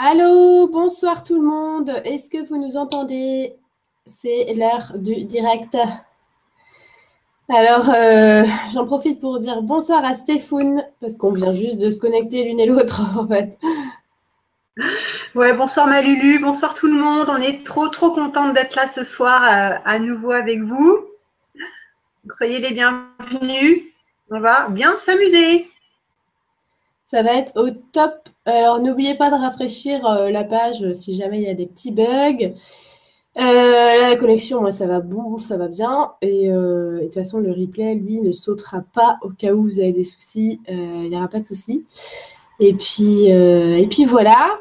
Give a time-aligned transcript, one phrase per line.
[0.00, 1.90] Allô, bonsoir tout le monde.
[2.04, 3.56] Est-ce que vous nous entendez?
[4.06, 5.76] C'est l'heure du direct.
[7.48, 11.98] Alors, euh, j'en profite pour dire bonsoir à Stéphane, parce qu'on vient juste de se
[11.98, 13.58] connecter l'une et l'autre, en fait.
[15.34, 17.26] Ouais, bonsoir Malulu, bonsoir tout le monde.
[17.28, 20.96] On est trop, trop contente d'être là ce soir euh, à nouveau avec vous.
[22.30, 23.82] soyez les bienvenus.
[24.30, 25.68] On va bien s'amuser.
[27.04, 28.28] Ça va être au top.
[28.48, 31.66] Alors, n'oubliez pas de rafraîchir euh, la page euh, si jamais il y a des
[31.66, 32.54] petits bugs.
[33.36, 36.12] Euh, la connexion, moi, ça va bon, ça va bien.
[36.22, 39.92] Et, de toute façon, le replay, lui, ne sautera pas au cas où vous avez
[39.92, 40.60] des soucis.
[40.66, 41.84] Il n'y aura pas de soucis.
[42.58, 44.58] Et puis, et puis voilà.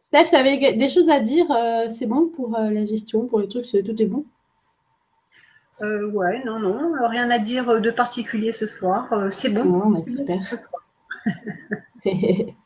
[0.00, 1.46] Steph, tu avais des choses à dire
[1.90, 4.24] C'est bon pour la gestion, pour les trucs, tout est bon?
[5.82, 9.12] Ouais, non, non, rien à dire de particulier ce soir.
[9.30, 9.90] c'est bon.
[9.90, 10.40] Bah, super.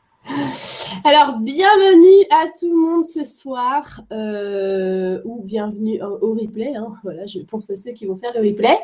[1.05, 6.75] Alors, bienvenue à tout le monde ce soir, euh, ou bienvenue au, replay.
[6.75, 6.95] Hein.
[7.03, 8.79] Voilà, je pense à ceux qui vont faire le replay.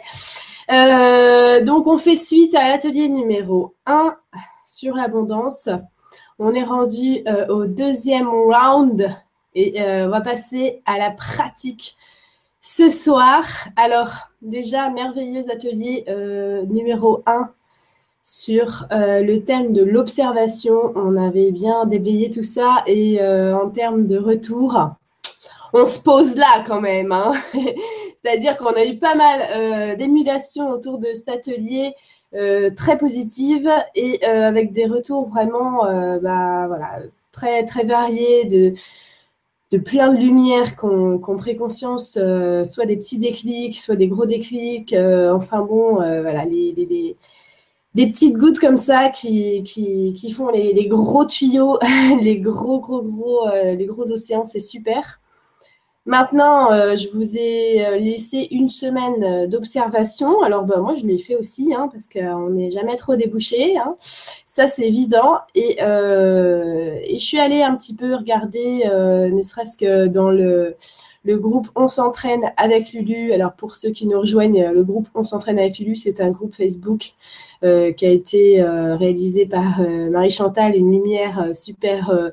[0.71, 4.17] Euh, donc, on fait suite à l'atelier numéro 1
[4.67, 5.69] sur l'abondance.
[6.39, 9.09] On est rendu euh, au deuxième round
[9.55, 11.97] et on va passer à la pratique
[12.61, 13.45] ce soir.
[13.77, 16.05] Alors, déjà, merveilleux atelier
[16.69, 17.51] numéro 1
[18.29, 20.93] sur euh, le thème de l'observation.
[20.95, 24.79] On avait bien déblayé tout ça et euh, en termes de retour,
[25.73, 27.11] on se pose là quand même.
[27.11, 27.33] Hein.
[28.23, 31.95] C'est-à-dire qu'on a eu pas mal euh, d'émulation autour de cet atelier.
[32.77, 35.85] très positive et avec des retours vraiment
[36.21, 36.99] bah, voilà,
[37.33, 38.75] très, très variés de,
[39.73, 42.19] de plein de lumières qu'on qu conscience,
[42.65, 44.95] soit des petits déclics, soit des gros déclics.
[44.95, 47.17] enfin bon, voilà, les,
[47.99, 51.81] des petites gouttes comme ça qui, font les, gros tuyaux,
[52.23, 55.21] les gros, gros, gros, euh, les gros océans, c'est super.
[56.07, 60.43] Maintenant, euh, je vous ai euh, laissé une semaine d'observation.
[60.43, 63.77] Alors, ben, moi, je l'ai fait aussi, hein, parce qu'on n'est jamais trop débouché.
[63.77, 63.97] Hein.
[64.47, 65.41] Ça, c'est évident.
[65.57, 70.77] Et, et, je suis allée un petit peu regarder, ne serait-ce que dans le,
[71.29, 73.33] le groupe On s'entraîne avec Lulu.
[73.33, 76.55] Alors pour ceux qui nous rejoignent, le groupe On s'entraîne avec Lulu, c'est un groupe
[76.55, 77.13] Facebook
[77.63, 82.31] euh, qui a été euh, réalisé par euh, Marie Chantal, une lumière super,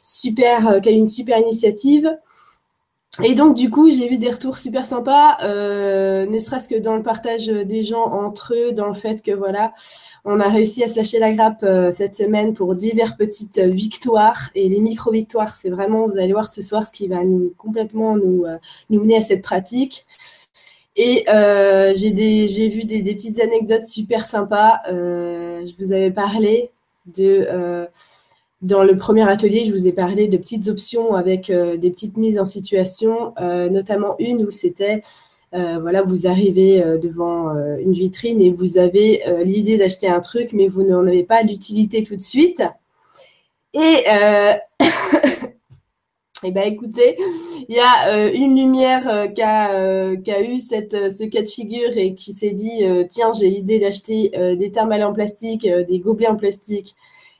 [0.00, 2.16] super, qui a eu une super initiative.
[3.22, 7.02] Et donc, du coup, j'ai vu des retours super sympas, ne serait-ce que dans le
[7.02, 9.72] partage des gens entre eux, dans le fait que, voilà,
[10.24, 14.50] on a réussi à se la grappe cette semaine pour diverses petites victoires.
[14.54, 18.16] Et les micro-victoires, c'est vraiment, vous allez voir ce soir, ce qui va nous complètement
[18.16, 18.44] nous,
[18.90, 20.06] nous mener à cette pratique.
[20.96, 24.80] Et euh, j'ai vu des, petites anecdotes super sympas.
[24.88, 26.70] Euh, je vous avais parlé
[27.06, 27.86] de euh,
[28.62, 32.38] dans le premier atelier, je vous ai parlé de petites options avec des petites mises
[32.38, 35.02] en situation, notamment une où c'était
[35.52, 40.84] voilà, vous arrivez devant une vitrine et vous avez l'idée d'acheter un truc, mais vous
[40.84, 42.62] n'en avez pas l'utilité tout de suite.
[43.74, 44.04] Et
[46.44, 47.16] Eh bien, écoutez,
[47.68, 51.40] il y a euh, une lumière euh, qui, a, euh, a, eu cette, ce cas
[51.40, 55.98] de figure et qui s'est dit tiens, j'ai l'idée d'acheter des thermales en plastique, des
[55.98, 56.94] gobelets en plastique.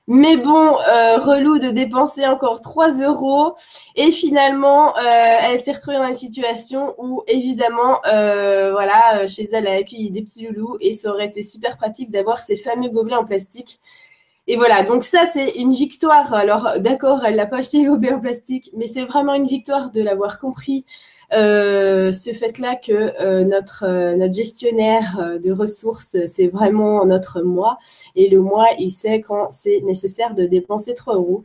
[0.08, 3.54] Mais bon, relou de dépenser encore 3 euros.
[3.96, 9.76] Et finalement, elle s'est retrouvée dans une situation où, évidemment, voilà, chez elle, elle a
[9.78, 13.24] accueilli des petits loulous et ça aurait été super pratique d'avoir ces fameux gobelets en
[13.24, 13.80] plastique
[14.48, 16.32] et voilà, donc ça, c'est une victoire.
[16.32, 20.00] Alors, d'accord, elle l'a pas acheté au en plastique, mais c'est vraiment une victoire de
[20.00, 20.84] l'avoir compris.
[21.32, 27.78] Euh, ce fait-là que euh, notre, euh, notre gestionnaire de ressources, c'est vraiment notre moi.
[28.14, 31.44] Et le moi, il sait quand c'est nécessaire de dépenser 3 euros.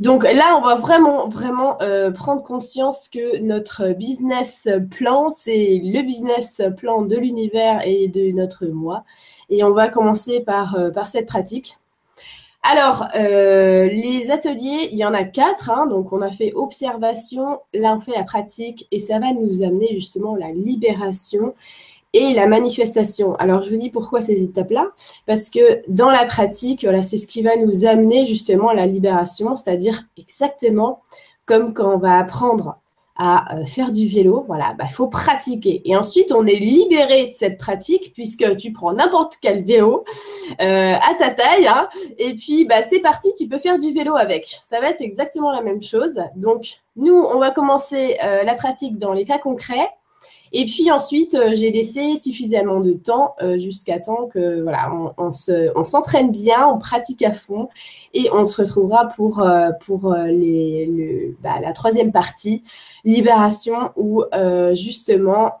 [0.00, 1.78] Donc là, on va vraiment, vraiment
[2.14, 8.66] prendre conscience que notre business plan, c'est le business plan de l'univers et de notre
[8.66, 9.04] moi.
[9.48, 11.76] Et on va commencer par, par cette pratique.
[12.62, 15.70] Alors, euh, les ateliers, il y en a quatre.
[15.70, 15.86] Hein.
[15.86, 19.88] donc, on a fait observation, là, on fait la pratique et ça va nous amener
[19.94, 21.54] justement la libération
[22.12, 23.34] et la manifestation.
[23.36, 24.92] Alors, je vous dis pourquoi ces étapes-là
[25.26, 28.86] Parce que dans la pratique, voilà, c'est ce qui va nous amener justement à la
[28.86, 31.00] libération, c'est-à-dire exactement
[31.46, 32.78] comme quand on va apprendre
[33.24, 35.80] à euh, faire du vélo, voilà, il bah, faut pratiquer.
[35.84, 40.04] Et ensuite, on est libéré de cette pratique puisque tu prends n'importe quel vélo
[40.60, 41.88] euh, à ta taille, hein,
[42.18, 44.48] et puis bah, c'est parti, tu peux faire du vélo avec.
[44.68, 46.20] Ça va être exactement la même chose.
[46.34, 49.88] Donc, nous, on va commencer euh, la pratique dans les cas concrets.
[50.52, 55.84] Et puis ensuite, euh, j'ai laissé suffisamment de temps euh, jusqu'à temps que voilà, on,
[55.84, 57.68] s'entraîne bien, on pratique à fond
[58.14, 59.44] et on se retrouvera pour,
[59.86, 62.62] pour les, bah, la troisième partie,
[63.04, 64.22] libération, où
[64.74, 65.52] justement,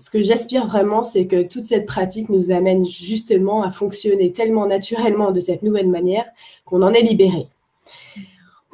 [0.00, 4.66] ce que j'aspire vraiment, c'est que toute cette pratique nous amène justement à fonctionner tellement
[4.66, 6.24] naturellement de cette nouvelle manière
[6.64, 7.48] qu'on en est libéré.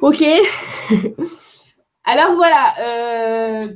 [0.01, 0.23] Ok.
[2.05, 2.73] Alors voilà.
[2.81, 3.67] Euh,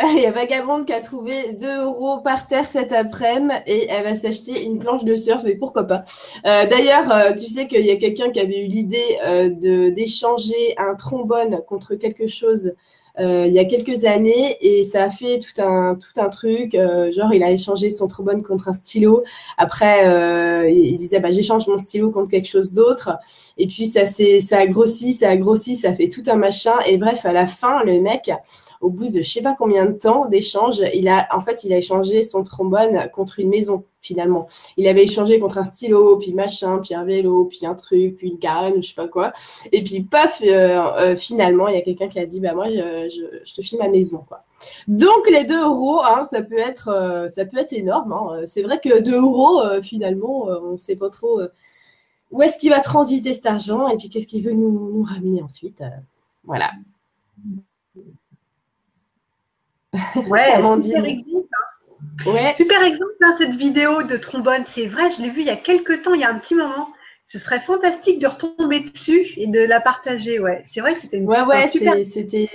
[0.16, 4.04] il y a Vagabonde qui a trouvé 2 euros par terre cet après-midi et elle
[4.04, 6.04] va s'acheter une planche de surf et pourquoi pas.
[6.46, 10.74] Euh, d'ailleurs, euh, tu sais qu'il y a quelqu'un qui avait eu l'idée de d'échanger
[10.78, 12.72] un trombone contre quelque chose
[13.18, 16.74] euh, il y a quelques années et ça a fait tout un, tout un truc.
[16.74, 19.24] Euh, genre, il a échangé son trombone contre un stylo.
[19.58, 23.10] Après, euh, il disait bah, j'échange mon stylo contre quelque chose d'autre.
[23.58, 26.74] Et puis, ça, ça a grossi, ça a grossi, ça fait tout un machin.
[26.86, 28.30] Et bref, à la fin, le mec,
[28.80, 31.72] au bout de je sais pas combien de temps d'échange, il a, en fait, il
[31.72, 34.46] a échangé son trombone contre une maison finalement.
[34.76, 38.28] Il avait échangé contre un stylo, puis machin, puis un vélo, puis un truc, puis
[38.28, 39.32] une carène, ou je sais pas quoi.
[39.72, 40.46] Et puis, paf, euh,
[40.98, 43.88] euh, finalement, il y a quelqu'un qui a dit, bah moi, je, te filme ma
[43.88, 44.44] maison, quoi.
[44.88, 48.12] Donc, les 2 euros, hein, ça peut être, euh, ça peut être énorme.
[48.12, 48.42] Hein.
[48.46, 51.40] C'est vrai que 2 euros, finalement, on ne sait pas trop
[52.30, 55.42] où est-ce qu'il va transiter cet argent et puis qu'est-ce qu'il veut nous, nous, ramener
[55.42, 55.82] ensuite.
[56.44, 56.70] voilà.
[60.28, 61.02] Ouais, super
[62.26, 62.52] Hein.
[62.52, 64.64] Super exemple, hein, cette vidéo de trombone.
[64.64, 66.54] C'est vrai, je l'ai vu il y a quelques temps, il y a un petit
[66.54, 66.88] moment.
[67.26, 70.40] Ce serait fantastique de retomber dessus et de la partager.
[70.40, 71.94] Ouais, c'est vrai que c'était une ouais, ouais, super.
[72.04, 72.50] C'était,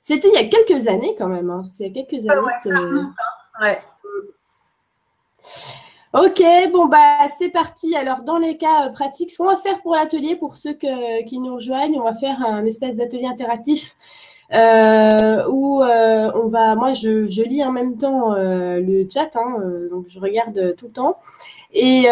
[0.00, 1.50] c'était il y a quelques années quand même.
[1.50, 1.62] Hein.
[1.64, 3.02] C'était il y a quelques années.
[3.58, 3.78] Ah ouais,
[6.12, 6.42] Ok,
[6.72, 7.94] bon bah c'est parti.
[7.94, 11.38] Alors dans les cas euh, pratiques, ce qu'on va faire pour l'atelier, pour ceux qui
[11.38, 13.96] nous rejoignent, on va faire un espèce d'atelier interactif
[14.54, 19.30] euh, où euh, on va, moi je, je, lis en même temps euh, le chat,
[19.34, 21.18] hein, euh, donc je regarde tout le temps.
[21.74, 22.06] Et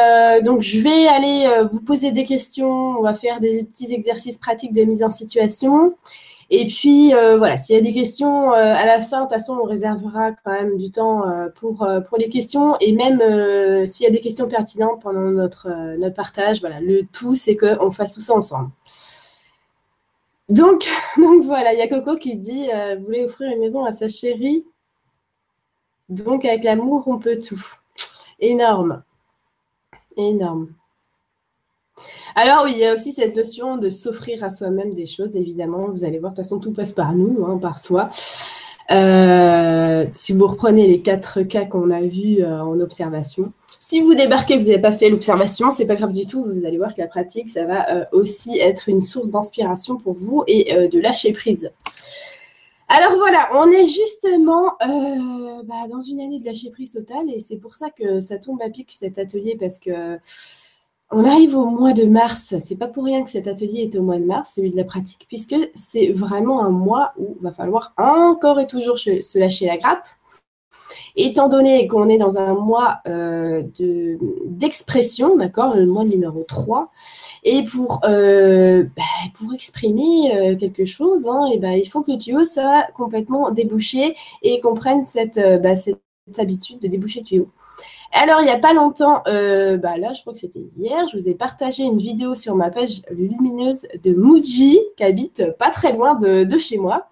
[0.44, 4.74] donc je vais aller vous poser des questions, on va faire des petits exercices pratiques
[4.74, 5.94] de mise en situation.
[6.50, 9.64] Et puis voilà, s'il y a des questions à la fin, de toute façon on
[9.64, 11.22] réservera quand même du temps
[11.54, 12.76] pour, pour les questions.
[12.80, 17.34] Et même s'il y a des questions pertinentes pendant notre, notre partage, voilà, le tout
[17.34, 18.68] c'est qu'on fasse tout ça ensemble.
[20.48, 20.86] Donc,
[21.16, 23.92] donc voilà, il y a Coco qui dit euh, Vous voulez offrir une maison à
[23.92, 24.64] sa chérie
[26.08, 27.64] Donc avec l'amour, on peut tout.
[28.40, 29.02] Énorme.
[30.16, 30.68] Énorme.
[32.34, 35.86] Alors oui, il y a aussi cette notion de s'offrir à soi-même des choses, évidemment.
[35.88, 38.10] Vous allez voir, de toute façon, tout passe par nous, hein, par soi.
[38.90, 43.52] Euh, si vous reprenez les quatre cas qu'on a vus euh, en observation,
[43.86, 46.42] si vous débarquez, vous n'avez pas fait l'observation, c'est pas grave du tout.
[46.42, 50.14] Vous allez voir que la pratique, ça va euh, aussi être une source d'inspiration pour
[50.14, 51.70] vous et euh, de lâcher prise.
[52.88, 57.40] Alors voilà, on est justement euh, bah, dans une année de lâcher prise totale et
[57.40, 60.18] c'est pour ça que ça tombe à pic cet atelier parce que
[61.10, 62.54] on arrive au mois de mars.
[62.60, 64.84] C'est pas pour rien que cet atelier est au mois de mars, celui de la
[64.84, 69.66] pratique, puisque c'est vraiment un mois où il va falloir encore et toujours se lâcher
[69.66, 70.06] la grappe
[71.16, 73.62] Étant donné qu'on est dans un mois euh,
[74.46, 76.90] d'expression, d'accord, le mois numéro 3,
[77.44, 82.44] et pour, euh, bah, exprimer euh, quelque chose, hein, bah, il faut que le tuyau
[82.44, 85.74] soit complètement débouché et qu'on prenne cette, bah,
[86.38, 87.48] habitude de déboucher le tuyau.
[88.10, 91.34] Alors, il n'y a pas longtemps, là, je crois que c'était hier, je vous ai
[91.34, 96.58] partagé une vidéo sur ma page lumineuse de Muji, qui habite pas très loin de
[96.58, 97.08] chez moi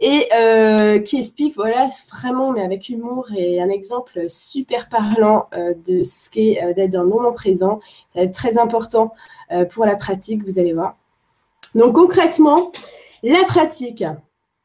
[0.00, 5.72] et euh, qui explique, voilà, vraiment, mais avec humour et un exemple super parlant euh,
[5.86, 7.80] de ce qu'est euh, d'être dans le moment présent.
[8.08, 9.12] Ça va être très important
[9.70, 10.96] pour la pratique, vous allez voir.
[11.74, 12.72] Donc concrètement,
[13.22, 14.02] la pratique,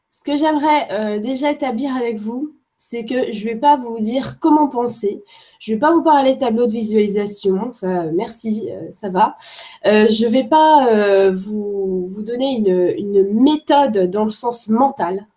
[0.10, 4.40] ce que j'aimerais déjà établir avec vous, c'est que je ne vais pas vous dire
[4.40, 5.24] comment penser.
[5.60, 7.72] Je ne vais pas vous parler de tableau de visualisation.
[7.74, 9.36] Ça, merci, ça va.
[9.84, 15.28] je ne vais pas vous, donner une, une, méthode dans le sens mental.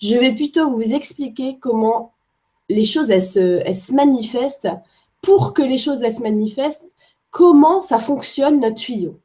[0.00, 2.14] Je vais plutôt vous expliquer comment
[2.68, 4.68] les choses elles se, manifestent.
[5.22, 6.90] Pour que les choses elles se manifestent,
[7.30, 9.18] comment ça fonctionne notre tuyau.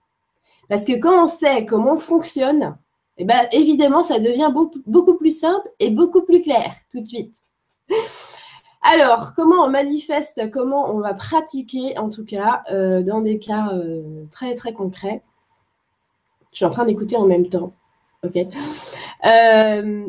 [0.69, 2.77] Parce que quand on sait comment on fonctionne,
[3.21, 7.35] eh ben, évidemment, ça devient beaucoup, plus simple et beaucoup plus clair tout de suite.
[8.81, 13.73] Alors, comment on manifeste, comment on va pratiquer, en tout cas, euh, dans des cas
[13.73, 15.21] euh, très, très concrets.
[16.53, 17.73] Je suis en train d'écouter en même temps.
[18.23, 18.37] OK.
[19.25, 20.07] Euh,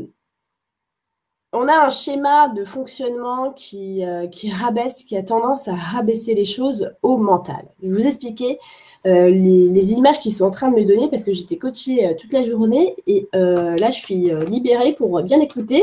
[1.52, 6.44] on a un schéma de fonctionnement qui, qui rabaisse, qui a tendance à rabaisser les
[6.44, 7.66] choses au mental.
[7.82, 8.60] Je vais vous expliquer
[9.06, 12.14] euh, les, images qui sont en train de me donner parce que j'étais coachée euh,
[12.14, 15.82] toute la journée et là, je suis libérée pour bien écouter.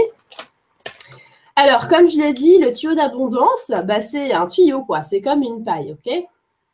[1.55, 5.01] Alors, comme je l'ai dit, le tuyau d'abondance, bah, c'est un tuyau, quoi.
[5.01, 6.13] C'est comme une paille, ok?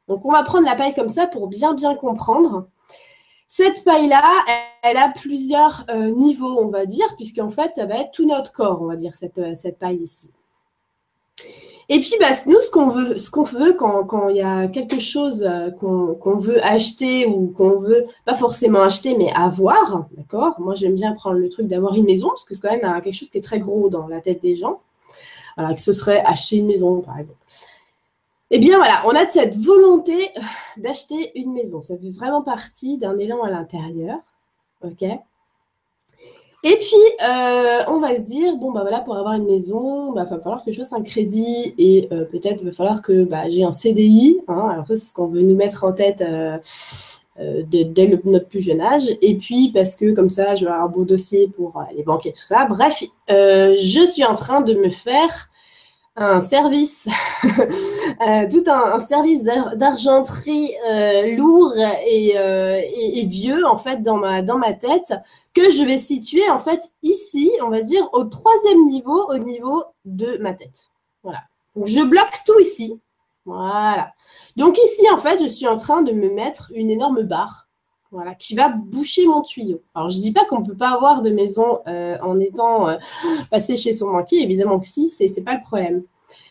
[0.09, 2.67] Donc, on va prendre la paille comme ça pour bien, bien comprendre.
[3.55, 4.23] Cette paille-là,
[4.81, 8.51] elle, a plusieurs euh, niveaux, on va dire, puisqu'en fait, ça va être tout notre
[8.51, 10.31] corps, on va dire, cette, euh, cette paille ici.
[11.90, 15.00] Et puis, bah, nous, ce qu'on veut, ce qu'on veut quand, il y a quelque
[15.00, 20.60] chose euh, qu'on veut acheter ou qu'on veut, pas forcément acheter, mais avoir, d'accord?
[20.60, 23.13] Moi, j'aime bien prendre le truc d'avoir une maison, parce que c'est quand même quelque
[23.13, 24.80] chose qui est très gros dans la tête des gens.
[25.58, 27.38] Alors, que ce serait acheter une maison, par exemple.
[28.56, 30.42] Eh bien voilà, on a cette volonté euh,
[30.78, 31.82] d'acheter une maison.
[31.82, 34.20] Ça fait vraiment partie d'un élan à l'intérieur.
[34.84, 35.04] OK?
[36.65, 40.24] Et puis, euh, on va se dire, bon, bah voilà, pour avoir une maison, bah,
[40.24, 43.65] va falloir que je fasse un crédit et euh, peut-être va falloir que bah, j'ai
[43.65, 44.39] un CDI.
[44.48, 44.70] Hein.
[44.72, 46.24] alors ça, c'est ce qu'on veut nous mettre en tête
[47.38, 49.12] dès notre plus jeune âge.
[49.22, 52.25] Et puis, parce que comme ça, je vais avoir un beau dossier pour les banques
[52.27, 52.65] et tout ça.
[52.65, 55.50] Bref, je suis en train de me faire
[56.15, 57.08] un service,
[57.43, 65.13] euh, tout un, service d'argenterie euh, lourd euh, et, vieux en fait dans ma, tête
[65.53, 69.84] que je vais situer en fait ici, on va dire au troisième niveau, au niveau
[70.05, 70.89] de ma tête.
[71.24, 71.41] Voilà.
[71.84, 73.00] Je bloque tout ici.
[73.46, 74.13] Voilà.
[74.55, 77.67] Donc ici en fait, je suis en train de me mettre une énorme barre
[78.13, 79.82] voilà, qui va boucher mon tuyau.
[79.96, 82.88] Alors, je ne dis pas qu'on ne peut pas avoir de maison euh, en étant
[82.88, 82.98] euh,
[83.50, 86.03] passé chez son banquier, évidemment que si, ce n'est pas le problème.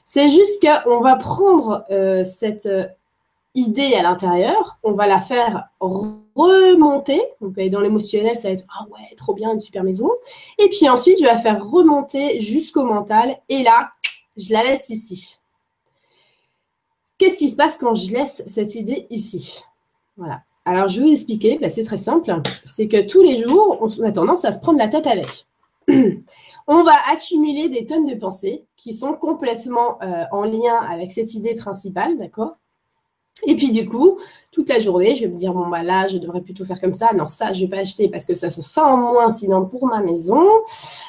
[0.05, 2.69] C'est juste qu'on va prendre euh, cette
[3.55, 7.23] idée à l'intérieur, on va la faire remonter.
[7.41, 10.11] Donc, dans l'émotionnel, ça va être Ah ouais, trop bien, une super maison.
[10.59, 13.39] Et puis ensuite, je vais la faire remonter jusqu'au mental.
[13.49, 13.91] Et là,
[14.37, 15.39] je la laisse ici.
[17.19, 19.63] Qu'est-ce qui se passe quand je laisse cette idée ici?
[20.17, 20.43] Voilà.
[20.65, 22.33] Alors, je vais vous expliquer, bah, c'est très simple.
[22.65, 25.47] C'est que tous les jours, on a tendance à se prendre la tête avec.
[26.69, 31.35] on va accumuler des tonnes de pensées qui sont complètement euh, en lien avec cette
[31.35, 32.57] idée principale, d'accord?
[33.47, 34.19] Et puis du coup,
[34.53, 36.93] toute la journée, je vais me dire, bon, bah là, je devrais plutôt faire comme
[36.93, 37.13] ça.
[37.15, 39.65] Non, ça, je ne vais pas acheter parce que ça, ça sent en moins, sinon
[39.65, 40.45] pour ma maison.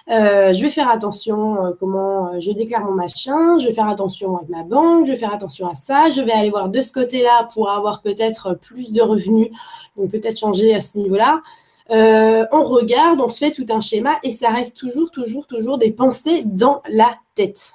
[0.09, 3.57] Euh, je vais faire attention euh, comment euh, je déclare mon machin.
[3.57, 5.05] Je vais faire attention avec ma banque.
[5.05, 6.09] Je vais faire attention à ça.
[6.09, 9.49] Je vais aller voir de ce côté-là pour avoir peut-être plus de revenus.
[9.97, 11.41] Donc peut-être changer à ce niveau-là.
[11.89, 15.91] on regarde, on se fait tout un schéma et ça reste toujours, toujours, toujours des
[15.91, 17.73] pensées dans la tête.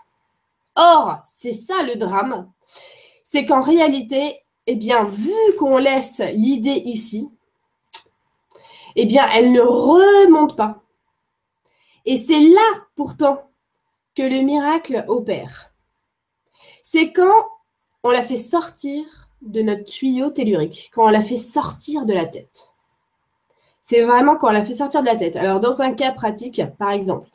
[0.76, 2.48] Or, c'est ça le drame.
[3.22, 4.38] C'est qu'en réalité,
[4.70, 7.30] eh bien, vu qu'on laisse l'idée ici,
[8.96, 10.82] eh bien, elle ne remonte pas.
[12.04, 13.50] Et c'est là, pourtant,
[14.14, 15.72] que le miracle opère.
[16.82, 17.46] C'est quand
[18.02, 22.26] on la fait sortir de notre tuyau tellurique, quand on la fait sortir de la
[22.26, 22.74] tête.
[23.82, 25.36] C'est vraiment quand on la fait sortir de la tête.
[25.36, 27.26] Alors, dans un cas pratique, par exemple,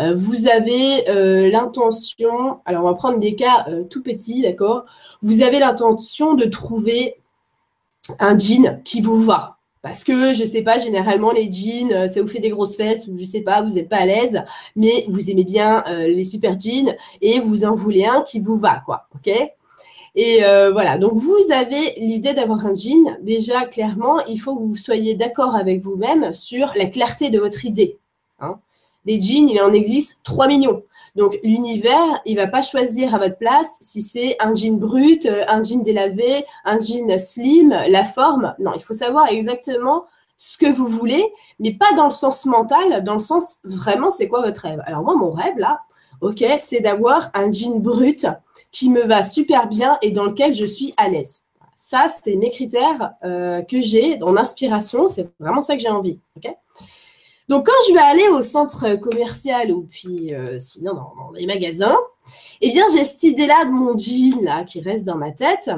[0.00, 4.86] euh, vous avez euh, l'intention, alors on va prendre des cas euh, tout petits, d'accord?
[5.20, 7.16] Vous avez l'intention de trouver
[8.18, 9.58] un jean qui vous va.
[9.82, 13.06] Parce que, je ne sais pas, généralement, les jeans, ça vous fait des grosses fesses
[13.06, 14.42] ou je ne sais pas, vous n'êtes pas à l'aise,
[14.76, 18.82] mais vous aimez bien les super jeans et vous en voulez un qui vous va,
[18.84, 19.32] quoi, ok?
[20.16, 20.40] Et
[20.70, 23.16] voilà, donc vous avez l'idée d'avoir un jean.
[23.22, 27.64] Déjà, clairement, il faut que vous soyez d'accord avec vous-même sur la clarté de votre
[27.64, 27.96] idée.
[28.38, 28.58] Hein
[29.04, 30.82] des jeans, il en existe 3 millions.
[31.16, 35.44] Donc l'univers, il va pas choisir à votre place si c'est un jean brut, euh,
[35.48, 38.54] un jean délavé, un jean slim, la forme.
[38.58, 40.04] Non, il faut savoir exactement
[40.38, 41.24] ce que vous voulez,
[41.58, 44.82] mais pas dans le sens mental, dans le sens vraiment c'est quoi votre rêve.
[44.86, 45.80] Alors moi mon rêve là,
[46.20, 48.26] ok, c'est d'avoir un jean brut
[48.72, 51.42] qui me va super bien et dans lequel je suis à l'aise.
[51.76, 55.08] Ça, c'est mes critères euh, que j'ai en inspiration.
[55.08, 56.20] C'est vraiment ça que j'ai envie.
[56.36, 56.54] ok?
[57.50, 61.98] Donc, quand je vais aller au centre commercial ou puis euh, sinon dans, les magasins,
[62.60, 65.68] eh bien, j'ai cette idée-là de mon jean là qui reste dans ma tête.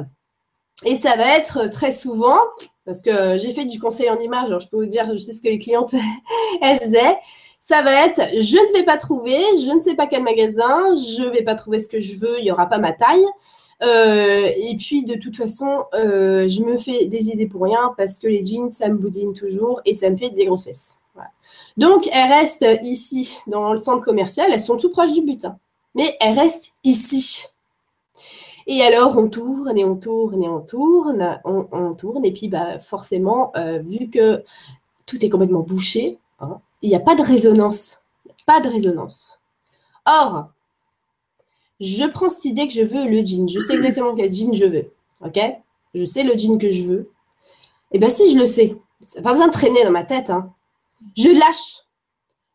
[0.85, 2.37] Et ça va être très souvent,
[2.85, 5.33] parce que j'ai fait du conseil en image, alors je peux vous dire, je sais
[5.33, 5.95] ce que les clientes
[6.61, 7.17] elles faisaient.
[7.63, 11.23] Ça va être, je ne vais pas trouver, je ne sais pas quel magasin, je
[11.23, 13.25] ne vais pas trouver ce que je veux, il n'y aura pas ma taille.
[13.83, 18.19] Euh, et puis de toute façon, euh, je me fais des idées pour rien parce
[18.19, 20.99] que les jeans, ça me boudine toujours et ça me fait des grossesses.
[21.77, 24.51] Donc, elles restent ici, dans le centre commercial.
[24.53, 25.59] Elles sont tout proches du butin.
[25.95, 27.45] Mais elles restent ici.
[28.67, 32.25] Et alors, on tourne et on tourne et on tourne, on, tourne.
[32.25, 34.43] Et puis, bah, forcément, euh, vu que
[35.07, 38.03] tout est complètement bouché, hein, il n'y a pas de résonance.
[38.47, 39.41] Pas de résonance.
[40.07, 40.49] Or,
[41.81, 43.49] je prends cette idée que je veux le jean.
[43.49, 44.93] Je sais exactement quel jean je veux.
[45.25, 45.39] OK?
[45.95, 47.11] Je sais le jean que je veux.
[47.93, 50.31] Eh bien, si je le sais, ça n'a pas besoin de traîner dans ma tête.
[50.31, 50.53] Hein.
[51.17, 51.83] Je lâche.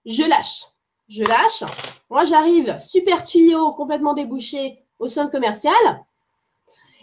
[0.05, 0.63] Je lâche.
[1.07, 1.63] Je lâche.
[2.09, 5.73] Moi, j'arrive, super tuyau, complètement débouché au centre commercial.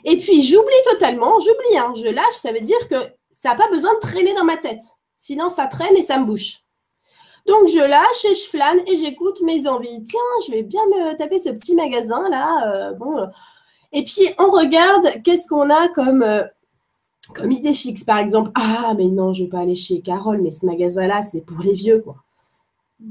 [0.04, 1.38] Et puis, j'oublie totalement.
[1.38, 1.78] J'oublie.
[1.78, 1.92] Hein.
[1.96, 2.34] Je lâche.
[2.34, 2.96] Ça veut dire que
[3.32, 4.82] ça n'a pas besoin de traîner dans ma tête.
[5.16, 6.60] Sinon, ça traîne et ça me bouche.
[7.46, 10.02] Donc, je lâche et je flâne et j'écoute mes envies.
[10.04, 12.68] Tiens, je vais bien me taper ce petit magasin là.
[12.68, 13.26] Euh, bon.
[13.92, 16.42] Et puis, on regarde qu'est-ce qu'on a comme, euh,
[17.32, 18.50] comme idée fixe, par exemple.
[18.54, 21.60] Ah, mais non, je ne vais pas aller chez Carole, mais ce magasin-là, c'est pour
[21.60, 22.16] les vieux, quoi.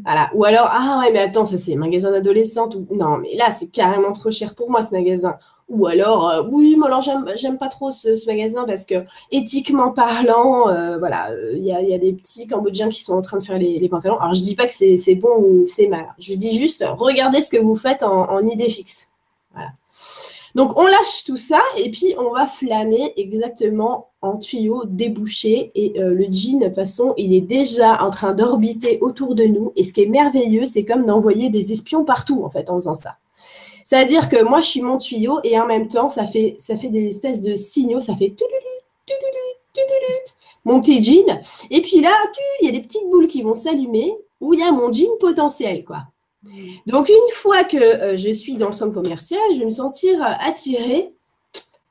[0.06, 0.32] Voilà.
[0.34, 2.78] Ou alors, ah ouais, mais attends, ça c'est magasin d'adolescente.
[2.92, 5.38] Non, mais là, c'est carrément trop cher pour moi, ce magasin.
[5.70, 8.96] Ou alors, euh, oui, mais alors j'aime pas trop ce, magasin parce que
[9.32, 13.44] éthiquement parlant, euh, voilà, il y, a, des petits Cambodgiens qui sont en train de
[13.44, 14.20] faire les, pantalons.
[14.20, 16.14] Alors je dis pas que c'est bon ou c'est mal.
[16.20, 19.08] Je dis juste, regardez ce que vous faites en, idée fixe.
[19.54, 19.70] Voilà.
[20.56, 25.72] Donc on lâche tout ça et puis on va flâner exactement en tuyau débouché.
[25.76, 29.46] Et euh, le jean, de toute façon, il est déjà en train d'orbiter autour de
[29.46, 29.74] nous.
[29.76, 32.96] Et ce qui est merveilleux, c'est comme d'envoyer des espions partout en fait en faisant
[32.96, 33.18] ça.
[33.84, 36.90] C'est-à-dire que moi, je suis mon tuyau et en même temps, ça fait, ça fait
[36.90, 38.34] des espèces de signaux, ça fait
[40.66, 41.42] mon petit jean.
[41.70, 42.12] Et puis là,
[42.62, 45.18] il y a des petites boules qui vont s'allumer où il y a mon jean
[45.20, 46.04] potentiel, quoi.
[46.88, 50.22] Donc, une fois que euh, je suis dans le centre commercial, je vais me sentir
[50.22, 51.14] euh, attirée.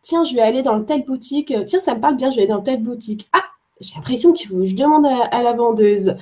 [0.02, 1.54] Tiens, je vais aller dans telle boutique.
[1.66, 3.28] Tiens, ça me parle bien, je vais aller dans telle boutique.
[3.32, 3.44] Ah,
[3.80, 6.16] j'ai l'impression qu'il faut que je demande à, la vendeuse.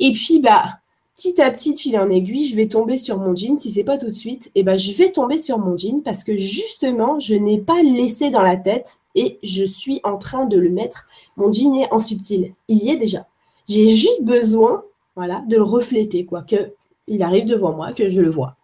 [0.00, 0.78] Et puis, bah,
[1.14, 3.56] petit à petit, fil en aiguille, je vais tomber sur mon jean.
[3.56, 6.24] Si c'est pas tout de suite, eh ben, je vais tomber sur mon jean parce
[6.24, 10.58] que justement, je n'ai pas laissé dans la tête et je suis en train de
[10.58, 11.06] le mettre.
[11.36, 12.54] Mon jean est en subtil.
[12.68, 13.26] Il y est déjà.
[13.68, 14.82] J'ai juste besoin,
[15.16, 16.72] voilà, de le refléter, quoi, que
[17.06, 18.56] il arrive devant moi, que je le vois.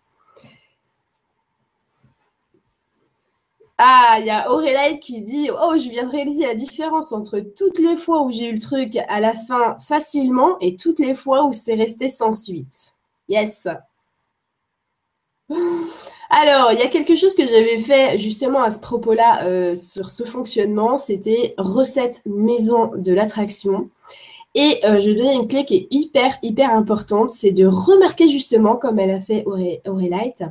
[3.78, 7.40] Ah, il y a Aurélie qui dit Oh, je viens de réaliser la différence entre
[7.40, 11.16] toutes les fois où j'ai eu le truc à la fin facilement et toutes les
[11.16, 12.92] fois où c'est resté sans suite.
[13.28, 13.66] Yes.
[16.30, 20.10] Alors, il y a quelque chose que j'avais fait justement à ce propos-là euh, sur
[20.10, 23.90] ce fonctionnement, c'était recette maison de l'attraction.
[24.54, 28.76] Et euh, je donnais une clé qui est hyper, hyper importante, c'est de remarquer justement,
[28.76, 29.44] comme elle a fait
[29.86, 30.44] Aurélight,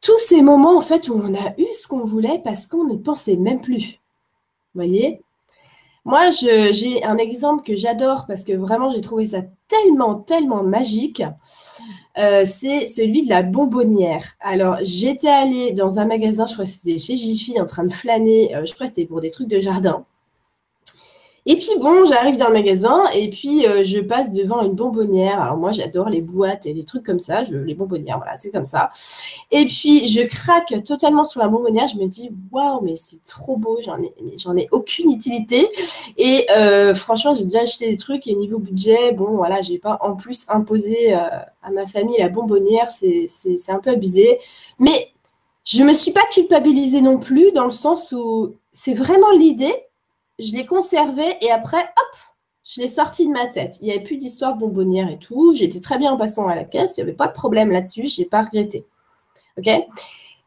[0.00, 2.96] tous ces moments en fait où on a eu ce qu'on voulait parce qu'on ne
[2.96, 4.00] pensait même plus.
[4.74, 5.22] Vous voyez?
[6.04, 11.22] Moi, j'ai un exemple que j'adore parce que vraiment j'ai trouvé ça tellement, tellement magique.
[12.18, 14.24] Euh, c'est celui de la bonbonnière.
[14.40, 17.92] Alors, j'étais allée dans un magasin, je crois que c'était chez Jiffy, en train de
[17.92, 18.54] flâner.
[18.56, 20.04] Euh, je crois que c'était pour des trucs de jardin.
[21.46, 25.40] Et puis bon, j'arrive dans le magasin et puis euh, je passe devant une bonbonnière.
[25.40, 27.44] Alors moi, j'adore les boîtes et les trucs comme ça.
[27.44, 28.90] Je, les bonbonnières, voilà, c'est comme ça.
[29.50, 31.88] Et puis je craque totalement sur la bonbonnière.
[31.88, 33.78] Je me dis waouh, mais c'est trop beau.
[33.82, 35.68] J'en ai, j'en ai aucune utilité.
[36.18, 39.98] Et euh, franchement, j'ai déjà acheté des trucs et niveau budget, bon voilà, j'ai pas
[40.02, 41.18] en plus imposé euh,
[41.62, 42.90] à ma famille la bonbonnière.
[42.90, 44.38] C'est, c'est, c'est un peu abusé.
[44.78, 45.08] Mais
[45.64, 49.74] je me suis pas culpabilisée non plus dans le sens où c'est vraiment l'idée
[50.40, 52.18] je l'ai conservé et après, hop,
[52.64, 53.78] je l'ai sorti de ma tête.
[53.80, 55.54] Il n'y avait plus d'histoire de bonbonnière et tout.
[55.54, 56.96] J'étais très bien en passant à la caisse.
[56.96, 58.06] Il n'y avait pas de problème là-dessus.
[58.06, 58.86] Je n'ai pas regretté.
[59.58, 59.68] OK?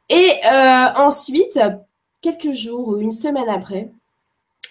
[0.09, 1.59] Et euh, ensuite,
[2.21, 3.91] quelques jours ou une semaine après,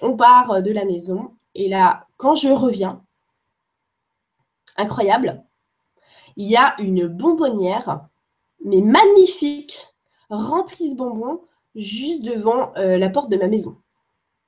[0.01, 1.33] on part de la maison.
[1.55, 3.03] Et là, quand je reviens,
[4.77, 5.43] incroyable,
[6.37, 8.07] il y a une bonbonnière,
[8.65, 9.89] mais magnifique,
[10.31, 11.43] remplie de bonbons,
[11.75, 13.77] juste devant euh, la porte de ma maison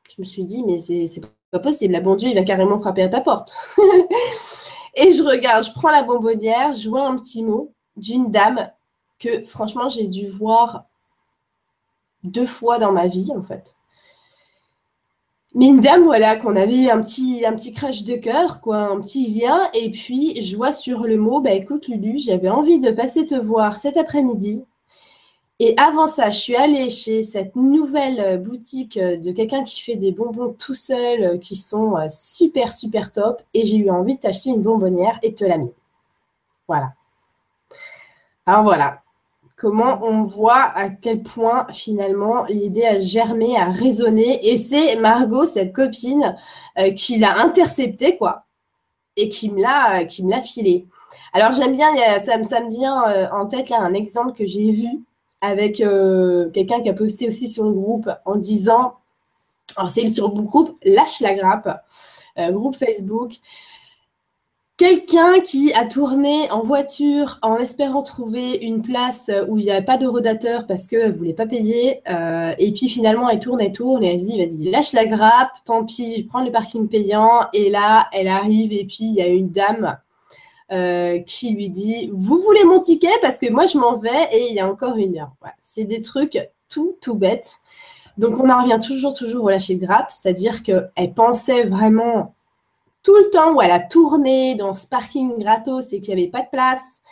[0.09, 3.03] je me suis dit, mais c'est pas possible, la bon Dieu, il va carrément frapper
[3.03, 3.57] à ta porte.
[4.95, 8.71] et je regarde, je prends la bonbonnière, je vois un petit mot d'une dame
[9.19, 10.85] que franchement j'ai dû voir
[12.25, 13.75] deux fois dans ma vie en fait.
[15.55, 18.79] Mais une dame, voilà, qu'on avait eu un petit, un petit crash de cœur, quoi,
[18.91, 19.69] un petit lien.
[19.73, 23.37] Et puis, je vois sur le mot, bah écoute, Lulu, j'avais envie de passer te
[23.37, 24.65] voir cet après-midi.
[25.67, 29.81] Et avant ça, je suis allée chez cette nouvelle euh, boutique euh, de quelqu'un qui
[29.81, 33.41] fait des bonbons tout seul, euh, qui sont super, super top.
[33.55, 35.73] Et j'ai eu envie de t'acheter une bonbonnière et te la mis.
[36.69, 36.93] Voilà.
[38.45, 39.01] Alors voilà.
[39.57, 44.47] Comment on voit à quel point finalement l'idée a germé, a résonné.
[44.47, 46.37] Et c'est Margot, cette copine,
[46.95, 48.45] qui l'a intercepté, quoi.
[49.17, 50.87] Et qui me l'a, qui me l'a filé.
[51.33, 55.01] Alors j'aime bien, ça, ça, me vient en tête là un exemple que j'ai vu
[55.45, 58.95] avec euh, quelqu'un qui a posté aussi sur le groupe en disant,
[59.77, 61.83] alors c'est sur le groupe Lâche la grappe,
[62.39, 63.35] euh, groupe Facebook.
[64.79, 69.83] Quelqu'un qui a tourné en voiture en espérant trouver une place où il n'y a
[69.83, 72.01] pas de rodateur parce qu'elle ne voulait pas payer.
[72.09, 75.05] Euh, et puis finalement, elle tourne, elle tourne et elle se dit, vas-y, lâche la
[75.05, 77.43] grappe, tant pis, je prends le parking payant.
[77.53, 79.97] Et là, elle arrive et puis il y a une dame
[80.75, 83.09] euh, qui lui dit, vous voulez mon ticket?
[83.23, 85.33] Parce que moi je m'en vais et il y a encore une heure.
[85.61, 87.59] C'est des trucs tout, tout bêtes.
[88.19, 92.35] Donc on en revient toujours, toujours au lâcher de grappe, c'est-à-dire qu'elle pensait vraiment
[93.03, 96.31] tout le temps où elle a tourné dans ce parking gratos et qu'il n'y avait
[96.31, 97.03] pas de place,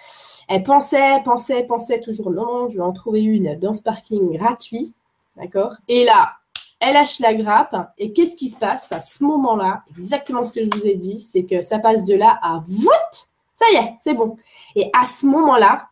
[0.48, 4.94] elle pensait, pensait, pensait toujours non, je vais en trouver une dans ce parking gratuit.
[5.36, 5.76] D'accord?
[5.88, 6.32] Et là,
[6.80, 7.76] elle lâche la grappe.
[7.96, 9.82] Et qu'est-ce qui se passe à ce moment-là?
[9.96, 13.28] Exactement ce que je vous ai dit, c'est que ça passe de là à voûte.
[13.54, 14.36] Ça y est, c'est bon.
[14.74, 15.88] Et à ce moment-là,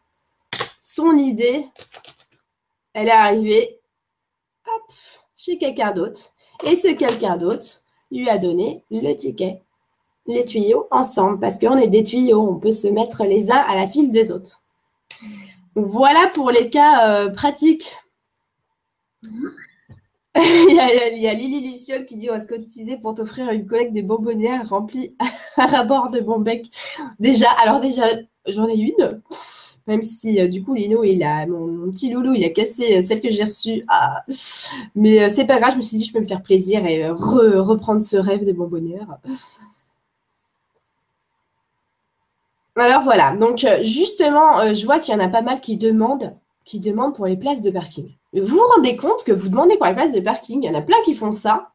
[0.81, 1.67] son idée,
[2.93, 3.81] elle est arrivée
[5.37, 6.33] chez quelqu'un d'autre.
[6.65, 9.63] Et ce quelqu'un d'autre lui a donné le ticket
[10.27, 13.75] les tuyaux ensemble parce qu'on est des tuyaux, on peut se mettre les uns à
[13.75, 14.63] la file des autres.
[15.75, 17.97] voilà pour les cas euh, pratiques.
[20.37, 23.93] Il, y a, Lily Luciole qui dit on va se cotiser pour t'offrir une collecte
[23.93, 25.17] de bonbonnières remplie
[25.57, 26.71] à rabord de bon bec.
[27.19, 28.05] Déjà, alors déjà,
[28.47, 29.23] j'en ai une.
[29.87, 33.03] Même si euh, du coup Lino, il a mon, petit loulou, il a cassé euh,
[33.03, 33.85] celle que j'ai reçue.
[33.89, 34.25] Ah.
[34.95, 38.03] Mais c'est pas grave, je me suis dit je peux me faire plaisir et reprendre
[38.03, 39.19] ce rêve de bonbonnières.
[42.77, 45.77] Alors voilà, donc euh, justement, euh, je vois qu'il y en a pas mal qui
[45.77, 48.15] demandent, qui demandent pour les places de parking.
[48.33, 50.79] Vous vous rendez compte que vous demandez pour les places de parking, il y en
[50.79, 51.71] a plein qui font ça.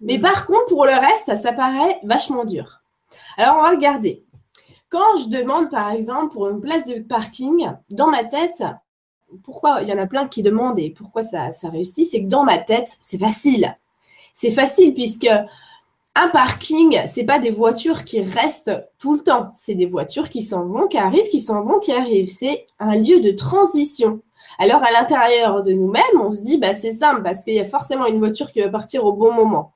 [0.00, 2.80] Mais par contre, pour le reste, ça paraît vachement dur.
[3.36, 4.24] Alors, on va regarder.
[4.88, 8.62] Quand je demande, par exemple, pour une place de parking, dans ma tête,
[9.42, 12.28] pourquoi il y en a plein qui demandent et pourquoi ça, ça réussit, c'est que
[12.28, 13.76] dans ma tête, c'est facile.
[14.32, 15.28] C'est facile puisque
[16.14, 19.52] un parking, c'est pas des voitures qui restent tout le temps.
[19.56, 22.30] C'est des voitures qui s'en vont, qui arrivent, qui s'en vont, qui arrivent.
[22.30, 24.20] C'est un lieu de transition.
[24.58, 27.64] Alors, à l'intérieur de nous-mêmes, on se dit, bah, c'est simple parce qu'il y a
[27.64, 29.72] forcément une voiture qui va partir au bon moment.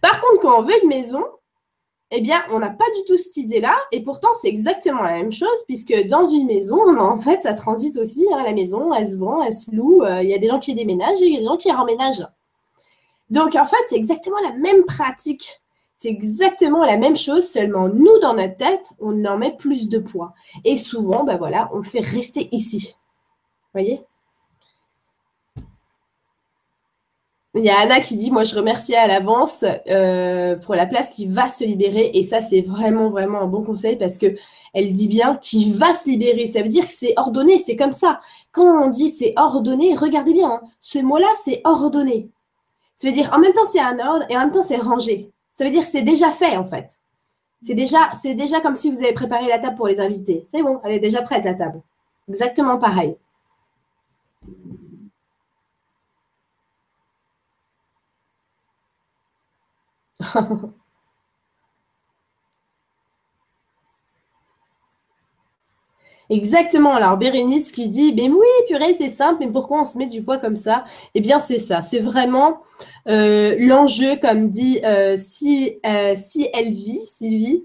[0.00, 1.24] Par contre, quand on veut une maison,
[2.10, 3.74] eh bien, on n'a pas du tout cette idée-là.
[3.92, 7.96] Et pourtant, c'est exactement la même chose, puisque dans une maison, en fait, ça transite
[7.96, 8.26] aussi.
[8.32, 10.02] Hein, la maison, elle se vend, elle se loue.
[10.02, 11.70] Euh, il y a des gens qui déménagent et il y a des gens qui
[11.70, 12.26] remménagent.
[13.30, 15.62] Donc, en fait, c'est exactement la même pratique.
[15.96, 19.98] C'est exactement la même chose, seulement nous, dans notre tête, on en met plus de
[19.98, 20.32] poids.
[20.64, 22.96] Et souvent, ben voilà, on le fait rester ici.
[23.72, 24.04] Voyez?
[27.54, 31.10] Il y a Anna qui dit, moi je remercie à l'avance euh, pour la place
[31.10, 32.10] qui va se libérer.
[32.14, 34.34] Et ça, c'est vraiment, vraiment un bon conseil parce que
[34.72, 36.46] elle dit bien qui va se libérer.
[36.46, 38.20] Ça veut dire que c'est ordonné, c'est comme ça.
[38.52, 40.60] Quand on dit c'est ordonné, regardez bien, hein.
[40.80, 42.30] ce mot-là, c'est ordonné.
[42.94, 45.30] Ça veut dire en même temps c'est un ordre et en même temps c'est rangé.
[45.54, 46.98] Ça veut dire c'est déjà fait en fait.
[47.62, 50.44] C'est déjà, c'est déjà comme si vous avez préparé la table pour les invités.
[50.50, 51.82] C'est bon, elle est déjà prête la table.
[52.28, 53.16] Exactement pareil.
[66.30, 66.94] Exactement.
[66.94, 70.22] Alors, Bérénice qui dit, ben oui, purée, c'est simple, mais pourquoi on se met du
[70.22, 70.84] poids comme ça?
[71.14, 71.82] Eh bien, c'est ça.
[71.82, 72.60] C'est vraiment
[73.08, 76.48] euh, l'enjeu, comme dit euh, si, euh, si
[77.04, 77.64] Sylvie,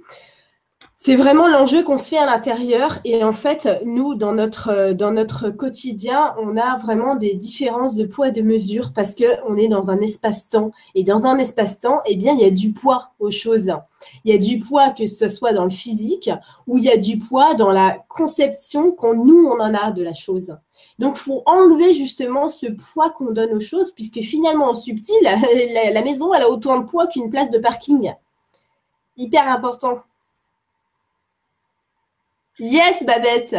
[1.00, 2.98] c'est vraiment l'enjeu qu'on se fait à l'intérieur.
[3.06, 8.04] Et en fait, nous, dans notre, dans notre quotidien, on a vraiment des différences de
[8.04, 10.72] poids et de mesure parce qu'on est dans un espace-temps.
[10.96, 13.72] Et dans un espace-temps, eh bien, il y a du poids aux choses.
[14.26, 16.32] Il y a du poids que ce soit dans le physique
[16.66, 20.02] ou il y a du poids dans la conception qu'on nous, on en a de
[20.02, 20.58] la chose.
[20.98, 25.16] Donc, il faut enlever justement ce poids qu'on donne aux choses puisque finalement, en subtil,
[25.22, 28.14] la, la maison, elle a autant de poids qu'une place de parking.
[29.16, 30.00] Hyper important.
[32.60, 33.56] Yes, Babette.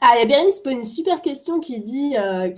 [0.00, 2.50] Ah, il y a Bérénice une super question qui dit euh,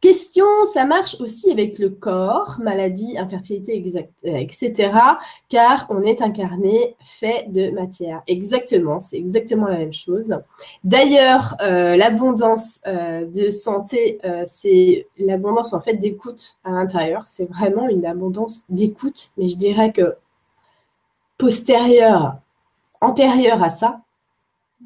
[0.00, 3.82] Question, ça marche aussi avec le corps, maladie, infertilité,
[4.24, 4.72] etc.
[4.78, 5.12] Euh,
[5.48, 8.22] car on est incarné fait de matière.
[8.26, 10.36] Exactement, c'est exactement la même chose.
[10.84, 17.26] D'ailleurs, euh, l'abondance de santé, c'est l'abondance en fait d'écoute à l'intérieur.
[17.26, 20.14] C'est vraiment une abondance d'écoute, mais je dirais que
[21.42, 22.36] postérieure,
[23.00, 24.00] antérieure à ça,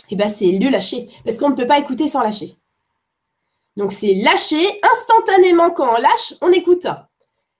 [0.08, 1.10] eh ben c'est le lâcher.
[1.22, 2.56] Parce qu'on ne peut pas écouter sans lâcher.
[3.76, 6.86] Donc c'est lâcher instantanément quand on lâche, on écoute.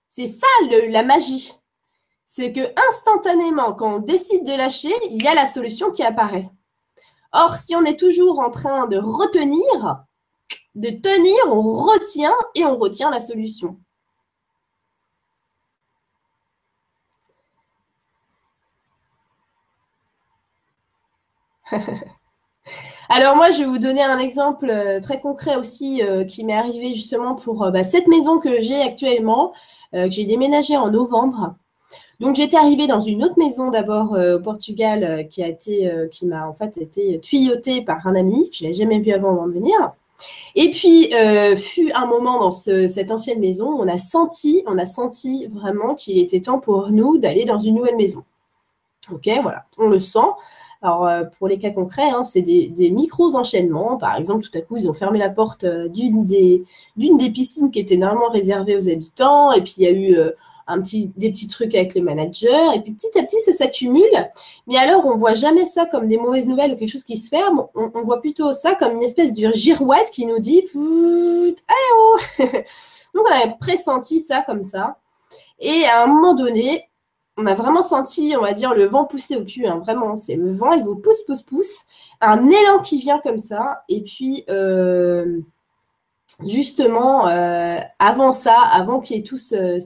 [0.09, 1.53] C'est ça la magie.
[2.27, 6.49] C'est que instantanément, quand on décide de lâcher, il y a la solution qui apparaît.
[7.33, 10.05] Or, si on est toujours en train de retenir,
[10.75, 13.79] de tenir, on retient et on retient la solution.
[23.09, 26.57] Alors moi, je vais vous donner un exemple euh, très concret aussi euh, qui m'est
[26.57, 29.53] arrivé justement pour euh, bah, cette maison que j'ai actuellement,
[29.93, 31.55] que j'ai déménagée en novembre.
[32.21, 36.47] Donc j'étais arrivée dans une autre maison d'abord au Portugal qui a été, qui m'a
[36.47, 39.77] en fait été tuyautée par un ami que je n'avais jamais vu avant de venir.
[40.55, 41.13] Et puis,
[41.57, 46.19] fut un moment dans cette ancienne maison, on a senti, on a senti vraiment qu'il
[46.19, 48.25] était temps pour nous d'aller dans une nouvelle maison.
[49.13, 50.29] Ok, voilà, on le sent.
[50.83, 53.97] Alors, euh, pour les cas concrets, hein, c'est des, micros enchaînements.
[53.97, 56.65] Par exemple, tout à coup, ils ont fermé la porte euh, d'une des,
[56.97, 59.53] des, piscines qui était normalement réservée aux habitants.
[59.53, 60.31] Et puis, il y a eu euh,
[61.17, 62.75] des petits trucs avec les managers.
[62.75, 64.31] Et puis, petit à petit, ça s'accumule.
[64.67, 67.17] Mais alors, on ne voit jamais ça comme des mauvaises nouvelles ou quelque chose qui
[67.17, 67.67] se ferme.
[67.75, 73.33] On, voit plutôt ça comme une espèce de girouette qui nous dit oh Donc, on
[73.33, 74.99] avait pressenti ça comme ça.
[75.59, 76.85] Et à un moment donné,
[77.37, 79.67] on a vraiment senti, on va dire, le vent pousser au cul.
[79.67, 81.85] Hein, vraiment, c'est le vent, il vous pousse, pousse, pousse.
[82.21, 83.83] Un élan qui vient comme ça.
[83.89, 85.41] Et puis, euh,
[86.47, 89.79] justement, euh, avant ça, avant qu'il y ait tous ces,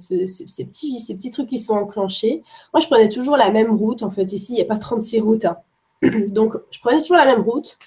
[0.65, 4.03] petits, petits trucs qui sont enclenchés, moi, je prenais toujours la même route.
[4.05, 5.45] En fait, ici, il n'y a pas 36 routes.
[5.45, 5.57] Hein.
[6.29, 7.79] Donc, je prenais toujours la même route.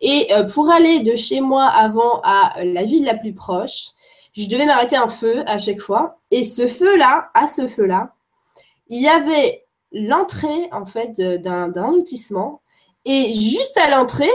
[0.00, 3.90] Et euh, pour aller de chez moi avant à la ville la plus proche,
[4.32, 6.18] je devais m'arrêter un feu à chaque fois.
[6.32, 8.12] Et ce feu-là, à ce feu-là,
[8.88, 12.60] il y avait l'entrée en fait d'un lotissement
[13.04, 14.30] et juste à l'entrée,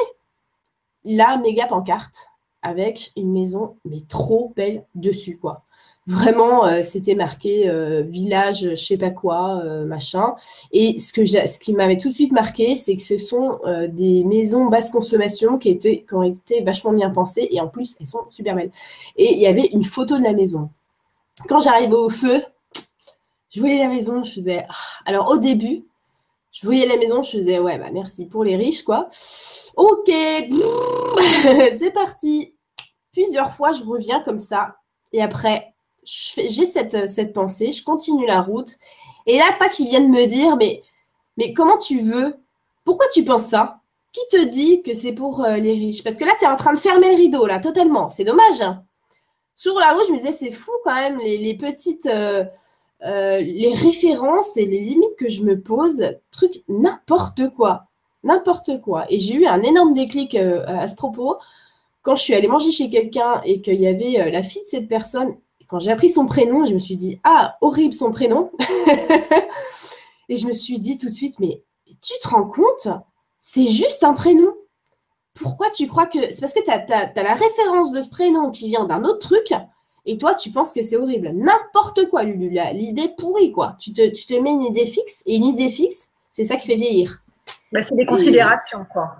[1.03, 2.27] la méga pancarte
[2.61, 5.63] avec une maison mais trop belle dessus quoi.
[6.09, 10.33] Vraiment, euh, c'était marqué euh, village, je sais pas quoi, euh, machin.
[10.71, 11.21] Et ce, que
[11.59, 13.59] qui m'avait tout de suite marqué, c'est que ce sont
[13.89, 17.95] des maisons basse consommation qui, étaient, qui ont été vachement bien pensées et en plus,
[17.99, 18.71] elles sont super belles.
[19.17, 20.71] Et il y avait une photo de la maison.
[21.47, 22.41] Quand j'arrivais au feu,
[23.49, 24.65] je voyais la maison, je faisais.
[24.69, 24.73] Ah.
[25.05, 25.85] Alors au début,
[26.51, 29.09] je voyais la maison, je faisais ouais, bah merci pour les riches, quoi.
[29.75, 30.07] Ok,
[31.77, 32.53] c'est parti.
[33.11, 34.75] Plusieurs fois, je reviens comme ça.
[35.13, 38.77] Et après, j'ai cette, cette pensée, je continue la route.
[39.25, 40.83] Et là, pas qu'ils viennent me dire, mais,
[41.37, 42.35] mais comment tu veux?
[42.83, 43.79] Pourquoi tu penses ça?
[44.11, 46.03] Qui te dit que c'est pour euh, les riches?
[46.03, 48.09] Parce que là, tu es en train de fermer le rideau, là, totalement.
[48.09, 48.61] C'est dommage.
[48.61, 48.83] Hein.
[49.55, 52.07] Sur la route, je me disais, c'est fou quand même, les, petites.
[52.07, 52.43] Euh,
[53.05, 57.85] euh, les références et les limites que je me pose, truc n'importe quoi,
[58.23, 59.05] n'importe quoi.
[59.09, 61.37] Et j'ai eu un énorme déclic euh, à ce propos
[62.01, 64.67] quand je suis allée manger chez quelqu'un et qu'il y avait euh, la fille de
[64.67, 65.37] cette personne.
[65.67, 68.51] quand j'ai appris son prénom, je me suis dit ah horrible son prénom.
[70.29, 71.63] et je me suis dit tout de suite mais
[72.01, 72.87] tu te rends compte,
[73.39, 74.53] c'est juste un prénom.
[75.35, 78.67] Pourquoi tu crois que c'est parce que tu as la référence de ce prénom qui
[78.67, 79.53] vient d'un autre truc
[80.09, 81.31] et toi, tu penses que c'est horrible.
[81.35, 82.49] N'importe quoi, Lulu.
[82.73, 83.75] L'idée pourrie, quoi.
[83.79, 86.65] Tu te, tu te mets une idée fixe, et une idée fixe, c'est ça qui
[86.65, 87.21] fait vieillir.
[87.71, 89.17] Bah, c'est des considérations, quoi.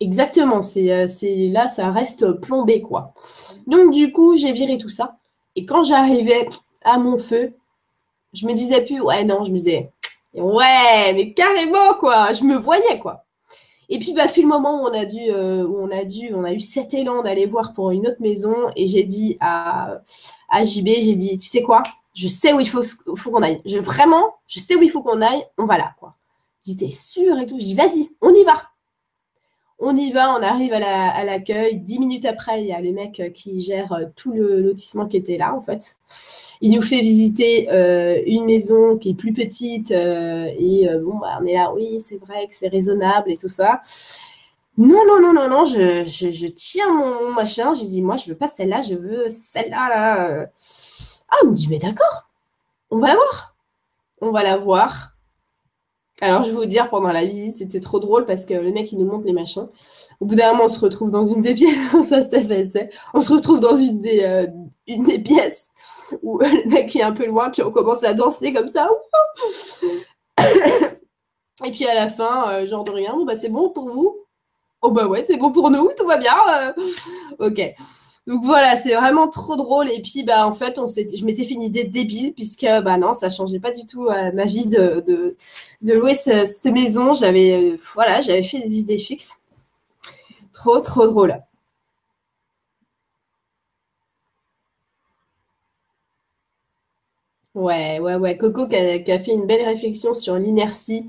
[0.00, 0.62] Exactement.
[0.76, 3.14] Euh, c'est là, ça reste plombé, quoi.
[3.68, 5.16] Donc, du coup, j'ai viré tout ça.
[5.54, 6.48] Et quand j'arrivais
[6.82, 7.54] à mon feu,
[8.32, 9.92] je me disais plus, ouais, non, je me disais,
[10.34, 12.32] ouais, mais carrément, quoi.
[12.32, 13.23] Je me voyais, quoi.
[13.88, 16.34] Et puis, bah, fut le moment où on a dû, euh, où on a dû,
[16.34, 18.54] on a eu cet élan d'aller voir pour une autre maison.
[18.76, 20.00] Et j'ai dit à,
[20.50, 21.82] à JB, j'ai dit, tu sais quoi,
[22.14, 22.82] je sais où il faut,
[23.16, 23.60] faut qu'on aille.
[23.64, 25.44] Je, vraiment, je sais où il faut qu'on aille.
[25.58, 26.14] On va là, quoi.
[26.66, 27.58] J'étais sûre et tout.
[27.58, 28.62] Je dis, vas-y, on y va.
[29.80, 31.80] On y va, on arrive à l'accueil.
[31.80, 35.06] Dix minutes après, il y a le mec euh, qui gère euh, tout le lotissement
[35.06, 35.96] qui était là, en fait.
[36.60, 41.44] Il nous fait visiter euh, une maison qui est plus petite et bon, bah, on
[41.44, 43.82] est là, oui, c'est vrai que c'est raisonnable et tout ça.
[44.78, 47.74] Non, non, non, non, non, je, je, tiens mon machin.
[47.74, 49.88] J'ai dit, moi, je veux pas celle-là, je veux celle-là.
[49.88, 50.46] Là.
[51.28, 52.28] Ah, on me dit, mais d'accord,
[52.90, 53.56] on va la voir.
[54.20, 55.13] On va la voir.
[56.20, 58.92] Alors, je vais vous dire, pendant la visite, c'était trop drôle parce que le mec,
[58.92, 59.68] il nous montre les machins.
[60.20, 61.76] Au bout d'un moment, on se retrouve dans une des pièces.
[62.08, 64.46] ça, c'était On se retrouve dans une des, euh,
[64.86, 65.70] une des pièces
[66.22, 68.88] où le mec est un peu loin, puis on commence à danser comme ça.
[71.64, 74.16] Et puis à la fin, euh, genre de rien, bon, bah, c'est bon pour vous?
[74.82, 76.34] Oh, bah ouais, c'est bon pour nous, tout va bien.
[76.58, 76.72] Euh.
[77.38, 77.74] ok.
[78.26, 79.88] Donc voilà, c'est vraiment trop drôle.
[79.90, 83.12] Et puis, bah, en fait, on je m'étais fait une idée débile, puisque bah, non,
[83.14, 85.04] ça changeait pas du tout euh, ma vie de,
[85.82, 87.12] de, louer cette maison.
[87.12, 89.36] J'avais euh, voilà, j'avais fait des idées fixes.
[90.52, 91.42] Trop, trop drôle.
[97.54, 98.36] Ouais, ouais, ouais.
[98.36, 101.06] Coco qui a, fait une belle réflexion sur l'inertie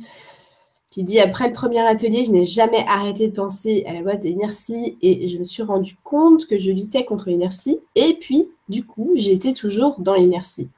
[0.95, 4.15] qui dit après le premier atelier, je n'ai jamais arrêté de penser à la loi
[4.15, 8.47] de l'inertie et je me suis rendu compte que je luttais contre l'inertie et puis
[8.69, 10.69] du coup, j'étais toujours dans l'inertie.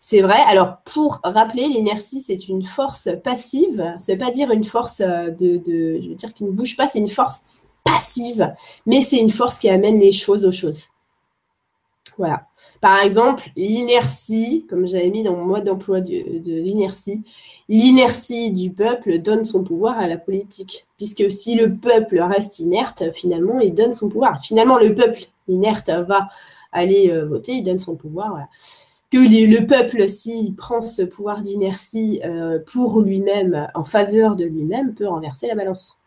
[0.00, 0.38] C'est vrai.
[0.46, 3.96] Alors, pour rappeler, l'inertie, c'est une force passive.
[3.98, 6.76] Ça ne veut pas dire une force euh, de, je veux dire, qui ne bouge
[6.76, 7.42] pas, c'est une force
[7.82, 8.54] passive,
[8.86, 10.84] mais c'est une force qui amène les choses aux choses.
[12.18, 12.46] Voilà.
[12.80, 16.12] Par exemple, l'inertie, comme j'avais mis dans mon mode d'emploi de,
[16.60, 17.22] l'inertie,
[17.68, 20.86] l'inertie du peuple donne son pouvoir à la politique.
[20.96, 24.40] Puisque si le peuple reste inerte, finalement, il donne son pouvoir.
[24.40, 26.28] Finalement, le peuple inerte va
[26.72, 28.38] aller euh, voter, il donne son pouvoir.
[29.10, 34.94] Que le peuple, s'il prend ce pouvoir d'inertie euh, pour lui-même, en faveur de lui-même,
[34.94, 35.98] peut renverser la balance.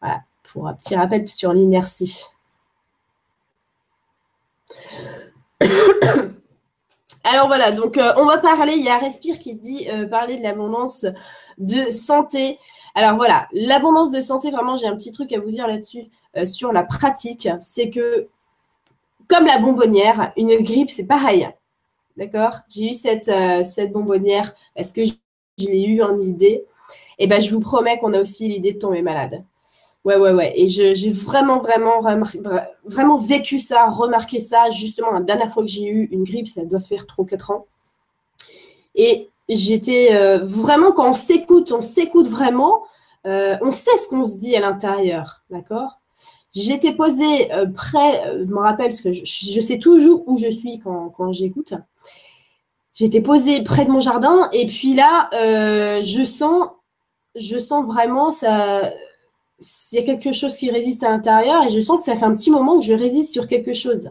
[0.00, 2.26] Voilà, pour un petit rappel sur l'inertie.
[7.24, 10.36] Alors voilà, donc euh, on va parler, il y a Respire qui dit euh, parler
[10.36, 11.06] de l'abondance
[11.56, 12.58] de santé.
[12.94, 16.44] Alors voilà, l'abondance de santé, vraiment, j'ai un petit truc à vous dire là-dessus euh,
[16.44, 17.48] sur la pratique.
[17.60, 18.28] C'est que,
[19.26, 21.48] comme la bonbonnière, une grippe, c'est pareil.
[22.18, 22.58] D'accord?
[22.68, 23.30] J'ai eu cette,
[23.64, 25.14] cette bonbonnière parce que je,
[25.58, 26.64] l'ai eu en idée.
[27.18, 29.44] Et eh ben, je vous promets qu'on a aussi l'idée de tomber malade.
[30.04, 30.52] Ouais, ouais, ouais.
[30.54, 32.00] Et j'ai vraiment, vraiment,
[32.84, 34.68] vraiment vécu ça, remarqué ça.
[34.68, 37.66] Justement, la dernière fois que j'ai eu une grippe, ça doit faire 3 4 ans.
[38.94, 42.84] Et j'étais euh, vraiment, quand on s'écoute, on s'écoute vraiment,
[43.26, 45.42] euh, on sait ce qu'on se dit à l'intérieur.
[45.48, 46.00] D'accord?
[46.54, 50.50] J'étais posée euh, près, je me rappelle, parce que je, je, sais toujours où je
[50.50, 51.74] suis quand, quand j'écoute.
[52.92, 56.68] J'étais posée près de mon jardin et puis là, je sens,
[57.34, 58.92] je sens vraiment ça
[59.92, 62.24] il y a quelque chose qui résiste à l'intérieur et je sens que ça fait
[62.24, 64.10] un petit moment que je résiste sur quelque chose.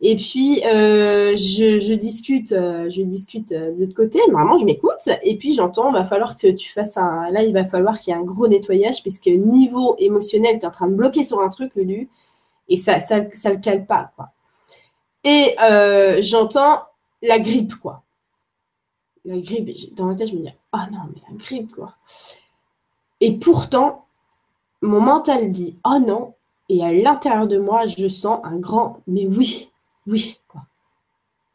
[0.00, 5.08] Et puis euh, je, discute, euh, je discute euh, de l'autre côté, vraiment je m'écoute
[5.22, 8.16] et puis j'entends, va falloir que tu fasses un, là il va falloir qu'il y
[8.16, 11.48] ait un gros nettoyage puisque niveau émotionnel tu es en train de bloquer sur un
[11.48, 12.08] truc Lulu
[12.68, 14.28] et ça, ça, ça le cale pas quoi.
[15.24, 15.56] Et
[16.22, 16.82] j'entends
[17.20, 18.04] la grippe quoi.
[19.24, 21.96] La grippe, dans ma tête je me dis ah non mais la grippe quoi.
[23.20, 24.06] Et pourtant
[24.82, 26.34] mon mental dit oh non,
[26.68, 29.70] et à l'intérieur de moi, je sens un grand mais oui,
[30.06, 30.62] oui, quoi.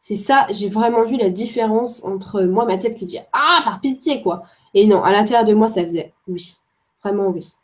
[0.00, 3.80] C'est ça, j'ai vraiment vu la différence entre moi, ma tête qui dit ah, par
[3.80, 4.42] pitié, quoi.
[4.74, 6.56] Et non, à l'intérieur de moi, ça faisait oui,
[7.02, 7.54] vraiment oui.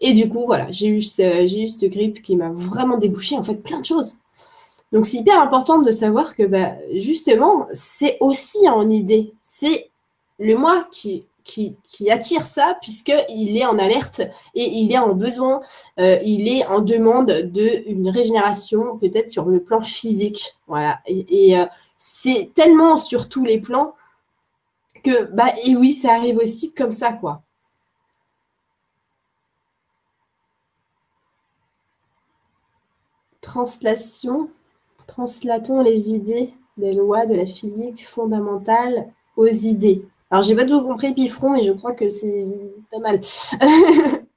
[0.00, 3.80] Et du coup, voilà, j'ai eu, cette grippe qui m'a vraiment débouché en fait plein
[3.80, 4.18] de choses.
[4.92, 9.34] Donc c'est hyper important de savoir que bah, justement, c'est aussi en idée.
[9.42, 9.90] C'est
[10.38, 14.20] le moi qui qui, attire ça puisqu'il est en alerte
[14.54, 15.60] et il est en besoin,
[15.98, 20.54] euh, il est en demande d'une régénération peut-être sur le plan physique.
[20.66, 21.00] Voilà.
[21.06, 21.64] Et, euh,
[21.96, 23.94] c'est tellement sur tous les plans
[25.02, 27.42] que, bah, et oui, ça arrive aussi comme ça, quoi.
[33.40, 34.50] Translation.
[35.06, 40.06] Translatons les idées des lois de la physique fondamentale aux idées.
[40.30, 42.46] Alors, j'ai pas tout compris Pifron, mais je crois que c'est
[42.90, 43.20] pas mal.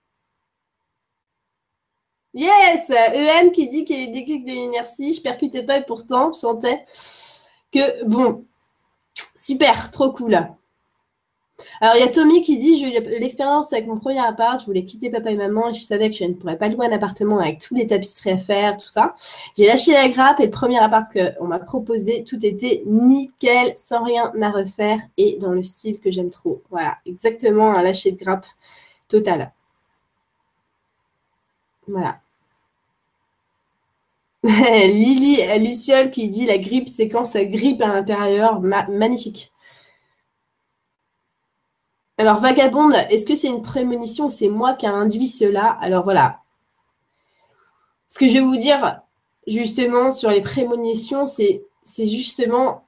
[2.34, 5.14] yes EM qui dit qu'il y a eu des clics de l'inertie.
[5.14, 6.86] Je percutais pas et pourtant, je sentais
[7.72, 8.46] que, bon,
[9.36, 10.40] super, trop cool.
[11.80, 14.65] Alors, il y a Tommy qui dit J'ai eu l'expérience avec mon premier appart, je
[14.65, 16.91] voulais quitter papa et maman et je savais que je ne pourrais pas louer un
[16.91, 19.15] appartement avec tous les tapisseries à faire, tout ça.
[19.58, 24.04] J'ai lâché la grappe et le premier appart qu'on m'a proposé, tout était nickel, sans
[24.04, 26.62] rien à refaire et dans le style que j'aime trop.
[26.69, 28.45] Voilà, exactement un lâcher de grappe
[29.08, 29.52] total.
[31.88, 32.19] Voilà.
[34.43, 38.60] Lily Luciole qui dit la grippe, c'est quand ça grippe à l'intérieur.
[38.60, 39.52] magnifique.
[42.22, 45.76] Alors, vagabonde, est-ce que c'est une prémonition ou c'est moi qui a induit cela?
[45.82, 46.42] Alors voilà.
[48.10, 49.02] Ce que je vais vous dire
[49.48, 51.66] justement sur les prémonitions, c'est
[51.98, 52.84] justement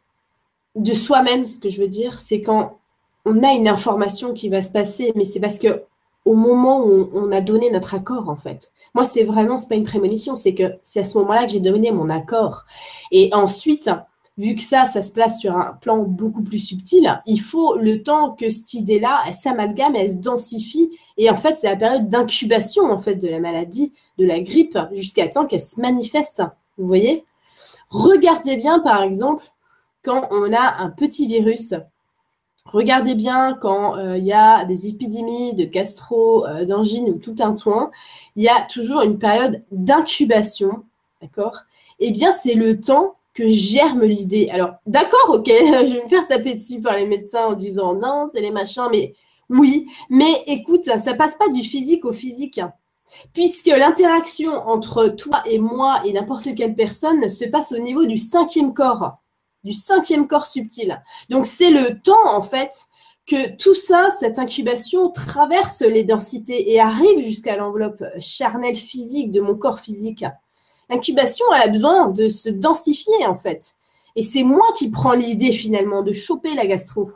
[0.75, 2.77] de soi-même, ce que je veux dire, c'est quand
[3.25, 5.81] on a une information qui va se passer, mais c'est parce que
[6.25, 8.71] au moment où on a donné notre accord, en fait.
[8.93, 11.59] Moi, c'est vraiment, c'est pas une prémonition, c'est que c'est à ce moment-là que j'ai
[11.59, 12.65] donné mon accord.
[13.09, 13.89] Et ensuite,
[14.37, 18.01] vu que ça, ça se place sur un plan beaucoup plus subtil, il faut le
[18.01, 20.89] temps que cette idée-là, elle s'amalgame, elle se densifie.
[21.17, 24.77] Et en fait, c'est la période d'incubation en fait de la maladie, de la grippe,
[24.91, 26.41] jusqu'à temps qu'elle se manifeste.
[26.77, 27.25] Vous voyez?
[27.89, 29.45] Regardez bien, par exemple,
[30.03, 31.75] quand on a un petit virus.
[32.65, 37.35] Regardez bien quand euh, il y a des épidémies de gastro, euh, d'angine ou tout
[37.39, 37.91] un toin,
[38.35, 40.83] il y a toujours une période d'incubation,
[41.21, 41.63] d'accord?
[41.99, 44.49] Eh bien, c'est le temps que germe l'idée.
[44.51, 48.27] Alors, d'accord, ok, je vais me faire taper dessus par les médecins en disant non,
[48.31, 49.13] c'est les machins, mais
[49.49, 52.61] oui, mais écoute, ça passe pas du physique au physique.
[53.33, 58.17] Puisque l'interaction entre toi et moi et n'importe quelle personne se passe au niveau du
[58.17, 59.17] cinquième corps.
[59.63, 61.01] du cinquième corps subtil.
[61.29, 62.87] Donc c'est le temps en fait
[63.25, 69.39] que tout ça, cette incubation traverse les densités et arrive jusqu'à l'enveloppe charnelle physique de
[69.39, 70.25] mon corps physique.
[70.93, 73.75] L'incubation, elle a besoin de se densifier en fait.
[74.15, 77.09] Et c'est moi qui prends l'idée finalement de choper la gastro.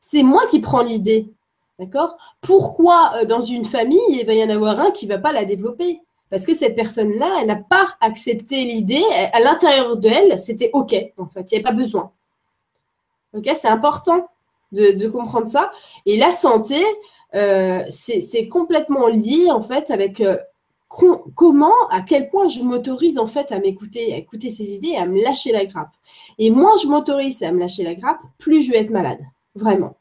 [0.00, 1.32] C'est moi qui prends l'idée.
[1.78, 2.16] D'accord?
[2.40, 5.32] Pourquoi euh, dans une famille, il va y en avoir un qui ne va pas
[5.32, 6.00] la développer?
[6.30, 9.04] Parce que cette personne-là, elle n'a pas accepté l'idée.
[9.32, 11.50] À l'intérieur d'elle, c'était OK, en fait.
[11.50, 12.10] Il n'y avait pas besoin.
[13.34, 13.48] OK?
[13.54, 14.26] C'est important
[14.72, 15.70] de, comprendre ça.
[16.04, 16.82] Et la santé,
[17.34, 20.36] euh, c'est complètement lié, en fait, avec euh,
[20.88, 25.06] comment, à quel point je m'autorise, en fait, à m'écouter, à écouter ces idées à
[25.06, 25.92] me lâcher la grappe.
[26.38, 29.20] Et moins je m'autorise à me lâcher la grappe, plus je vais être malade.
[29.54, 29.96] Vraiment.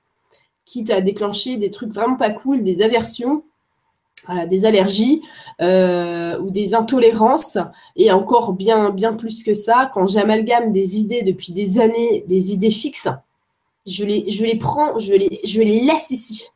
[0.66, 3.44] Quitte à déclencher des trucs vraiment pas cool, des aversions,
[4.50, 5.22] des allergies
[5.62, 7.58] euh, ou des intolérances,
[7.96, 12.52] et encore bien, bien plus que ça, quand j'amalgame des idées depuis des années, des
[12.52, 13.10] idées fixes,
[13.86, 16.48] je les, prends, je les laisse ici.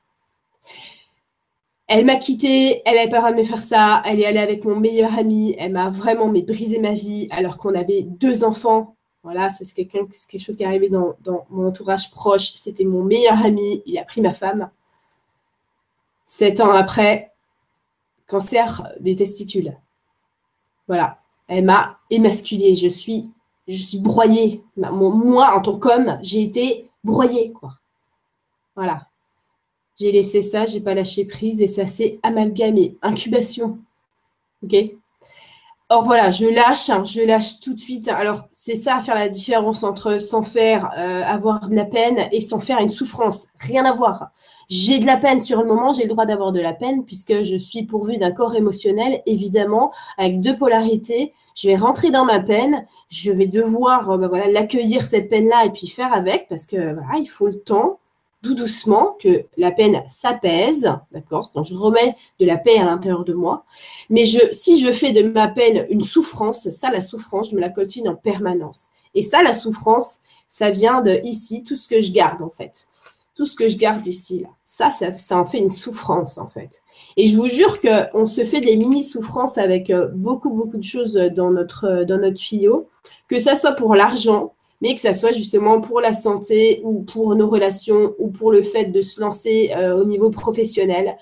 [1.91, 4.37] Elle m'a quitté, elle n'avait pas le droit de me faire ça, elle est allée
[4.37, 8.43] avec mon meilleur ami, elle m'a vraiment mais, brisé ma vie alors qu'on avait deux
[8.43, 8.95] enfants.
[9.23, 11.15] Voilà, c'est quelque chose qui est arrivé dans,
[11.49, 12.53] mon entourage proche.
[12.53, 14.69] C'était mon meilleur ami, il a pris ma femme.
[16.25, 17.31] Sept ans après,
[18.27, 19.75] cancer des testicules.
[20.87, 21.17] Voilà,
[21.47, 22.75] elle m'a émasculée.
[22.75, 23.31] Je suis,
[23.67, 24.63] je suis broyée.
[24.77, 27.71] Moi, en tant qu'homme, j'ai été broyée, quoi.
[28.75, 29.08] Voilà.
[29.99, 32.95] J'ai laissé ça, j'ai pas lâché prise et ça s'est amalgamé.
[33.01, 33.79] Incubation.
[34.63, 34.75] OK?
[35.91, 38.07] Or voilà, je lâche, hein, je lâche tout de suite.
[38.09, 42.29] Alors c'est ça à faire la différence entre sans faire euh, avoir de la peine
[42.31, 43.47] et sans faire une souffrance.
[43.59, 44.29] Rien à voir.
[44.69, 47.41] J'ai de la peine sur le moment, j'ai le droit d'avoir de la peine puisque
[47.41, 51.33] je suis pourvue d'un corps émotionnel, évidemment, avec deux polarités.
[51.55, 55.65] Je vais rentrer dans ma peine, je vais devoir euh, bah voilà l'accueillir cette peine-là
[55.65, 57.99] et puis faire avec parce que voilà, il faut le temps
[58.41, 63.25] tout doucement que la peine s'apaise, d'accord, quand je remets de la paix à l'intérieur
[63.25, 63.65] de moi.
[64.09, 67.61] Mais je, si je fais de ma peine une souffrance, ça, la souffrance, je me
[67.61, 68.87] la coltine en permanence.
[69.13, 72.87] Et ça, la souffrance, ça vient de ici, tout ce que je garde en fait.
[73.35, 74.49] Tout ce que je garde ici, là.
[74.65, 76.81] Ça, ça, ça en fait une souffrance en fait.
[77.17, 81.13] Et je vous jure qu'on se fait des mini-souffrances avec euh, beaucoup, beaucoup de choses
[81.13, 82.89] dans notre, dans notre tuyau,
[83.27, 87.35] que ça soit pour l'argent, mais que ça soit justement pour la santé ou pour
[87.35, 91.17] nos relations ou pour le fait de se lancer euh, au niveau professionnel.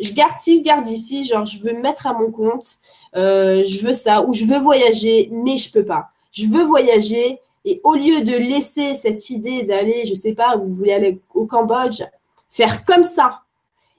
[0.00, 2.76] Je garde ci, garde ici, genre je veux me mettre à mon compte,
[3.16, 6.08] euh, je veux ça, ou je veux voyager, mais je peux pas.
[6.30, 10.72] Je veux voyager et au lieu de laisser cette idée d'aller, je sais pas, vous
[10.72, 12.02] voulez aller au Cambodge,
[12.48, 13.42] faire comme ça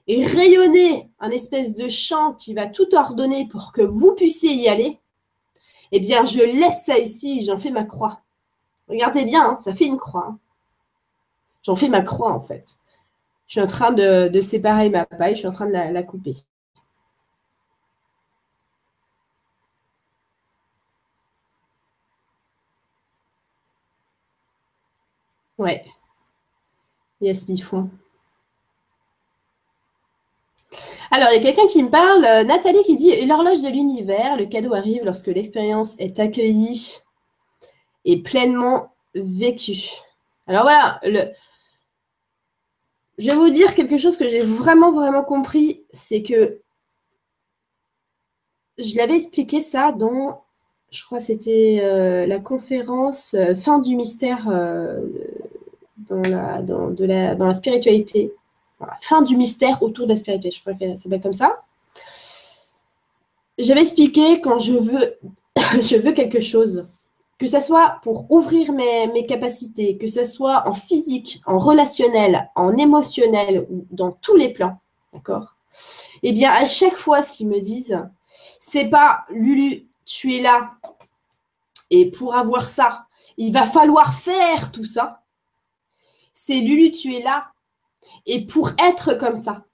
[0.06, 4.68] et rayonner un espèce de champ qui va tout ordonner pour que vous puissiez y
[4.68, 4.98] aller,
[5.92, 8.20] eh bien, je laisse ça ici, j'en fais ma croix.
[8.90, 10.26] Regardez bien, hein, ça fait une croix.
[10.30, 10.38] Hein.
[11.62, 12.78] J'en fais ma croix en fait.
[13.46, 16.36] Je suis en train de, séparer ma paille, je suis en train de la, couper.
[25.58, 25.84] Ouais.
[27.20, 27.90] Yes, bifon.
[31.10, 34.36] Alors, il y a quelqu'un qui me parle, euh, Nathalie qui dit L'horloge de l'univers,
[34.36, 37.00] le cadeau arrive lorsque l'expérience est accueillie
[38.04, 39.90] et pleinement vécu.
[40.46, 41.32] Alors voilà, le...
[43.18, 46.60] je vais vous dire quelque chose que j'ai vraiment, vraiment compris, c'est que
[48.78, 50.42] je l'avais expliqué ça dans,
[50.90, 55.00] je crois c'était euh, la conférence euh, Fin du mystère euh,
[56.08, 58.32] dans, la, dans, la, dans la spiritualité.
[59.02, 61.60] fin du mystère autour de la spiritualité, je crois que ça s'appelle comme ça.
[63.58, 65.18] J'avais expliqué quand je veux,
[65.82, 66.86] je veux quelque chose
[67.40, 72.76] que ce soit pour ouvrir mes, capacités, que ce soit en physique, en relationnel, en
[72.76, 74.78] émotionnel ou dans tous les plans,
[75.14, 75.56] d'accord?
[76.22, 77.98] Eh bien, à chaque fois, ce qu'ils me disent,
[78.58, 80.72] c'est pas Lulu, tu es là
[81.88, 83.06] et pour avoir ça,
[83.38, 85.22] il va falloir faire tout ça.
[86.34, 87.52] C'est Lulu, tu es là
[88.26, 89.64] et pour être comme ça,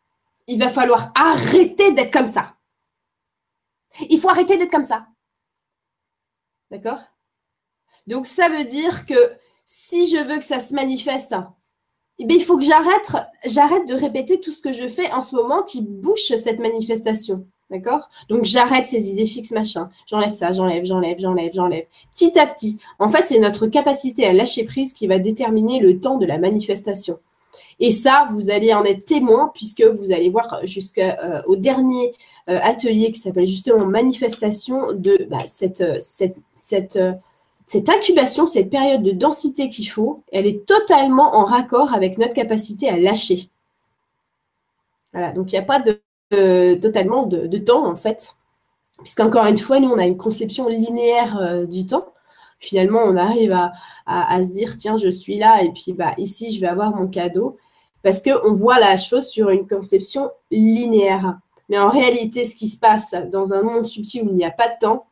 [0.46, 2.54] il va falloir arrêter d'être comme ça.
[4.08, 5.08] Il faut arrêter d'être comme ça.
[6.70, 7.00] D'accord?
[8.06, 9.14] Donc, ça veut dire que
[9.66, 11.34] si je veux que ça se manifeste,
[12.18, 15.62] eh il faut que j'arrête, de répéter tout ce que je fais en ce moment
[15.62, 17.46] qui bouche cette manifestation.
[17.68, 18.08] D'accord?
[18.28, 19.90] Donc j'arrête ces idées fixes, machin.
[20.06, 21.84] J'enlève ça, j'enlève, j'enlève, j'enlève, j'enlève.
[22.12, 22.78] Petit à petit.
[23.00, 26.38] En fait, c'est notre capacité à lâcher prise qui va déterminer le temps de la
[26.38, 27.18] manifestation.
[27.80, 32.14] Et ça, vous allez en être témoin puisque vous allez voir jusqu'au euh, dernier
[32.48, 36.98] euh, atelier qui s'appelle justement manifestation de bah, cette, cette, cette
[37.66, 42.32] cette incubation, cette période de densité qu'il faut, elle est totalement en raccord avec notre
[42.32, 43.50] capacité à lâcher.
[45.12, 48.34] Voilà, donc il n'y a pas de, totalement de, temps en fait,
[48.98, 52.06] puisqu'encore une fois, nous, on a une conception linéaire euh, du temps.
[52.58, 53.52] Finalement, on arrive
[54.06, 57.06] à, se dire, tiens, je suis là, et puis bah, ici, je vais avoir mon
[57.06, 57.58] cadeau,
[58.02, 61.38] parce qu'on voit la chose sur une conception linéaire.
[61.68, 64.50] Mais en réalité, ce qui se passe dans un monde subtil où il n'y a
[64.50, 65.06] pas de temps,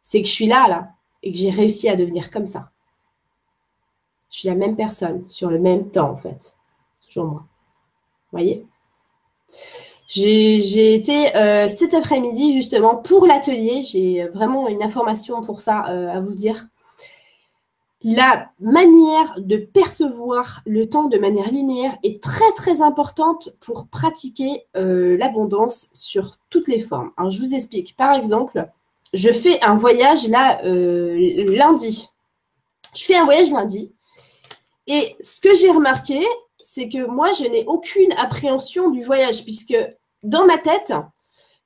[0.00, 0.88] c'est que je suis là, là,
[1.22, 2.70] et que j'ai réussi à devenir comme ça.
[4.30, 6.56] Je suis la même personne sur le même temps, en fait.
[7.06, 7.40] Toujours moi.
[7.40, 8.66] Vous voyez?
[10.06, 13.82] J'ai été euh, cet après-midi justement pour l'atelier.
[13.82, 16.66] J'ai vraiment une information pour ça euh, à vous dire.
[18.04, 24.66] La manière de percevoir le temps de manière linéaire est très très importante pour pratiquer
[24.76, 27.12] euh, l'abondance sur toutes les formes.
[27.30, 27.96] Je vous explique.
[27.96, 28.68] Par exemple,
[29.12, 32.08] je fais un voyage là lundi.
[32.94, 33.92] Je fais un voyage lundi.
[34.86, 36.24] Et ce que j'ai remarqué,
[36.60, 39.76] c'est que moi, je n'ai aucune appréhension du voyage, puisque
[40.22, 40.92] dans ma tête,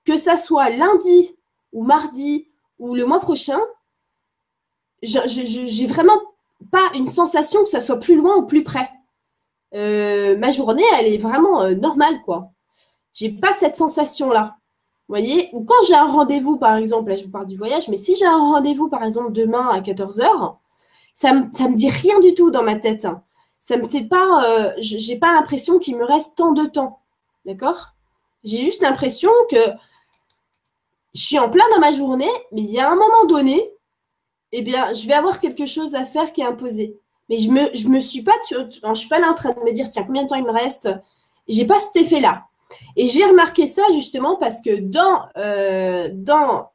[0.04, 1.36] que ça soit lundi
[1.72, 3.60] ou mardi ou le mois prochain,
[5.02, 6.20] je n'ai vraiment
[6.70, 8.90] pas une sensation que ça soit plus loin ou plus près.
[9.74, 12.50] Euh, ma journée, elle est vraiment euh, normale, quoi.
[13.12, 14.56] J'ai pas cette sensation-là.
[15.08, 17.96] Voyez Ou quand j'ai un rendez-vous, par exemple, là je vous parle du voyage, mais
[17.96, 20.56] si j'ai un rendez-vous, par exemple, demain à 14h,
[21.14, 23.06] ça ne me dit rien du tout dans ma tête.
[23.60, 27.00] Ça me fait pas, euh, j'ai pas l'impression qu'il me reste tant de temps.
[27.44, 27.94] D'accord?
[28.44, 29.56] J'ai juste l'impression que
[31.14, 33.72] je suis en plein dans ma journée, mais il y a un moment donné,
[34.52, 37.00] eh bien, je vais avoir quelque chose à faire qui est imposé.
[37.28, 39.88] Mais je je me suis pas, je suis pas là en train de me dire,
[39.88, 40.88] tiens, combien de temps il me reste?
[41.48, 42.44] J'ai pas cet effet-là.
[42.96, 46.08] Et j'ai remarqué ça justement parce que dans, euh,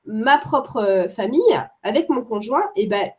[0.06, 3.12] ma propre famille, avec mon conjoint, eh ben,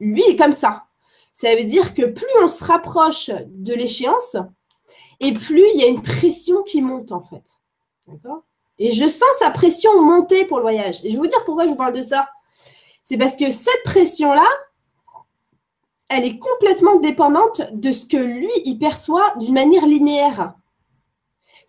[0.00, 0.84] lui est comme ça.
[1.32, 4.36] Ça veut dire que plus on se rapproche de l'échéance,
[5.20, 7.44] et plus il y a une pression qui monte en fait.
[8.06, 8.42] D'accord?
[8.78, 11.04] Et je sens sa pression monter pour le voyage.
[11.04, 12.28] Et je vais vous dire pourquoi je vous parle de ça.
[13.04, 14.48] C'est parce que cette pression-là,
[16.08, 20.54] elle est complètement dépendante de ce que lui, il perçoit d'une manière linéaire.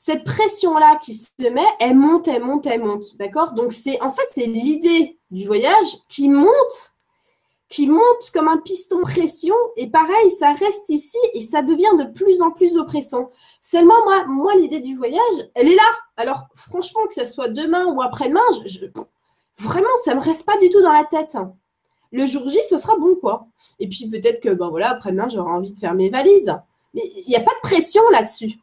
[0.05, 3.15] Cette pression-là qui se met, elle monte, elle monte, elle monte.
[3.19, 3.53] D'accord?
[3.53, 6.91] Donc, c'est en fait, c'est l'idée du voyage qui monte
[7.69, 12.03] qui monte comme un piston pression et pareil, ça reste ici et ça devient de
[12.03, 13.29] plus en plus oppressant.
[13.61, 15.91] Seulement, moi, moi l'idée du voyage, elle est là.
[16.17, 18.41] Alors, franchement, que ce soit demain ou après-demain,
[19.57, 21.37] vraiment, ça ne me reste pas du tout dans la tête.
[22.11, 23.47] Le jour J, ce sera bon, quoi.
[23.79, 26.53] Et puis peut-être que, ben voilà, après-demain, j'aurai envie de faire mes valises.
[26.93, 28.59] Mais il n'y a pas de pression là-dessus.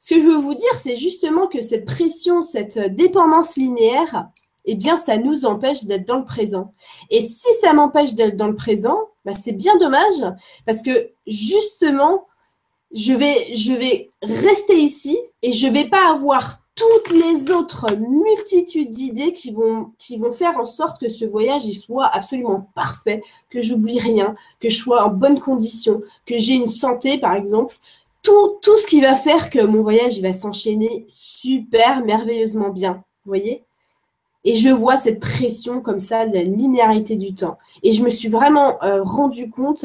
[0.00, 4.28] Ce que je veux vous dire, c'est justement que cette pression, cette dépendance linéaire,
[4.64, 6.72] eh bien, ça nous empêche d'être dans le présent.
[7.10, 10.24] Et si ça m'empêche d'être dans le présent, bah, c'est bien dommage
[10.64, 12.26] parce que justement,
[12.92, 19.34] je vais, rester ici et je ne vais pas avoir toutes les autres multitudes d'idées
[19.34, 19.92] qui vont,
[20.32, 24.76] faire en sorte que ce voyage il soit absolument parfait, que j'oublie rien, que je
[24.76, 27.76] sois en bonne condition, que j'ai une santé par exemple.
[28.22, 33.04] Tout, tout ce qui va faire que mon voyage va s'enchaîner super merveilleusement bien.
[33.24, 33.64] Vous voyez?
[34.44, 37.58] Et je vois cette pression comme ça la linéarité du temps.
[37.82, 39.84] Et je me suis vraiment euh, rendu compte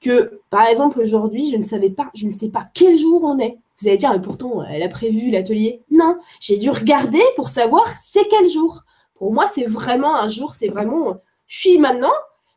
[0.00, 3.38] que, par exemple, aujourd'hui, je ne savais pas, je ne sais pas quel jour on
[3.38, 3.54] est.
[3.80, 5.82] Vous allez dire, mais pourtant, elle a prévu l'atelier.
[5.90, 8.84] Non, j'ai dû regarder pour savoir c'est quel jour.
[9.14, 12.12] Pour moi, c'est vraiment un jour, c'est vraiment, je suis maintenant,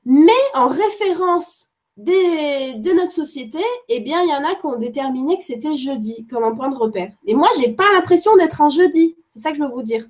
[0.06, 1.69] mais en référence
[2.04, 6.26] de notre société, eh bien, il y en a qui ont déterminé que c'était jeudi
[6.28, 7.12] comme un point de repère.
[7.26, 9.18] Et moi, je n'ai pas l'impression d'être un jeudi.
[9.34, 10.06] C'est ça que je veux vous dire.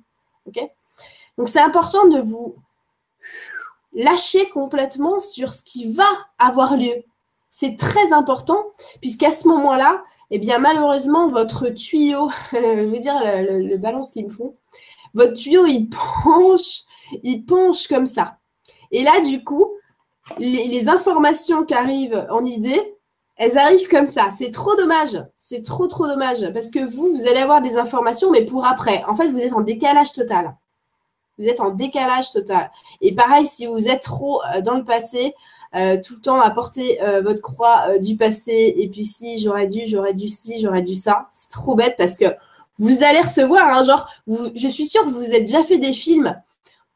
[0.46, 0.60] OK?
[1.40, 2.56] Donc c'est important de vous
[3.94, 7.02] lâcher complètement sur ce qui va avoir lieu.
[7.50, 8.66] C'est très important
[9.00, 14.30] puisqu'à ce moment-là, eh bien malheureusement, votre tuyau, je veux dire le, balance qu'ils me
[14.30, 14.54] font,
[15.14, 15.88] votre tuyau, il
[16.24, 16.82] penche,
[17.22, 18.36] il penche comme ça.
[18.92, 19.66] Et là, du coup,
[20.38, 22.96] les, informations qui arrivent en idée,
[23.36, 24.28] elles arrivent comme ça.
[24.30, 25.22] C'est trop dommage.
[25.36, 26.52] C'est trop, trop dommage.
[26.52, 29.02] Parce que vous, vous allez avoir des informations, mais pour après.
[29.08, 30.54] En fait, vous êtes en décalage total
[31.40, 32.70] vous êtes en décalage total.
[33.00, 35.34] Et pareil, si vous êtes trop euh, dans le passé,
[35.74, 39.66] euh, tout le temps à porter euh, votre croix du passé, et puis si j'aurais
[39.66, 42.26] dû, j'aurais dû si, j'aurais dû ça, c'est trop bête parce que
[42.78, 46.40] vous allez recevoir, hein, genre, je suis sûre que vous avez déjà fait des films.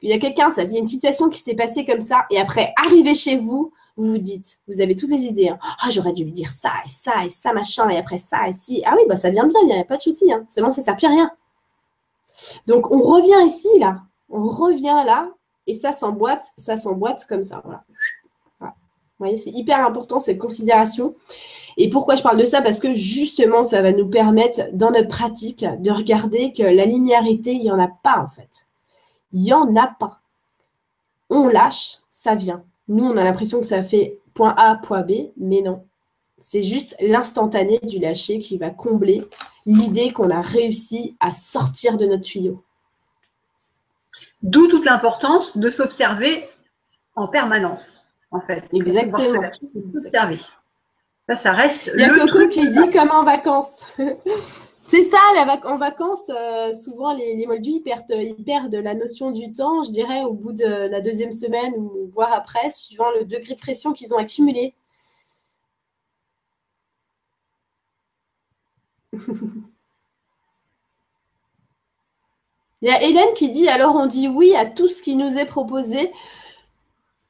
[0.03, 2.27] Il y a quelqu'un, ça, il y a une situation qui s'est passée comme ça,
[2.31, 5.49] et après, arriver chez vous, vous vous dites, vous avez toutes les idées.
[5.49, 5.59] Hein.
[5.81, 8.53] Ah, j'aurais dû lui dire ça et ça et ça, machin, et après ça et
[8.53, 8.83] si.
[8.85, 10.33] Ah oui, bah ça vient bien, il n'y a pas de souci.
[10.33, 10.45] Hein.
[10.49, 11.31] Seulement, ça ne sert plus à rien.
[12.67, 14.03] Donc, on revient ici, là
[14.35, 15.31] on revient là
[15.67, 17.63] et ça s'emboîte, ça s'emboîte comme ça.
[17.65, 17.85] Voilà.
[19.19, 21.15] voyez, c'est hyper important cette considération.
[21.77, 22.61] Et pourquoi je parle de ça?
[22.61, 27.53] Parce que justement, ça va nous permettre dans notre pratique de regarder que la linéarité,
[27.53, 28.67] il n'y en a pas en fait.
[29.35, 30.21] Il n'y en a pas.
[31.29, 32.65] On lâche, ça vient.
[32.89, 35.85] Nous, on a l'impression que ça fait point A, point B, mais non.
[36.39, 39.27] C'est juste l'instantané du lâcher qui va combler
[39.67, 42.63] l'idée qu'on a réussi à sortir de notre tuyau.
[44.43, 46.49] D'où toute l'importance de s'observer
[47.17, 48.65] en permanence, en fait.
[48.73, 49.43] Exactement.
[49.93, 50.41] S'observer.
[51.29, 51.91] Ça, ça reste.
[51.95, 53.87] Il y a Coco qui dit comme en vacances.
[54.87, 55.19] C'est ça,
[55.65, 59.91] en vacances, euh, souvent les, les moldus, perdent, ils perdent la notion du temps, je
[59.91, 61.73] dirais, au bout de la deuxième semaine
[62.15, 64.75] voire après, suivant le degré de pression qu'ils ont accumulé.
[72.83, 75.39] Il y a Hélène qui dit alors on dit oui à tout ce qui nous
[75.39, 76.13] est proposé,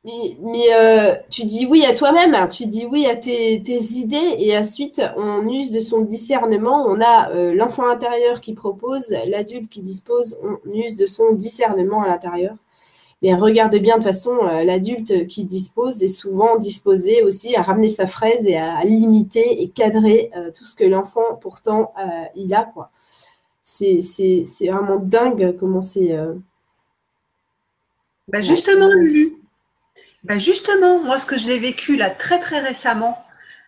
[0.04, 2.46] mais, euh, tu dis oui à toi-même, hein.
[2.46, 6.84] tu dis oui à tes, idées et ensuite on use de son discernement.
[6.86, 12.02] On a euh, l'enfant intérieur qui propose, l'adulte qui dispose, on use de son discernement
[12.02, 12.54] à l'intérieur.
[13.22, 17.88] Mais regarde bien de façon, euh, l'adulte qui dispose est souvent disposé aussi à ramener
[17.88, 21.94] sa fraise et à, limiter et cadrer tout ce que l'enfant pourtant
[22.34, 22.64] il a.
[22.64, 22.90] quoi
[23.62, 24.00] c'est
[24.60, 26.14] vraiment dingue comment c'est.
[28.28, 29.38] Bah justement, Lulu.
[30.24, 33.24] Bah justement, moi, ce que je l'ai vécu là très très récemment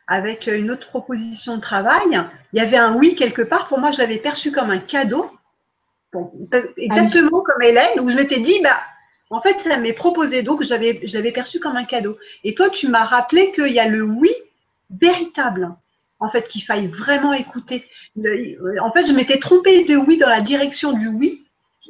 [0.06, 2.20] avec une autre proposition de travail,
[2.52, 3.68] il y avait un oui quelque part.
[3.68, 5.30] Pour moi, je l'avais perçu comme un cadeau.
[6.76, 8.80] exactement comme Hélène, où je m'étais dit, bah,
[9.30, 10.70] en fait, ça m'est proposé, donc je
[11.14, 12.16] l'avais perçu comme un cadeau.
[12.44, 14.30] Et toi, tu m'as rappelé qu'il y a le oui
[14.90, 15.74] véritable
[16.20, 17.84] en fait, qu'il faille vraiment écouter.
[18.80, 21.42] En fait, je m'étais trompée de oui dans la direction du oui.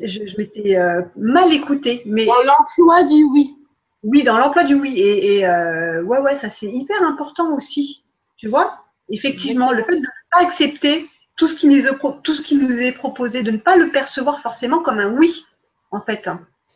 [0.03, 2.03] Je, m'étais euh, mal écoutée.
[2.05, 2.27] Mais...
[2.27, 3.57] Dans l'emploi du oui.
[4.03, 5.01] Oui, dans l'emploi du oui.
[5.01, 8.05] Et, euh, ouais, ouais, ça c'est hyper important aussi.
[8.37, 8.79] Tu vois
[9.09, 12.57] Effectivement, le fait de ne pas accepter tout ce, qui nous est, tout ce qui
[12.57, 15.45] nous est proposé, de ne pas le percevoir forcément comme un oui,
[15.91, 16.29] en fait.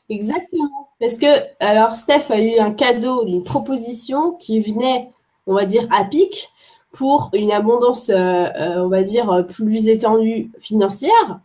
[0.08, 0.88] Exactement.
[1.00, 1.26] Parce que,
[1.60, 5.10] alors, Steph a eu un cadeau, une proposition qui venait,
[5.46, 6.50] on va dire, à pic
[6.92, 11.40] pour une abondance, euh, euh, on va dire, plus étendue financière,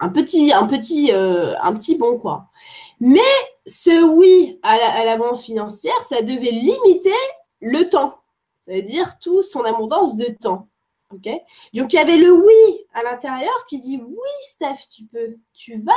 [0.00, 2.46] un petit, un petit, un petit bon quoi.
[3.00, 3.20] Mais
[3.70, 7.10] ce oui à l'abondance financière, ça devait limiter
[7.60, 8.18] le temps,
[8.62, 10.68] c'est-à-dire tout son abondance de temps.
[11.12, 11.26] Donc
[11.72, 15.92] il y avait le oui à l'intérieur qui dit oui Steph, tu peux, tu vas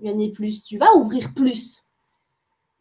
[0.00, 1.82] gagner plus, tu vas ouvrir plus.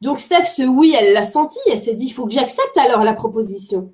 [0.01, 3.03] Donc Steph, ce oui, elle l'a senti, elle s'est dit, il faut que j'accepte alors
[3.03, 3.93] la proposition.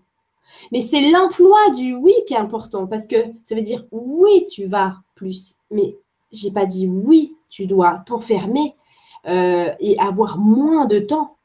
[0.72, 4.66] Mais c'est l'emploi du oui qui est important parce que ça veut dire oui, tu
[4.66, 5.56] vas plus.
[5.70, 5.98] Mais
[6.32, 8.76] j'ai pas dit oui, tu dois t'enfermer
[9.26, 11.36] euh, et avoir moins de temps.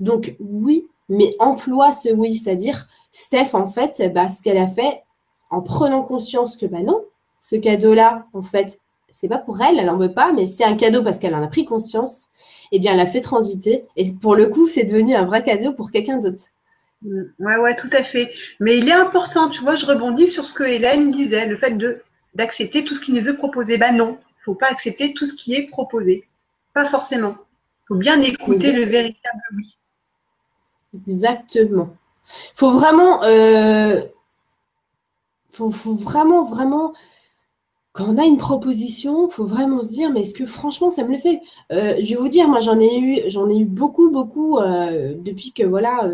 [0.00, 5.02] Donc oui, mais emploie ce oui, c'est-à-dire Steph en fait, bah, ce qu'elle a fait
[5.50, 7.04] en prenant conscience que bah non,
[7.40, 8.80] ce cadeau-là, en fait,
[9.12, 11.42] c'est pas pour elle, elle en veut pas, mais c'est un cadeau parce qu'elle en
[11.42, 12.28] a pris conscience.
[12.70, 15.72] Eh bien, elle l'a fait transiter et pour le coup, c'est devenu un vrai cadeau
[15.72, 16.44] pour quelqu'un d'autre.
[17.02, 17.22] Mm.
[17.38, 18.30] Ouais, ouais, tout à fait.
[18.60, 21.76] Mais il est important, tu vois, je rebondis sur ce que Hélène disait, le fait
[22.34, 23.78] d'accepter tout ce qui nous est proposé.
[23.78, 26.27] Ben non, il ne faut pas accepter tout ce qui est proposé.
[26.78, 27.34] Pas forcément.
[27.34, 29.76] Il faut bien écouter le véritable oui.
[31.08, 31.88] Exactement.
[32.28, 34.00] Il faut vraiment, euh,
[35.48, 36.92] faut, vraiment, vraiment,
[37.90, 41.02] quand on a une proposition, il faut vraiment se dire, mais est-ce que franchement ça
[41.02, 41.40] me le fait?
[41.72, 45.14] Euh, Je vais vous dire, moi j'en ai eu, j'en ai eu beaucoup, beaucoup euh,
[45.18, 46.08] depuis que voilà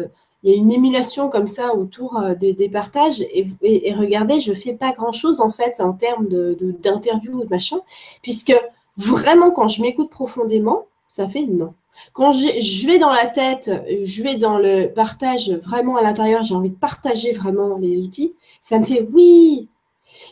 [0.44, 3.20] il y a une émulation comme ça autour des, partages.
[3.20, 7.80] Et, regardez, je fais pas grand-chose en fait en termes d'interview de, ou de machin,
[8.22, 8.54] puisque
[8.96, 11.74] vraiment quand je m'écoute profondément, ça fait non.
[12.12, 13.70] Quand je vais dans la tête,
[14.02, 18.34] je vais dans le partage vraiment à l'intérieur, j'ai envie de partager vraiment les outils,
[18.60, 19.68] ça me fait oui.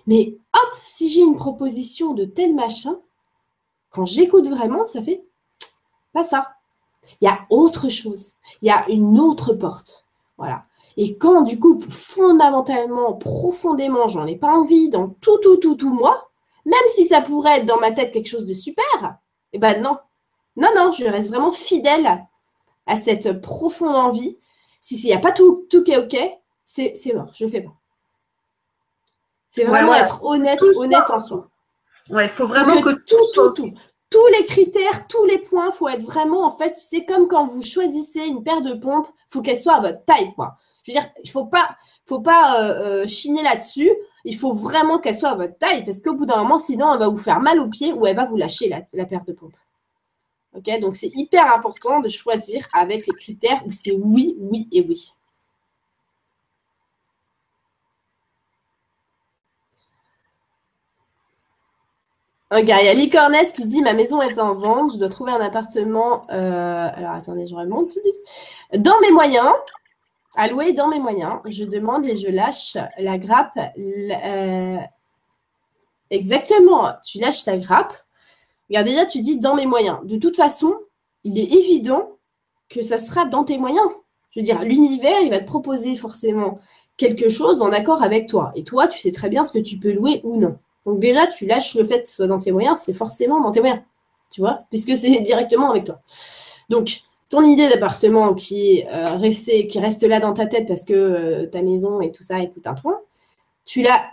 [0.06, 2.98] Mais hop, si j'ai une proposition de tel machin,
[3.90, 5.24] quand j'écoute vraiment, ça fait
[6.12, 6.48] pas ça.
[7.20, 8.34] Il y a autre chose.
[8.60, 10.06] Il y a une autre porte.
[10.38, 10.64] Voilà.
[10.96, 15.92] Et quand, du coup, fondamentalement, profondément, j'en ai pas envie dans tout, tout, tout, tout
[15.92, 16.30] moi,
[16.64, 19.18] même si ça pourrait être dans ma tête quelque chose de super,
[19.52, 19.98] eh ben non.
[20.56, 22.26] Non, non, je reste vraiment fidèle
[22.86, 24.38] à cette profonde envie.
[24.80, 26.16] Si il n'y a pas tout, tout qui est OK,
[26.64, 27.72] c'est mort, je ne fais pas.
[29.50, 31.48] C'est vraiment être honnête, honnête en soi.
[32.10, 33.72] Ouais, il faut vraiment que, tout, tout, tout,
[34.10, 37.46] tous les critères, tous les points, il faut être vraiment, en fait, c'est comme quand
[37.46, 40.56] vous choisissez une paire de pompes, il faut qu'elle soit à votre taille, quoi.
[40.84, 43.90] Je veux dire, il ne faut pas, faut pas euh, euh, chiner là-dessus
[44.24, 47.00] il faut vraiment qu'elle soit à votre taille parce qu'au bout d'un moment, sinon, elle
[47.00, 49.32] va vous faire mal aux pieds ou elle va vous lâcher la, la paire de
[49.32, 49.56] pompes.
[50.54, 55.12] Donc, c'est hyper important de choisir avec les critères où c'est oui, oui et oui.
[62.52, 65.32] Ok, il y a Licornes qui dit Ma maison est en vente, je dois trouver
[65.32, 66.26] un appartement.
[66.30, 68.82] Euh, alors attendez, je remonte tout de suite.
[68.84, 69.48] Dans mes moyens,
[70.51, 73.59] louer dans mes moyens, je demande et je lâche la grappe.
[73.78, 74.78] Euh,
[76.11, 77.95] exactement, tu lâches ta grappe.
[78.68, 79.99] Regarde, déjà, tu dis dans mes moyens.
[80.05, 80.74] De toute façon,
[81.24, 82.16] il est évident
[82.68, 83.89] que ça sera dans tes moyens.
[84.30, 86.59] Je veux dire, l'univers, il va te proposer forcément
[86.97, 88.53] quelque chose en accord avec toi.
[88.55, 90.59] Et toi, tu sais très bien ce que tu peux louer ou non.
[90.87, 93.51] Donc déjà, tu lâches le fait que ce soit dans tes moyens, c'est forcément dans
[93.51, 93.83] tes moyens,
[94.30, 96.01] tu vois, puisque c'est directement avec toi.
[96.68, 97.03] Donc,
[97.33, 101.62] ton idée d'appartement qui, euh, qui reste là dans ta tête parce que euh, ta
[101.62, 103.03] maison et tout ça écoute un toit,
[103.64, 104.05] tu la,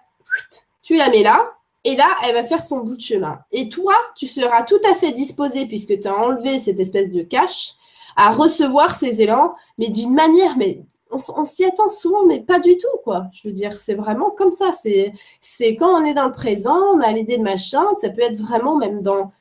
[0.82, 1.52] tu la mets là,
[1.84, 3.40] et là, elle va faire son bout de chemin.
[3.52, 7.22] Et toi, tu seras tout à fait disposé, puisque tu as enlevé cette espèce de
[7.22, 7.74] cache,
[8.16, 12.78] à recevoir ces élans, mais d'une manière, mais on, s'y attend souvent, mais pas du
[12.78, 13.26] tout, quoi.
[13.34, 14.72] Je veux dire, c'est vraiment comme ça.
[14.72, 18.38] C'est, quand on est dans le présent, on a l'idée de machin, ça peut être
[18.38, 19.32] vraiment même dans,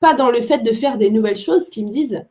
[0.00, 2.24] pas dans le fait de faire des nouvelles choses qu'ils me disent.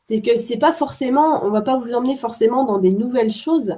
[0.00, 3.76] C'est que c'est pas forcément, on va pas vous emmener forcément dans des nouvelles choses,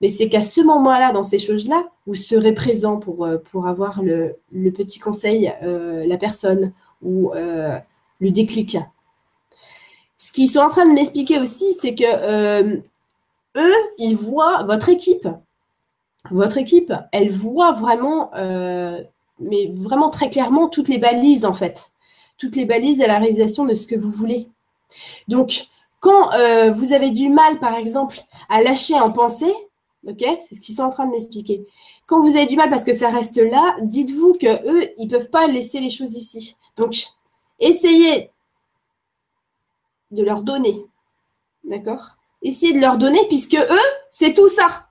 [0.00, 4.02] mais c'est qu'à ce moment-là, dans ces choses-là, vous serez présent pour, euh, pour avoir
[4.02, 4.36] le,
[4.70, 7.76] petit conseil, euh, la personne ou euh,
[8.20, 8.78] le déclic.
[10.18, 12.76] Ce qu'ils sont en train de m'expliquer aussi, c'est que
[13.56, 15.28] eux, ils voient votre équipe.
[16.30, 21.92] Votre équipe, elle voit vraiment, mais vraiment très clairement, toutes les balises en fait.
[22.36, 24.48] Toutes les balises à la réalisation de ce que vous voulez.
[25.28, 25.66] Donc,
[26.00, 28.18] quand euh, vous avez du mal, par exemple,
[28.48, 29.52] à lâcher en pensée,
[30.06, 31.66] ok, c'est ce qu'ils sont en train de m'expliquer.
[32.06, 35.30] Quand vous avez du mal parce que ça reste là, dites-vous que eux, ils peuvent
[35.30, 36.56] pas laisser les choses ici.
[36.76, 37.08] Donc,
[37.58, 38.30] essayez
[40.10, 40.86] de leur donner,
[41.64, 42.16] d'accord?
[42.40, 44.88] Essayez de leur donner, puisque eux, c'est tout ça.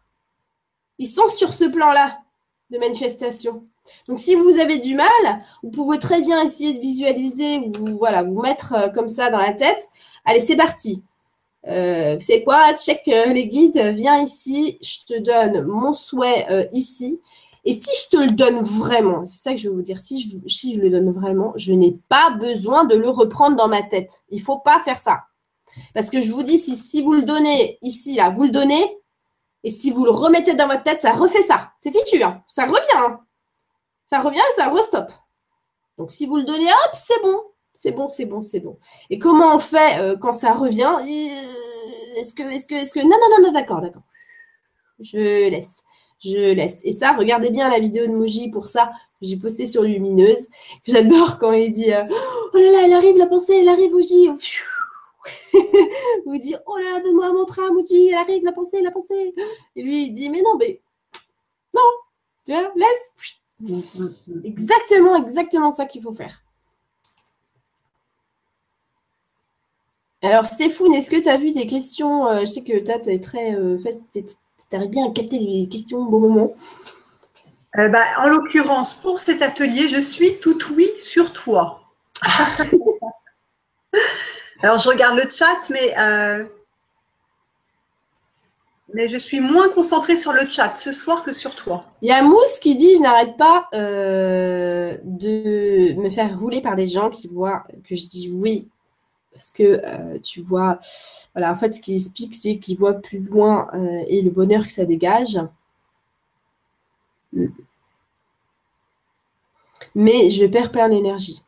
[1.00, 2.20] Ils sont sur ce plan-là
[2.70, 3.66] de manifestation.
[4.08, 5.10] Donc, si vous avez du mal,
[5.64, 9.40] vous pouvez très bien essayer de visualiser, ou voilà, vous mettre euh, comme ça dans
[9.40, 9.88] la tête.
[10.26, 11.04] Allez, c'est parti.
[11.68, 12.76] Euh, vous savez quoi?
[12.76, 17.20] Check euh, les guides, viens ici, je te donne mon souhait ici.
[17.66, 20.42] Et si je te le donne vraiment, c'est ça que je veux vous dire, si
[20.48, 24.24] je, le donne vraiment, je n'ai pas besoin de le reprendre dans ma tête.
[24.30, 25.24] Il ne faut pas faire ça.
[25.94, 28.98] Parce que je vous dis, si, si vous le donnez ici, là, vous le donnez,
[29.64, 31.72] et si vous le remettez dans votre tête, ça refait ça.
[31.80, 32.42] C'est fichu, hein.
[32.48, 32.80] ça revient.
[32.96, 33.20] Hein.
[34.10, 35.12] Ça revient ça restop.
[35.98, 37.42] Donc si vous le donnez, hop, c'est bon.
[37.74, 38.80] C'est bon, c'est bon, c'est bon.
[39.10, 40.96] Et comment on fait euh, quand ça revient?
[42.18, 43.00] Est-ce que, est-ce que, est-ce que.
[43.02, 44.02] Non, non, non, non, d'accord, d'accord.
[45.00, 45.84] Je laisse.
[46.20, 46.82] Je laisse.
[46.84, 48.92] Et ça, regardez bien la vidéo de Moji pour ça.
[49.22, 50.48] J'ai posté sur Lumineuse.
[50.86, 52.04] J'adore quand il dit euh,
[52.54, 54.30] Oh là là, elle arrive la pensée, elle arrive Moji.
[56.26, 59.34] vous dit Oh là, donne-moi mon train, Mouji, elle arrive, la pensée, la pensée.
[59.76, 60.82] Et lui, il dit Mais non, mais
[61.74, 61.82] non,
[62.46, 63.37] tu vois, laisse.
[64.44, 66.44] Exactement, exactement ça qu'il faut faire.
[70.24, 73.10] Alors, Stéphane, est-ce que tu as vu des questions euh, Je sais que toi, tu
[73.10, 73.78] es très euh,
[74.70, 76.52] tu arrives bien à capter les questions au bon moment.
[77.78, 81.82] Euh, bah, en l'occurrence, pour cet atelier, je suis tout oui sur toi.
[84.64, 86.46] Alors, je regarde le chat, mais, euh,
[88.94, 91.86] mais je suis moins concentrée sur le chat ce soir que sur toi.
[92.02, 96.76] Il y a Mousse qui dit Je n'arrête pas euh, de me faire rouler par
[96.76, 98.70] des gens qui voient que je dis oui.
[99.34, 100.80] Parce que euh, tu vois,
[101.36, 103.70] voilà, en fait, ce qu'il explique, c'est qu'il voit plus loin
[104.08, 105.38] et le bonheur que ça dégage.
[109.94, 111.44] Mais je perds plein d'énergie.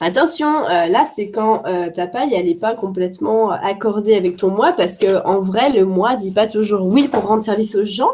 [0.00, 4.50] Attention, euh, là, c'est quand euh, ta paille, elle n'est pas complètement accordée avec ton
[4.50, 7.84] moi, parce que en vrai, le moi dit pas toujours oui pour rendre service aux
[7.84, 8.12] gens.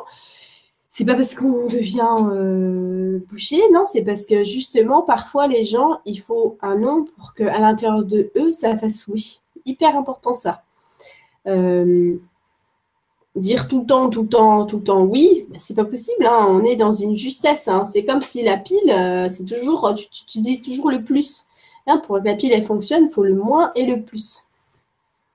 [0.88, 5.98] C'est pas parce qu'on devient euh, boucher, non, c'est parce que justement, parfois, les gens,
[6.06, 9.40] il faut un non pour qu'à l'intérieur de eux, ça fasse oui.
[9.66, 10.62] Hyper important ça.
[13.36, 16.24] dire tout le temps, tout le temps, tout le temps oui, bah, c'est pas possible.
[16.24, 16.46] Hein.
[16.48, 17.68] On est dans une justesse.
[17.68, 17.84] Hein.
[17.84, 19.92] C'est comme si la pile, c'est toujours,
[20.26, 21.46] tu dis toujours le plus
[22.02, 24.44] pour que la pile fonctionne, il faut le moins et le plus.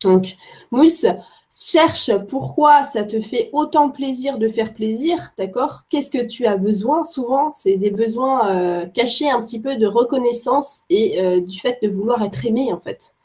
[0.03, 0.35] Donc,
[0.71, 1.05] Mousse,
[1.51, 5.81] cherche pourquoi ça te fait autant plaisir de faire plaisir, d'accord?
[5.89, 7.05] Qu'est-ce que tu as besoin?
[7.05, 11.79] Souvent, c'est des besoins euh, cachés un petit peu de reconnaissance et euh, du fait
[11.81, 13.15] de vouloir être aimé, en fait.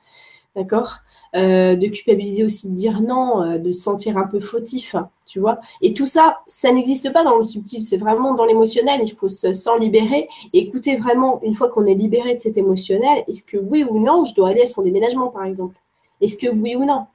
[0.56, 0.98] D'accord?
[1.36, 4.96] Euh, De culpabiliser aussi, de dire non, de se sentir un peu fautif,
[5.26, 9.00] tu vois Et tout ça, ça n'existe pas dans le subtil, c'est vraiment dans l'émotionnel,
[9.02, 10.28] il faut s'en libérer.
[10.52, 13.98] Et écoutez vraiment, une fois qu'on est libéré de cet émotionnel, est-ce que oui ou
[14.00, 15.76] non, je dois aller à son déménagement, par exemple?
[16.20, 17.06] Est-ce que oui ou non?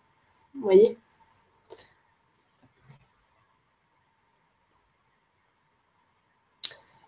[0.55, 0.97] Vous voyez?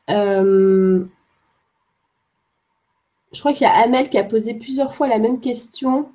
[0.09, 1.05] Euh,
[3.41, 6.11] crois qu'il y a Amel qui a posé plusieurs fois la même question.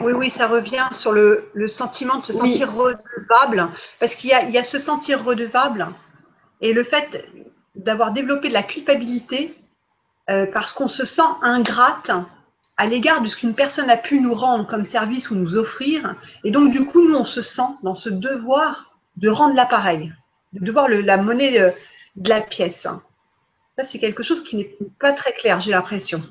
[0.00, 4.58] Oui, oui, ça revient sur le, sentiment de se sentir redevable, parce qu'il y, y
[4.58, 5.88] a, se sentir redevable
[6.60, 7.28] et le fait
[7.74, 9.54] d'avoir développé de la culpabilité
[10.30, 12.10] euh, parce qu'on se sent ingrate
[12.76, 16.14] à l'égard de ce qu'une personne a pu nous rendre comme service ou nous offrir.
[16.44, 20.12] Et donc, du coup, nous, on se sent dans ce devoir de rendre l'appareil,
[20.52, 21.72] de devoir la monnaie de,
[22.16, 22.86] de la pièce.
[23.68, 26.22] Ça, c'est quelque chose qui n'est pas très clair, j'ai l'impression.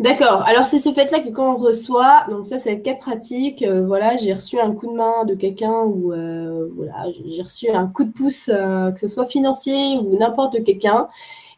[0.00, 0.42] D'accord.
[0.44, 3.62] Alors c'est ce fait-là que quand on reçoit, donc ça c'est le cas pratique.
[3.62, 7.70] Euh, voilà, j'ai reçu un coup de main de quelqu'un ou euh, voilà, j'ai reçu
[7.70, 11.06] un coup de pouce, euh, que ce soit financier ou n'importe quelqu'un,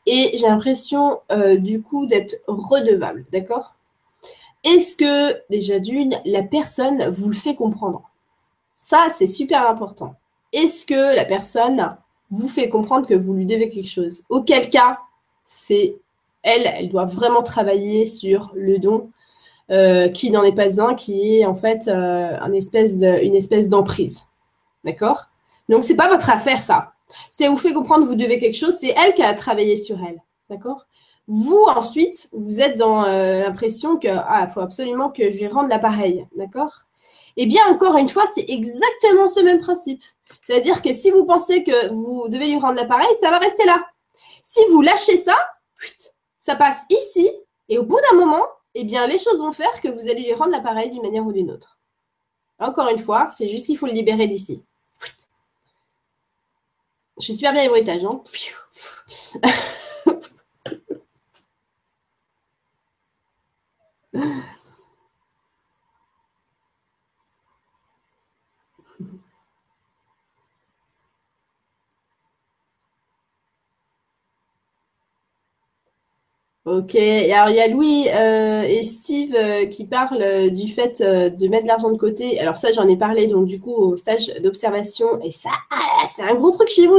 [0.04, 1.20] et j'ai l'impression
[1.58, 3.24] du coup d'être redevable.
[3.32, 3.74] D'accord?
[4.64, 8.02] Est-ce que déjà d'une, la personne vous le fait comprendre?
[8.74, 10.14] Ça c'est super important.
[10.52, 11.96] Est-ce que la personne
[12.30, 14.24] vous fait comprendre que vous lui devez quelque chose?
[14.28, 14.98] Auquel cas,
[15.46, 15.96] c'est
[16.46, 19.10] elle, elle doit vraiment travailler sur le don,
[19.70, 24.22] euh, qui n'en est pas un, qui est en fait euh, une espèce d'emprise.
[24.84, 25.26] D'accord?
[25.68, 26.92] Donc, c'est pas votre affaire, ça.
[27.32, 30.22] C'est vous fait comprendre vous devez quelque chose, c'est elle qui a travaillé sur elle.
[30.48, 30.86] D'accord?
[31.26, 35.68] Vous, ensuite, vous êtes dans euh, l'impression que, ah, faut absolument que je lui rende
[35.68, 36.28] l'appareil.
[36.36, 36.82] D'accord?
[37.36, 40.02] Eh bien, encore une fois, c'est exactement ce même principe.
[40.42, 43.84] C'est-à-dire que si vous pensez que vous devez lui rendre l'appareil, ça va rester là.
[44.44, 45.36] Si vous lâchez ça,
[46.46, 47.28] ça passe ici,
[47.68, 50.32] et au bout d'un moment, eh bien, les choses vont faire que vous allez lui
[50.32, 51.80] rendre l'appareil d'une manière ou d'une autre.
[52.60, 54.62] Encore une fois, c'est juste qu'il faut le libérer d'ici.
[57.18, 58.22] Je suis super bien les bruitages, hein
[76.66, 81.00] Ok, alors il y a Louis euh, et Steve euh, qui parlent euh, du fait
[81.00, 82.40] de mettre de l'argent de côté.
[82.40, 86.22] Alors ça, j'en ai parlé donc du coup au stage d'observation et ça, ah, c'est
[86.22, 86.98] un gros truc chez vous.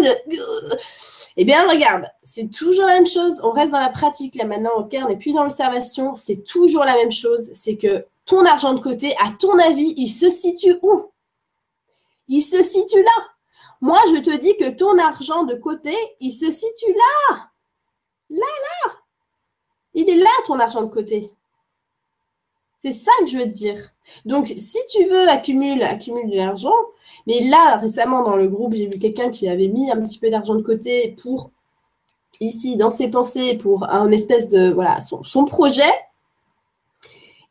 [1.36, 3.42] Eh bien, regarde, c'est toujours la même chose.
[3.44, 4.72] On reste dans la pratique là maintenant.
[4.78, 6.16] Ok, on n'est plus dans l'observation.
[6.16, 7.50] C'est toujours la même chose.
[7.54, 11.12] C'est que ton argent de côté, à ton avis, il se situe où?
[12.30, 13.28] Il se situe là.
[13.82, 17.50] Moi, je te dis que ton argent de côté, il se situe là.
[18.30, 18.46] Là,
[18.86, 18.94] là.
[19.98, 21.32] Il est là ton argent de côté.
[22.78, 23.80] C'est ça que je veux te dire.
[24.26, 26.76] Donc, si tu veux accumuler, accumule de l'argent,
[27.26, 30.30] mais là, récemment, dans le groupe, j'ai vu quelqu'un qui avait mis un petit peu
[30.30, 31.50] d'argent de côté pour,
[32.40, 35.82] ici, dans ses pensées, pour un espèce de, voilà, son, projet.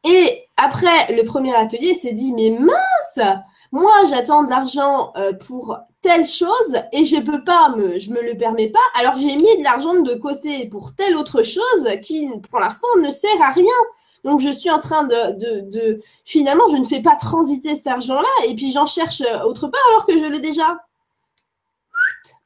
[0.09, 3.27] Et après le premier atelier, s'est dit, mais mince,
[3.73, 8.23] moi, j'attends de l'argent euh, pour telle chose et je peux pas me, je me
[8.23, 8.79] le permets pas.
[8.95, 13.11] Alors j'ai mis de l'argent de côté pour telle autre chose qui, pour l'instant, ne
[13.11, 13.75] sert à rien.
[14.23, 18.47] Donc je suis en train de, de, finalement, je ne fais pas transiter cet argent-là
[18.47, 20.79] et puis j'en cherche autre part alors que je l'ai déjà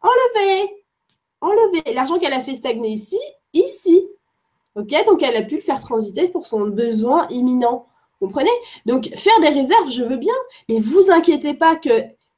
[0.01, 0.73] enlevé,
[1.43, 1.93] enlevé.
[1.93, 3.19] L'argent qu'elle a fait stagner ici,
[3.53, 4.09] ici.
[4.75, 7.87] Ok, donc elle a pu le faire transiter pour son besoin imminent.
[8.21, 8.51] Comprenez?
[8.87, 10.35] Donc, faire des réserves, je veux bien,
[10.71, 11.91] mais vous inquiétez pas que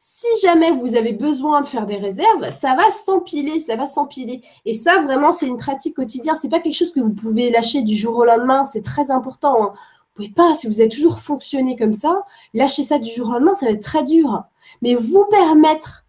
[0.05, 4.43] si jamais vous avez besoin de faire des réserves, ça va s'empiler, ça va s'empiler.
[4.65, 6.35] Et ça, vraiment, c'est une pratique quotidienne.
[6.43, 8.67] C'est pas quelque chose que vous pouvez lâcher du jour au lendemain.
[8.67, 9.63] C'est très important.
[9.63, 9.73] Hein.
[9.73, 13.33] Vous pouvez pas, si vous avez toujours fonctionné comme ça, lâcher ça du jour au
[13.35, 14.43] lendemain, ça va être très dur.
[14.83, 16.05] Mais vous permettre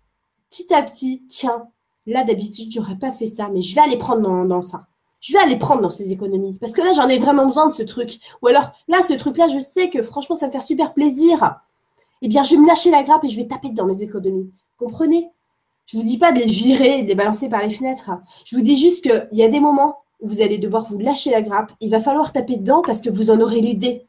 [0.49, 1.67] petit à petit, tiens,
[2.07, 4.87] là d'habitude, j'aurais pas fait ça, mais je vais aller prendre dans, ça
[5.21, 6.57] je vais aller prendre dans ces économies.
[6.57, 8.19] Parce que là, j'en ai vraiment besoin de ce truc.
[8.41, 11.59] Ou alors, là, ce truc-là, je sais que franchement, ça me fait super plaisir.
[12.23, 14.49] Eh bien, je vais me lâcher la grappe et je vais taper dans mes économies.
[14.79, 15.29] Comprenez?
[15.85, 18.09] Je ne vous dis pas de les virer, de les balancer par les fenêtres.
[18.45, 21.31] Je vous dis juste qu'il y a des moments où vous allez devoir vous lâcher
[21.31, 21.73] la grappe.
[21.81, 24.07] Il va falloir taper dedans parce que vous en aurez l'idée.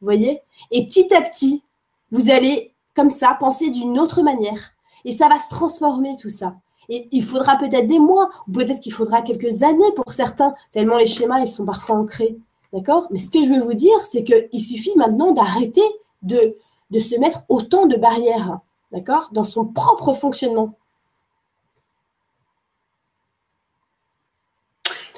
[0.00, 0.40] Vous voyez?
[0.70, 1.62] Et petit à petit,
[2.10, 4.72] vous allez, comme ça, penser d'une autre manière.
[5.04, 6.56] Et ça va se transformer tout ça.
[6.88, 10.96] Et il faudra peut-être des mois, ou peut-être qu'il faudra quelques années pour certains, tellement
[10.96, 12.38] les schémas, ils sont parfois ancrés.
[12.72, 13.08] D'accord?
[13.10, 15.84] Mais ce que je veux vous dire, c'est qu'il suffit maintenant d'arrêter
[16.22, 16.56] de,
[16.90, 18.60] de se mettre autant de barrières,
[18.92, 20.78] d'accord Dans son propre fonctionnement.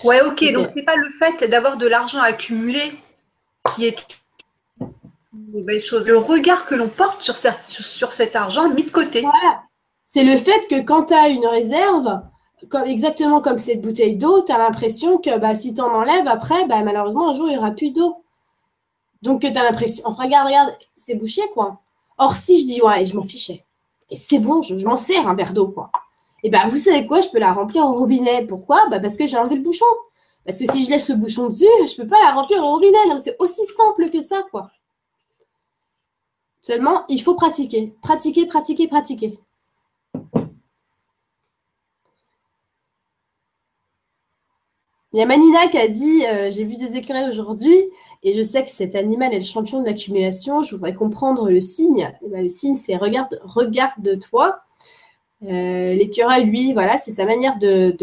[0.05, 0.53] Ouais, ok.
[0.53, 2.93] Donc, ce n'est pas le fait d'avoir de l'argent accumulé
[3.75, 3.99] qui est
[4.81, 6.07] une belle chose.
[6.07, 9.21] Le regard que l'on porte sur, sur cet argent mis de côté.
[9.23, 9.63] Voilà.
[10.07, 12.23] C'est le fait que quand tu as une réserve,
[12.69, 16.27] comme, exactement comme cette bouteille d'eau, tu as l'impression que bah, si tu en enlèves
[16.27, 18.25] après, bah, malheureusement, un jour, il n'y aura plus d'eau.
[19.23, 21.81] Donc, tu as l'impression, enfin, regarde, regarde, c'est bouché, quoi.
[22.19, 23.65] Or, si je dis, ouais, je m'en fichais,
[24.11, 25.91] et c'est bon, je, m'en sers un verre d'eau, quoi.
[26.43, 28.47] Et bien, vous savez quoi Je peux la remplir au robinet.
[28.47, 28.89] Pourquoi?
[28.89, 29.85] Bah, Parce que j'ai enlevé le bouchon.
[30.45, 32.71] Parce que si je laisse le bouchon dessus, je ne peux pas la remplir au
[32.71, 33.09] robinet.
[33.09, 34.71] Donc, c'est aussi simple que ça, quoi.
[36.63, 37.95] Seulement, il faut pratiquer.
[38.03, 39.39] Pratiquer, pratiquer, pratiquer.
[45.13, 47.79] Il y a Manina qui a dit euh, J'ai vu des écureuils aujourd'hui
[48.23, 50.63] et je sais que cet animal est le champion de l'accumulation.
[50.63, 52.13] Je voudrais comprendre le signe.
[52.25, 54.61] Eh ben, le signe, c'est regarde, regarde-toi.
[55.45, 57.95] Euh, l'écureuil, lui, voilà, c'est sa manière de,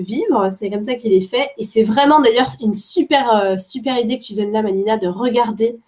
[0.00, 0.50] vivre.
[0.50, 1.50] C'est comme ça qu'il est fait.
[1.56, 5.06] Et c'est vraiment d'ailleurs une super, euh, super idée que tu donnes là, Manina, de
[5.06, 5.78] regarder,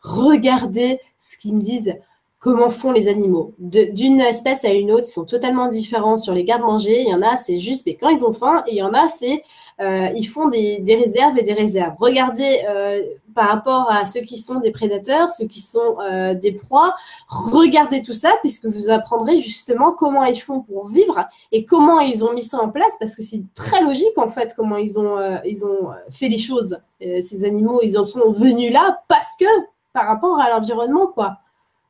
[0.00, 1.94] regarder ce qu'ils me disent
[2.38, 3.54] comment font les animaux.
[3.58, 7.02] D'une espèce à une autre, ils sont totalement différents sur les gardes-manger.
[7.02, 8.94] Il y en a, c'est juste mais quand ils ont faim, et il y en
[8.94, 9.42] a, c'est
[9.80, 11.94] euh, ils font des, réserves et des réserves.
[12.00, 13.00] Regardez euh,
[13.34, 16.94] par rapport à ceux qui sont des prédateurs, ceux qui sont euh, des proies,
[17.28, 22.24] regardez tout ça puisque vous apprendrez justement comment ils font pour vivre et comment ils
[22.24, 25.16] ont mis ça en place parce que c'est très logique en fait comment ils ont,
[25.44, 26.78] ils ont fait les choses.
[27.00, 29.46] ces animaux, ils en sont venus là parce que
[29.92, 31.38] par rapport à l'environnement, quoi.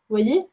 [0.08, 0.46] Vous voyez?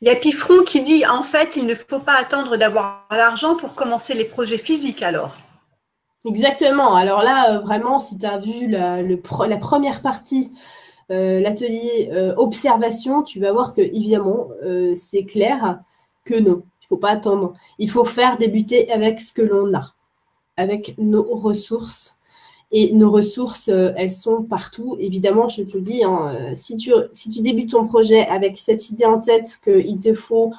[0.00, 3.56] Il y a Pifron qui dit en fait, il ne faut pas attendre d'avoir l'argent
[3.56, 5.36] pour commencer les projets physiques alors.
[6.26, 6.94] Exactement.
[6.96, 9.02] Alors là, euh, vraiment, si tu as vu la,
[9.60, 10.52] première partie,
[11.10, 14.48] euh, l'atelier euh, observation, tu vas voir que évidemment,
[14.96, 15.80] c'est clair
[16.24, 16.62] que non.
[16.80, 17.54] Il ne faut pas attendre.
[17.78, 19.94] Il faut faire débuter avec ce que l'on a,
[20.56, 22.18] avec nos ressources
[22.72, 24.96] et nos ressources, euh, elles sont partout.
[24.98, 28.58] Évidemment, je te le dis, hein, euh, si, tu, si tu débutes ton projet avec
[28.58, 30.52] cette idée en tête qu'il te faut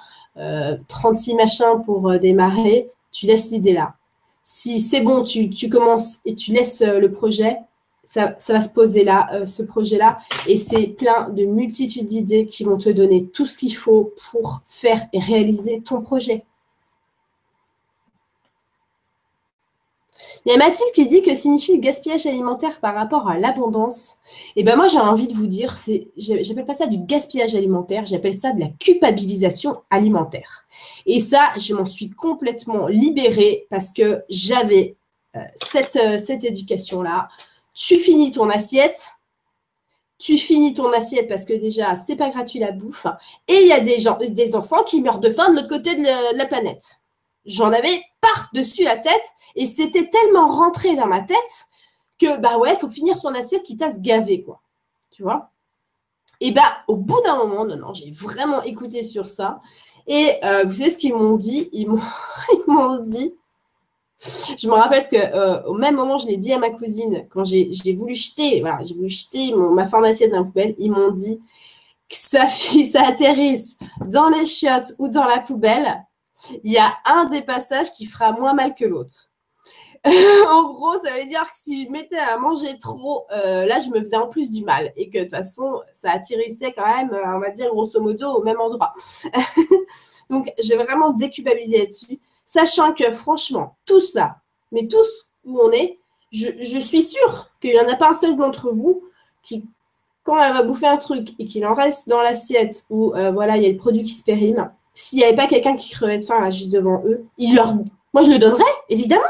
[0.88, 3.96] 36 euh, machins pour démarrer, tu laisses l'idée là.
[4.44, 7.58] Si c'est bon, tu, commences et tu laisses le projet,
[8.06, 10.20] ça, ça, va se poser là, ce projet-là.
[10.48, 14.62] Et c'est plein de multitudes d'idées qui vont te donner tout ce qu'il faut pour
[14.66, 16.46] faire et réaliser ton projet.
[20.46, 24.16] Il y a Mathilde qui dit que signifie le gaspillage alimentaire par rapport à l'abondance.
[24.56, 27.56] Et eh ben moi j'ai envie de vous dire, c'est, j'appelle pas ça du gaspillage
[27.56, 30.66] alimentaire, j'appelle ça de la culpabilisation alimentaire.
[31.06, 34.96] Et ça, je m'en suis complètement libérée parce que j'avais
[35.36, 37.30] euh, cette, euh, cette éducation-là.
[37.74, 39.08] Tu finis ton assiette,
[40.18, 43.06] tu finis ton assiette parce que déjà, c'est pas gratuit la bouffe.
[43.48, 45.96] Et il y a des, gens, des enfants qui meurent de faim de l'autre côté
[45.96, 47.00] de la planète.
[47.48, 49.14] J'en avais par-dessus la tête
[49.56, 51.38] et c'était tellement rentré dans ma tête
[52.20, 54.62] que, bah ouais, il faut finir son assiette quitte à se gaver, quoi.
[55.12, 55.50] Tu vois?
[56.40, 59.62] Et bah, au bout d'un moment, non, non, j'ai vraiment écouté sur ça.
[60.06, 61.70] Et euh, vous savez ce qu'ils m'ont dit?
[61.72, 63.36] Ils m'ont dit,
[64.58, 67.46] je me rappelle que euh, au même moment, je l'ai dit à ma cousine quand
[67.46, 70.76] j'ai voulu jeter, voilà, j'ai voulu jeter ma fin d'assiette dans la poubelle.
[70.80, 71.40] Ils m'ont dit
[72.10, 76.04] que sa fille, ça atterrisse dans les chiottes ou dans la poubelle.
[76.64, 79.30] Il y a un des passages qui fera moins mal que l'autre.
[80.50, 83.90] en gros, ça veut dire que si je mettais à manger trop, euh, là, je
[83.90, 84.94] me faisais en plus du mal.
[84.96, 88.30] Et que de toute façon, ça attirissait quand même, euh, on va dire, grosso modo,
[88.30, 88.94] au même endroit.
[90.30, 92.20] Donc, j'ai vraiment déculpabilisé là-dessus.
[92.46, 94.38] Sachant que, franchement, tout ça,
[94.72, 96.00] mais tous où on est,
[96.32, 99.04] je, suis sûre qu'il n'y en a pas un seul d'entre vous
[99.44, 99.66] qui,
[100.24, 103.58] quand elle va bouffer un truc et qu'il en reste dans l'assiette où, euh, voilà,
[103.58, 106.18] il y a des produits qui se périment, s'il n'y avait pas quelqu'un qui crevait
[106.18, 107.76] de faim juste devant eux, leur...
[108.14, 109.22] moi, je le donnerais, évidemment.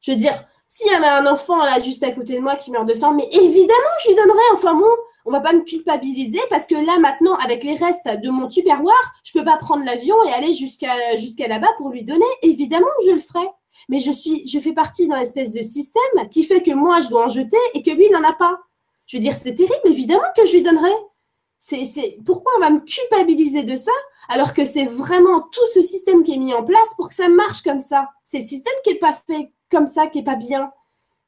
[0.00, 0.32] Je veux dire,
[0.66, 3.12] s'il y avait un enfant là juste à côté de moi qui meurt de faim,
[3.14, 4.38] mais évidemment je lui donnerais.
[4.52, 4.88] Enfin bon,
[5.26, 9.12] on va pas me culpabiliser parce que là maintenant, avec les restes de mon tupperware,
[9.24, 12.26] je peux pas prendre l'avion et aller jusqu'à là-bas pour lui donner.
[12.42, 13.46] Évidemment je le ferai.
[13.88, 17.08] Mais je suis, je fais partie d'un espèce de système qui fait que moi je
[17.08, 18.58] dois en jeter et que lui il n'en a pas.
[19.06, 20.92] Je veux dire, c'est terrible, évidemment que je lui donnerai.
[21.58, 23.92] C'est, pourquoi on va me culpabiliser de ça?
[24.28, 27.28] Alors que c'est vraiment tout ce système qui est mis en place pour que ça
[27.28, 28.10] marche comme ça.
[28.24, 30.70] C'est le système qui n'est pas fait comme ça qui est pas bien,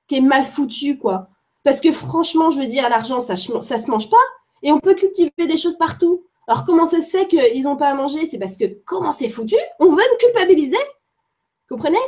[0.07, 1.29] qui est mal foutu, quoi.
[1.63, 4.17] Parce que franchement, je veux dire, l'argent, ça, ça se mange pas.
[4.63, 6.25] Et on peut cultiver des choses partout.
[6.47, 8.27] Alors, comment ça se fait qu'ils n'ont pas à manger?
[8.27, 9.57] C'est parce que comment c'est foutu?
[9.79, 10.77] On veut me culpabiliser.
[11.69, 11.99] Comprenez?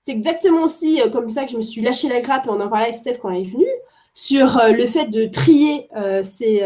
[0.00, 2.60] C'est exactement aussi euh, comme ça que je me suis lâché la grappe, et on
[2.60, 3.66] en parlait avec Steph quand elle est venue,
[4.14, 6.62] sur euh, le fait de trier euh, ces.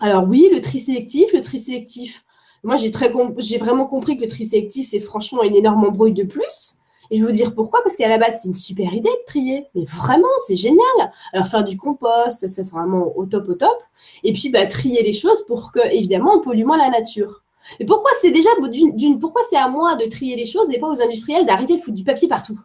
[0.00, 1.32] Alors, oui, le tri sélectif.
[1.32, 2.24] Le tri sélectif,
[2.62, 6.76] moi, j'ai, vraiment compris que le tri sélectif, c'est franchement une énorme embrouille de plus.
[7.10, 9.24] Et je vais vous dire pourquoi, parce qu'à la base, c'est une super idée de
[9.26, 9.66] trier.
[9.74, 11.12] Mais vraiment, c'est génial.
[11.32, 13.78] Alors, faire du compost, ça, c'est vraiment au top, au top.
[14.24, 17.42] Et puis, bah, trier les choses pour que, évidemment, on pollue moins la nature.
[17.78, 20.88] Et pourquoi c'est déjà d'une, pourquoi c'est à moi de trier les choses et pas
[20.88, 22.58] aux industriels d'arrêter de foutre du papier partout?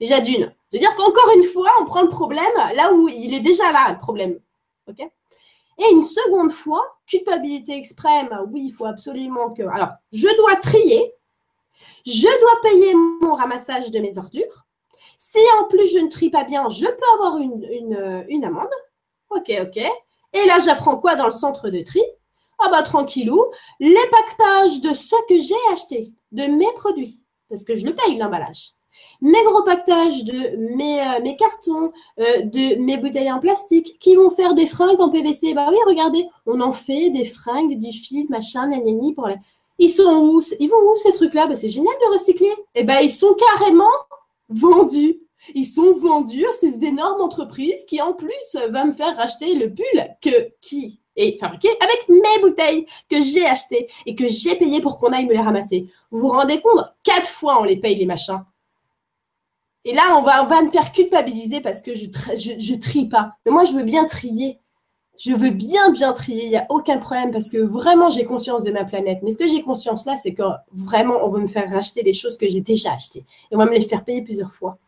[0.00, 0.52] Déjà d'une.
[0.72, 2.44] De dire qu'encore une fois, on prend le problème
[2.74, 4.38] là où il est déjà là, le problème.
[4.88, 5.08] OK?
[5.78, 9.62] Et une seconde fois, culpabilité extrême, oui, il faut absolument que...
[9.62, 11.14] Alors, je dois trier,
[12.04, 14.64] je dois payer mon ramassage de mes ordures.
[15.16, 17.64] Si en plus je ne trie pas bien, je peux avoir une,
[18.28, 18.70] une, amende.
[19.30, 19.76] Ok, ok.
[19.76, 22.02] Et là, j'apprends quoi dans le centre de tri?
[22.58, 23.44] Ah bah tranquillou,
[23.80, 28.18] les pactages de ce que j'ai acheté, de mes produits, parce que je le paye
[28.18, 28.74] l'emballage
[29.20, 34.30] mes gros pactages de mes, euh, cartons, euh, de mes bouteilles en plastique qui vont
[34.30, 35.54] faire des fringues en PVC.
[35.54, 39.36] Bah oui, regardez, on en fait des fringues, du fil, machin, nanani pour les...
[39.78, 41.46] Ils sont où Ils vont où ces trucs-là?
[41.46, 42.52] Bah, C'est génial de recycler.
[42.74, 43.90] Eh ben, ils sont carrément
[44.48, 45.18] vendus.
[45.54, 49.72] Ils sont vendus à ces énormes entreprises qui, en plus, va me faire racheter le
[49.74, 54.80] pull que, qui est fabriqué avec mes bouteilles que j'ai achetées et que j'ai payées
[54.80, 55.86] pour qu'on aille me les ramasser.
[56.10, 56.84] Vous vous rendez compte?
[57.02, 58.44] Quatre fois, on les paye, les machins.
[59.84, 62.06] Et là, on va, me faire culpabiliser parce que je,
[62.36, 63.32] je, trie pas.
[63.44, 64.58] Mais moi, je veux bien trier.
[65.18, 66.44] Je veux bien, bien trier.
[66.44, 69.18] Il n'y a aucun problème parce que vraiment, j'ai conscience de ma planète.
[69.22, 72.12] Mais ce que j'ai conscience là, c'est que vraiment, on veut me faire racheter les
[72.12, 73.24] choses que j'ai déjà achetées.
[73.50, 74.78] Et on va me les faire payer plusieurs fois.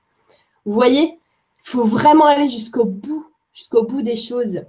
[0.64, 1.18] Vous voyez?
[1.66, 4.62] Il faut vraiment aller jusqu'au bout, jusqu'au bout des choses.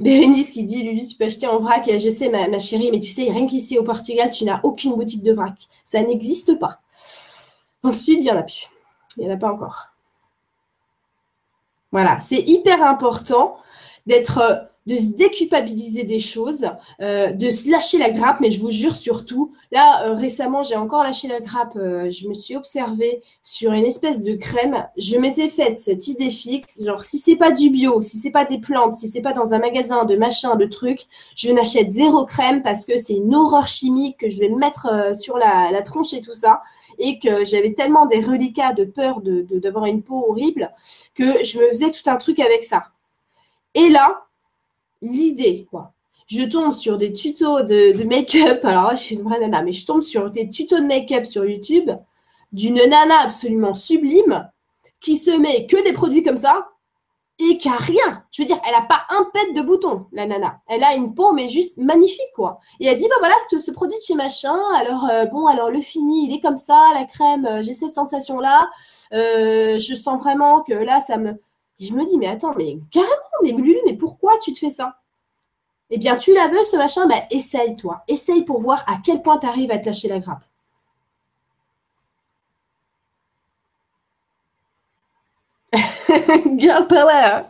[0.00, 1.88] Bérénice qui dit Lulu, tu peux acheter en vrac.
[1.88, 4.94] Je sais, ma, ma chérie, mais tu sais, rien qu'ici au Portugal, tu n'as aucune
[4.96, 5.54] boutique de vrac.
[5.84, 6.80] Ça n'existe pas.
[7.84, 8.68] Dans le sud, il n'y en a plus.
[9.16, 9.94] Il n'y en a pas encore.
[11.94, 13.56] Voilà, c'est hyper important
[14.06, 14.56] d'être, euh,
[14.86, 16.66] de se déculpabiliser des choses,
[17.00, 20.74] euh, de se lâcher la grappe, mais je vous jure surtout, là euh, récemment j'ai
[20.74, 25.48] encore lâché la grappe, je me suis observée sur une espèce de crème, je m'étais
[25.48, 28.96] faite cette idée fixe, genre si c'est pas du bio, si c'est pas des plantes,
[28.96, 31.06] si c'est pas dans un magasin de machin, de trucs,
[31.36, 35.16] je n'achète zéro crème parce que c'est une horreur chimique que je vais me mettre
[35.16, 36.60] sur la tronche et tout ça
[36.98, 40.70] et que j'avais tellement des reliquats de peur d'avoir de, une peau horrible
[41.14, 42.84] que je me faisais tout un truc avec ça.
[43.74, 44.26] Et là,
[45.02, 45.92] l'idée, quoi.
[46.26, 48.64] Je tombe sur des tutos de, make-up.
[48.64, 51.44] Alors, je suis une vraie nana, mais je tombe sur des tutos de make-up sur
[51.44, 51.90] YouTube
[52.52, 54.48] d'une nana absolument sublime
[55.00, 56.68] qui se met que des produits comme ça
[57.38, 58.24] et qui a rien.
[58.30, 60.60] Je veux dire, elle n'a pas un pet de bouton, la nana.
[60.68, 62.60] Elle a une peau, mais juste magnifique, quoi.
[62.80, 65.70] Et elle dit, bah voilà, ce, ce produit de chez machin, alors euh, bon, alors
[65.70, 68.68] le fini, il est comme ça, la crème, euh, j'ai cette sensation-là,
[69.12, 71.40] euh, je sens vraiment que là, ça me...
[71.80, 73.12] je me dis, mais attends, mais carrément,
[73.42, 74.96] mais Lulu, mais pourquoi tu te fais ça?
[75.90, 78.04] Eh bien, tu la veux, ce machin, bah essaye, toi.
[78.08, 80.44] Essaye pour voir à quel point tu arrives à te lâcher la grappe.
[86.58, 87.46] Girl power.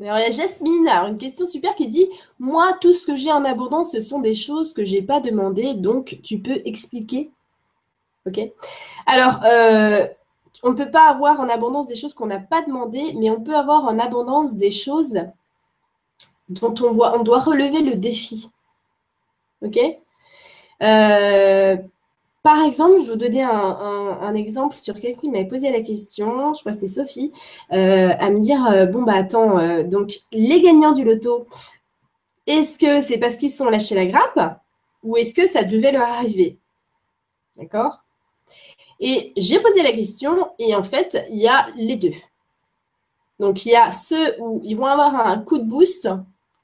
[0.00, 2.06] Alors, il y a Jasmine, une question super qui dit
[2.38, 5.20] Moi, tout ce que j'ai en abondance, ce sont des choses que je n'ai pas
[5.20, 7.30] demandées, donc tu peux expliquer
[8.26, 8.40] Ok
[9.06, 10.06] Alors, euh,
[10.62, 13.40] on ne peut pas avoir en abondance des choses qu'on n'a pas demandées, mais on
[13.40, 15.18] peut avoir en abondance des choses
[16.48, 18.50] dont on, voit, on doit relever le défi.
[19.62, 19.78] Ok?
[20.82, 21.76] Euh,
[22.42, 26.52] par exemple, je vais vous donner un, exemple sur quelqu'un qui m'avait posé la question,
[26.52, 27.32] je crois que c'était Sophie,
[27.72, 31.46] euh, à me dire euh, Bon, bah attends, donc les gagnants du loto,
[32.46, 34.60] est-ce que c'est parce qu'ils se sont lâchés la grappe
[35.02, 36.58] ou est-ce que ça devait leur arriver?
[37.56, 38.04] D'accord?
[39.00, 42.12] Et j'ai posé la question et en fait, il y a les deux.
[43.40, 46.08] Donc, il y a ceux où ils vont avoir un coup de boost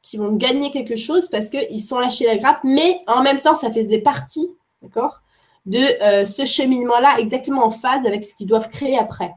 [0.03, 3.55] qui vont gagner quelque chose parce qu'ils sont lâchés la grappe, mais en même temps,
[3.55, 4.51] ça faisait partie,
[4.83, 5.21] d'accord,
[5.67, 9.35] de euh, ce cheminement-là, exactement en phase avec ce qu'ils doivent créer après.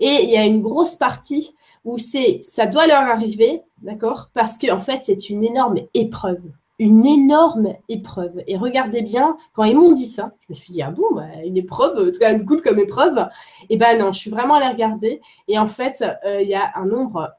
[0.00, 1.54] Et il y a une grosse partie
[1.84, 6.42] où c'est, ça doit leur arriver, d'accord, parce qu'en en fait, c'est une énorme épreuve.
[6.78, 8.42] Une énorme épreuve.
[8.48, 11.26] Et regardez bien, quand ils m'ont dit ça, je me suis dit, ah bon, bah,
[11.44, 13.28] une épreuve, c'est quand même cool comme épreuve.
[13.68, 15.20] Eh ben non, je suis vraiment allée regarder.
[15.46, 17.30] Et en fait, euh, il y a un nombre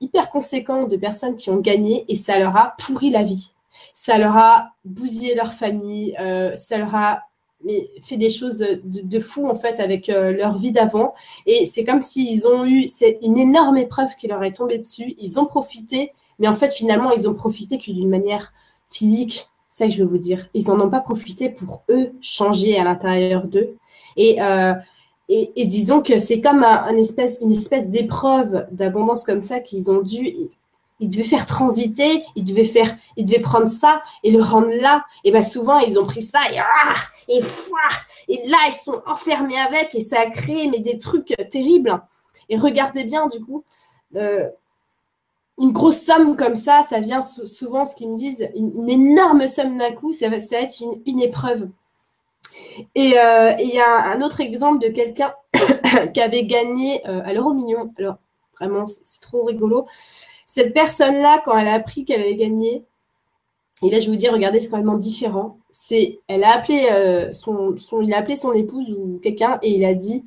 [0.00, 3.52] hyper conséquent de personnes qui ont gagné et ça leur a pourri la vie.
[3.94, 7.22] Ça leur a bousillé leur famille, euh, ça leur a
[8.00, 11.14] fait des choses de, fou en fait avec euh, leur vie d'avant.
[11.46, 15.14] Et c'est comme s'ils ont eu, c'est une énorme épreuve qui leur est tombée dessus.
[15.18, 18.52] Ils ont profité, mais en fait finalement ils ont profité que d'une manière
[18.90, 19.48] physique.
[19.68, 20.48] C'est ça que je veux vous dire.
[20.54, 23.76] Ils n'en ont pas profité pour eux changer à l'intérieur d'eux.
[24.16, 24.74] Et euh,
[25.32, 30.02] et, disons que c'est comme un, espèce, une espèce d'épreuve d'abondance comme ça qu'ils ont
[30.02, 30.34] dû.
[30.98, 35.04] Ils devaient faire transiter, ils devaient faire, ils devaient prendre ça et le rendre là.
[35.22, 36.94] Et bien souvent ils ont pris ça et ah,
[37.28, 37.40] et
[38.28, 42.02] et là ils sont enfermés avec et ça a créé mais des trucs terribles.
[42.48, 43.62] Et regardez bien du coup,
[44.16, 44.48] euh,
[45.60, 49.78] une grosse somme comme ça, ça vient souvent ce qu'ils me disent, une, énorme somme
[49.78, 51.68] d'un coup, ça va, ça va être une, une épreuve.
[52.94, 55.34] Et euh, il y a un autre exemple de quelqu'un
[56.14, 57.92] qui avait gagné à l'euro million.
[57.98, 58.16] Alors,
[58.58, 59.86] vraiment, c'est trop rigolo.
[60.46, 62.84] Cette personne-là, quand elle a appris qu'elle allait gagner,
[63.82, 65.58] et là, je vous dire, regardez, c'est complètement différent.
[65.70, 66.88] C'est, elle a appelé
[67.32, 70.24] son, il a appelé son épouse ou quelqu'un et il a dit,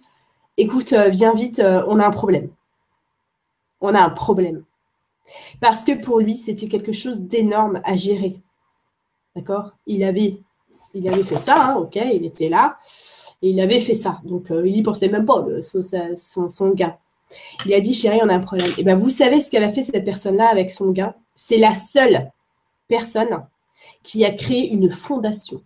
[0.57, 2.49] écoute, viens vite, on a un problème.
[3.81, 4.63] On a un problème.
[5.59, 8.39] Parce que pour lui, c'était quelque chose d'énorme à gérer.
[9.35, 9.71] D'accord?
[9.85, 10.37] Il avait,
[10.93, 12.77] il avait fait ça, hein, ok, il était là,
[13.41, 14.19] et il avait fait ça.
[14.23, 16.95] Donc, euh, il n'y pensait même pas, son, son, gain.
[17.65, 18.69] Il a dit, chérie, on a un problème.
[18.77, 21.73] Et bien, vous savez ce qu'elle a fait, cette personne-là, avec son gain C'est la
[21.73, 22.31] seule
[22.87, 23.45] personne
[24.03, 25.61] qui a créé une fondation.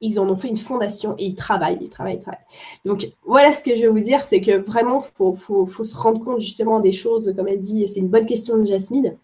[0.00, 2.40] Ils en ont fait une fondation et ils travaillent, ils travaillent, ils travaillent.
[2.84, 6.20] Donc, voilà ce que je vais vous dire, c'est que vraiment, il faut, se rendre
[6.20, 9.16] compte justement des choses, comme elle dit, c'est une bonne question de Jasmine.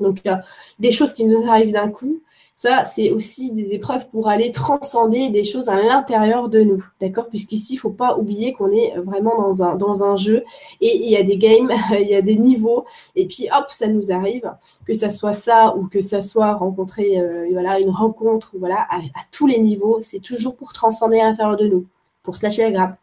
[0.00, 0.36] Donc, euh,
[0.78, 2.22] des choses qui nous arrivent d'un coup,
[2.54, 7.28] ça, c'est aussi des épreuves pour aller transcender des choses à l'intérieur de nous, d'accord?
[7.28, 10.44] Puisqu'ici, il ne faut pas oublier qu'on est vraiment dans un, dans un jeu
[10.80, 12.84] et il y a des games, il y a des niveaux,
[13.16, 14.52] et puis hop, ça nous arrive,
[14.86, 19.00] que ça soit ça ou que ça soit rencontrer euh, voilà, une rencontre, voilà, à,
[19.32, 21.86] tous les niveaux, c'est toujours pour transcender à l'intérieur de nous,
[22.22, 22.98] pour se lâcher la grappe.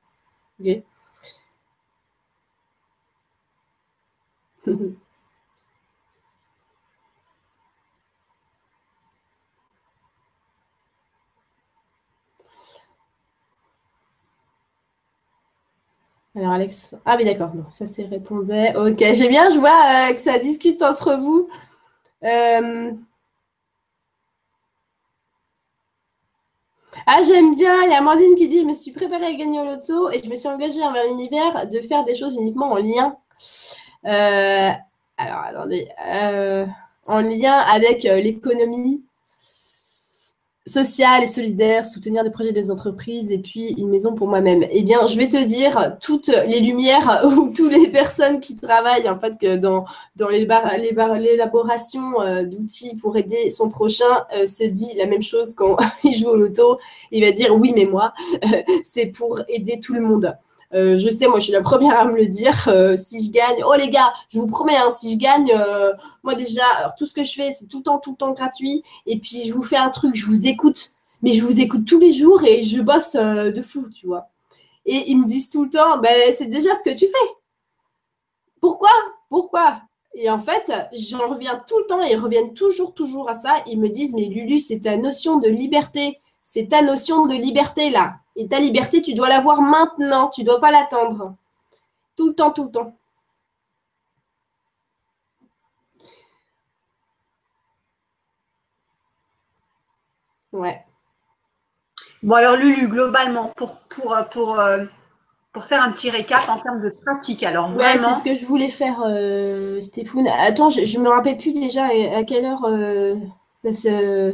[0.62, 0.84] ok?
[16.36, 18.76] Alors Alex, ah oui d'accord, non, ça c'est répondait.
[18.76, 21.50] Ok, j'ai bien, je vois euh, que ça discute entre vous.
[22.24, 22.92] Euh,
[27.08, 29.60] ah j'aime bien, il y a Amandine qui dit, je me suis préparée à gagner
[29.60, 32.78] au loto et je me suis engagée envers l'univers de faire des choses uniquement en
[32.78, 33.18] lien.
[34.06, 34.72] Euh,
[35.18, 35.88] alors attendez,
[37.08, 39.04] en lien avec l'économie
[40.70, 44.66] social et solidaire, soutenir des projets des entreprises et puis une maison pour moi-même.
[44.72, 49.10] Eh bien, je vais te dire, toutes les lumières ou toutes les personnes qui travaillent
[49.10, 49.86] en fait que dans,
[50.16, 55.78] dans l'élaboration euh, d'outils pour aider son prochain euh, se dit la même chose quand
[56.04, 56.80] il joue au loto.
[57.12, 58.14] Il va dire oui, mais moi,
[58.84, 60.38] c'est pour aider tout le monde.
[60.74, 62.68] Euh, je sais, moi, je suis la première à me le dire.
[62.68, 65.94] Euh, si je gagne, oh les gars, je vous promets, hein, si je gagne, euh,
[66.24, 66.64] moi déjà,
[66.98, 68.84] tout ce que je fais, c'est tout le temps, tout le temps gratuit.
[69.06, 70.92] Et puis, je vous fais un truc, je vous écoute,
[71.22, 74.30] mais je vous écoute tous les jours et je bosse de fou, tu vois.
[74.86, 77.30] Et ils me disent tout le temps, ben, c'est déjà ce que tu fais.
[78.62, 78.92] Pourquoi?
[79.30, 79.82] Pourquoi?
[80.14, 83.64] Et en fait, j'en reviens tout le temps et ils reviennent toujours, toujours à ça.
[83.68, 86.20] Ils me disent, mais Lulu, c'est ta notion de liberté.
[86.52, 88.16] C'est ta notion de liberté là.
[88.36, 91.36] Et ta liberté, tu dois l'avoir maintenant, tu ne dois pas l'attendre.
[92.18, 92.98] Tout le temps, tout le temps.
[100.52, 100.84] Ouais.
[102.24, 104.86] Bon, alors Lulu, globalement, pour, pour, pour, euh,
[105.54, 108.48] pour faire un petit récap en termes de pratique, alors Ouais, c'est ce que je
[108.48, 110.28] voulais faire, euh, Stéphane.
[110.28, 113.14] Attends, je ne me rappelle plus déjà à quelle heure euh,
[113.62, 114.34] ça se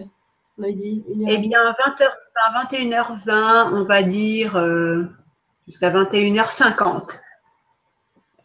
[0.58, 5.06] on avait dit Eh bien, 20h, à 21h20, on va dire euh,
[5.68, 7.20] jusqu'à 21h50.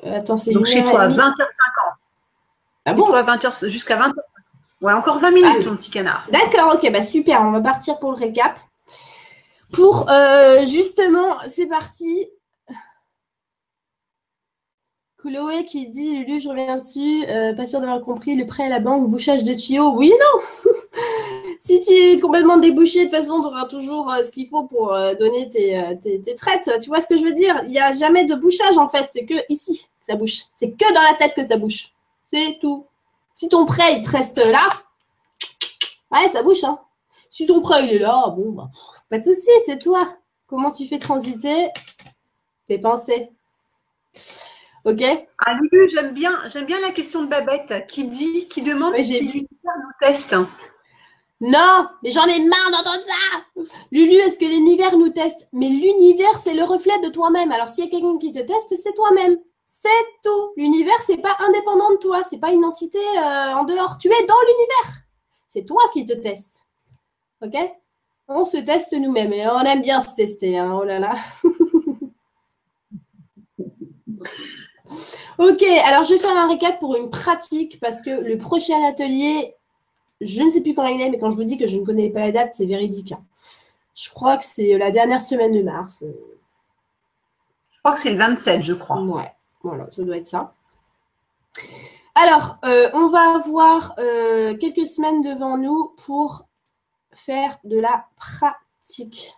[0.05, 1.35] Euh, attends, c'est Donc chez toi, 20h50.
[2.87, 3.07] Ah bon?
[3.07, 4.15] Toi, 20h, jusqu'à 20h50.
[4.81, 6.27] Ouais, encore 20 minutes, ah, mon petit canard.
[6.33, 8.59] D'accord, ok, bah super, on va partir pour le récap.
[9.73, 12.27] Pour euh, justement, c'est parti.
[15.19, 18.81] Chloé qui dit Lulu, je reviens dessus, pas sûr d'avoir compris, le prêt à la
[18.81, 19.93] banque, bouchage de tuyaux.
[19.95, 20.73] Oui, non
[21.61, 24.67] si tu es complètement débouché, de toute façon, tu auras toujours euh, ce qu'il faut
[24.67, 25.47] pour euh, donner
[25.77, 26.71] euh, tes, traites.
[26.83, 27.61] Tu vois ce que je veux dire?
[27.65, 29.07] Il n'y a jamais de bouchage, en fait.
[29.11, 30.45] C'est que ici que ça bouche.
[30.57, 31.93] C'est que dans la tête que ça bouche.
[32.25, 32.87] C'est tout.
[33.35, 34.71] Si ton prêt, il te reste là,
[36.11, 36.65] ouais, ça bouche.
[36.65, 36.81] Hein.
[37.29, 38.71] Si ton prêt, il est là, bon, bah,
[39.11, 40.17] pas de souci, c'est toi.
[40.47, 41.69] Comment tu fais transiter
[42.67, 43.31] tes pensées?
[44.87, 45.03] Ok
[45.45, 45.59] Ah,
[45.93, 50.07] j'aime bien, j'aime bien la question de Babette qui dit, qui demande si l'univers nous
[50.07, 50.35] teste.
[51.41, 53.65] Non, mais j'en ai marre d'entendre ça.
[53.91, 55.49] Lulu, est-ce que l'univers nous teste?
[55.53, 57.51] Mais l'univers, c'est le reflet de toi-même.
[57.51, 59.39] Alors, s'il y a quelqu'un qui te teste, c'est toi-même.
[59.67, 59.89] C'est
[60.23, 60.53] tout.
[60.57, 62.23] L'univers, c'est pas indépendant de toi.
[62.29, 63.97] C'est pas une entité euh, en dehors.
[63.99, 65.03] Tu es dans l'univers.
[65.49, 66.67] C'est toi qui te testes.
[67.43, 67.55] Ok?
[68.29, 70.59] On se teste nous-mêmes et on aime bien se tester.
[70.59, 70.77] Hein.
[70.79, 71.15] Oh là là.
[75.39, 79.57] ok, alors je vais faire un récap pour une pratique parce que le prochain atelier
[80.21, 81.85] je ne sais plus quand il est, mais quand je vous dis que je ne
[81.85, 83.15] connais pas la date, c'est véridique.
[83.95, 86.05] Je crois que c'est la dernière semaine de mars.
[87.71, 89.01] Je crois que c'est le 27, je crois.
[89.03, 89.33] Ouais,
[89.63, 90.55] voilà, ça doit être ça.
[92.15, 96.47] Alors, euh, on va avoir euh, quelques semaines devant nous pour
[97.13, 99.35] faire de la pratique.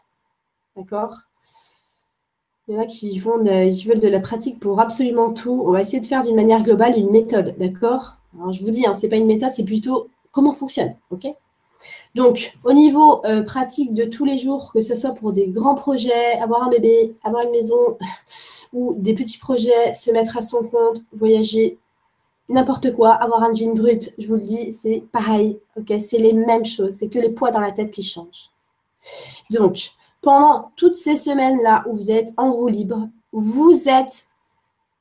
[0.77, 1.19] D'accord?
[2.67, 5.63] Il y en a qui, vont qui veulent de la pratique pour absolument tout.
[5.67, 8.17] On va essayer de faire d'une manière globale une méthode, d'accord?
[8.35, 11.29] Alors, je vous dis, hein, ce n'est pas une méthode, c'est plutôt comment fonctionne, ok?
[12.15, 15.75] Donc, au niveau euh, pratique de tous les jours, que ce soit pour des grands
[15.75, 17.97] projets, avoir un bébé, avoir une maison,
[18.73, 21.79] ou des petits projets, se mettre à son compte, voyager,
[22.49, 25.95] n'importe quoi, avoir un jean brut, je vous le dis, c'est pareil, ok?
[26.01, 28.51] C'est les mêmes choses, c'est que les poids dans la tête qui changent.
[29.51, 34.27] Donc, pendant toutes ces semaines-là où vous êtes en roue libre, vous êtes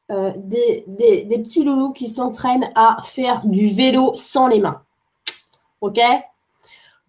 [0.09, 4.81] euh, des, des petits loulous qui s'entraînent à faire du vélo sans les mains.
[5.81, 5.99] OK?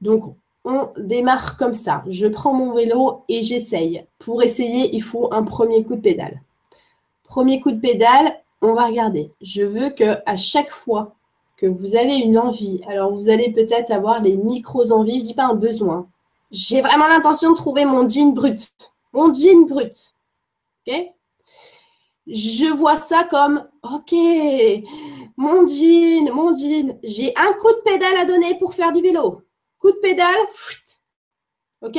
[0.00, 0.34] Donc,
[0.64, 2.02] on démarre comme ça.
[2.08, 4.06] Je prends mon vélo et j'essaye.
[4.18, 6.42] Pour essayer, il faut un premier coup de pédale.
[7.24, 9.32] Premier coup de pédale, on va regarder.
[9.40, 11.14] Je veux que à chaque fois
[11.56, 15.34] que vous avez une envie, alors vous allez peut-être avoir des micros envies, je dis
[15.34, 16.06] pas un besoin.
[16.50, 18.72] J'ai vraiment l'intention de trouver mon jean brut.
[19.12, 20.14] Mon jean brut.
[20.86, 20.94] OK?
[22.26, 24.14] Je vois ça comme OK,
[25.42, 29.42] mon jean, mon jean, j'ai un coup de pédale à donner pour faire du vélo.
[29.78, 30.38] Coup de pédale.
[31.82, 31.98] OK?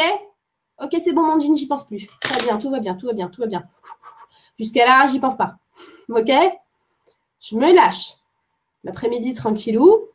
[0.82, 2.08] Ok, c'est bon, mon jean, j'y pense plus.
[2.22, 3.64] Très bien, tout va bien, tout va bien, tout va bien.
[4.58, 5.58] Jusqu'à là, j'y pense pas.
[6.10, 6.32] Ok?
[7.42, 8.14] Je me lâche.
[8.86, 10.08] L'après-midi, tranquillou.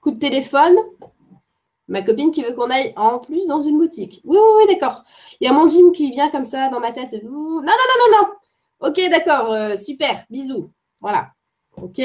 [0.00, 0.76] Coup de téléphone.
[1.88, 4.20] Ma copine qui veut qu'on aille en plus dans une boutique.
[4.24, 5.02] Oui, oui, oui, d'accord.
[5.40, 7.12] Il y a mon jean qui vient comme ça dans ma tête.
[7.24, 8.88] Non, non, non, non, non.
[8.88, 10.70] Ok, d'accord, euh, super, bisous.
[11.00, 11.35] Voilà.
[11.82, 12.00] Ok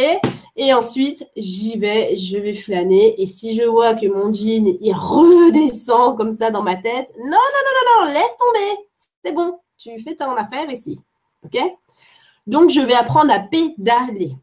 [0.55, 3.21] Et ensuite, j'y vais, je vais flâner.
[3.21, 7.25] Et si je vois que mon jean, il redescend comme ça dans ma tête, non,
[7.25, 8.87] non, non, non, non, laisse tomber.
[9.23, 10.99] C'est bon, tu fais ton affaire ici.
[11.45, 11.57] Ok
[12.47, 14.35] donc, je vais apprendre à pédaler.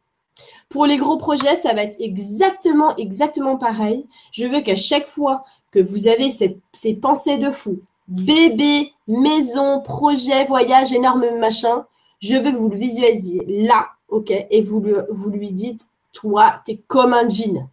[0.69, 4.07] Pour les gros projets, ça va être exactement, exactement pareil.
[4.33, 6.61] Je veux qu'à chaque fois que vous avez ces,
[7.01, 11.87] pensées de fou, bébé, maison, projet, voyage, énorme machin,
[12.21, 16.73] je veux que vous le visualisiez là, ok Et vous, vous lui dites, toi, tu
[16.73, 17.69] es comme un jean.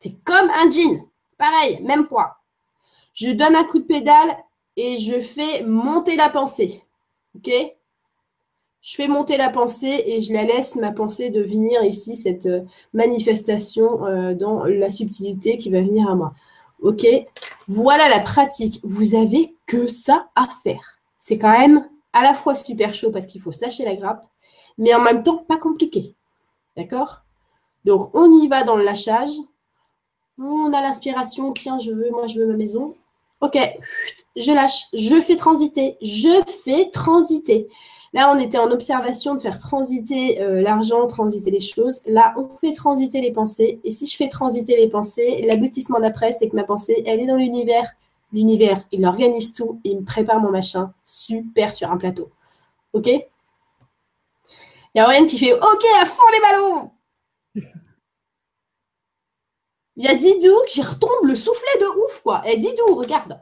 [0.00, 1.06] Tu es comme un jean.
[1.38, 2.36] Pareil, même poids.
[3.14, 4.36] Je donne un coup de pédale
[4.76, 6.82] et je fais monter la pensée.
[7.36, 7.50] Ok?
[8.80, 12.62] Je fais monter la pensée et je la laisse, ma pensée, devenir ici cette euh,
[12.92, 16.34] manifestation euh, dans la subtilité qui va venir à moi.
[16.80, 17.06] OK?
[17.68, 18.80] Voilà la pratique.
[18.82, 20.98] Vous avez que ça à faire.
[21.20, 24.26] C'est quand même à la fois super chaud parce qu'il faut se lâcher la grappe,
[24.78, 26.14] mais en même temps pas compliqué.
[26.76, 27.22] D'accord?
[27.84, 29.30] Donc, on y va dans le lâchage.
[30.38, 31.52] On a l'inspiration.
[31.52, 32.94] Tiens, je veux, moi, je veux ma maison.
[33.40, 33.58] OK,
[34.36, 34.86] je lâche.
[34.92, 35.96] Je fais transiter.
[36.00, 37.68] Je fais transiter.
[38.14, 42.00] Là, on était en observation de faire transiter euh, l'argent, transiter les choses.
[42.06, 43.80] Là, on fait transiter les pensées.
[43.84, 47.26] Et si je fais transiter les pensées, l'aboutissement d'après, c'est que ma pensée, elle est
[47.26, 47.90] dans l'univers.
[48.32, 52.30] L'univers, il organise tout, il me prépare mon machin super sur un plateau.
[52.92, 53.08] OK?
[54.94, 56.90] Il y a Oriane qui fait OK, à fond les ballons
[59.96, 62.42] Il y a Didou qui retombe le soufflet de ouf, quoi.
[62.46, 63.40] Et eh, Didou, regarde.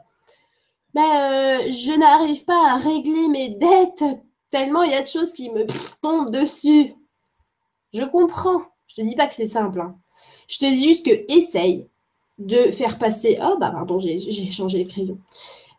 [0.93, 4.03] Ben, euh, je n'arrive pas à régler mes dettes
[4.49, 5.65] tellement il y a de choses qui me
[6.01, 6.93] tombent dessus.
[7.93, 8.61] Je comprends.
[8.87, 9.79] Je te dis pas que c'est simple.
[9.79, 9.95] Hein.
[10.47, 11.87] Je te dis juste que essaye
[12.37, 13.39] de faire passer.
[13.41, 15.19] Oh bah pardon, j'ai changé les crayons.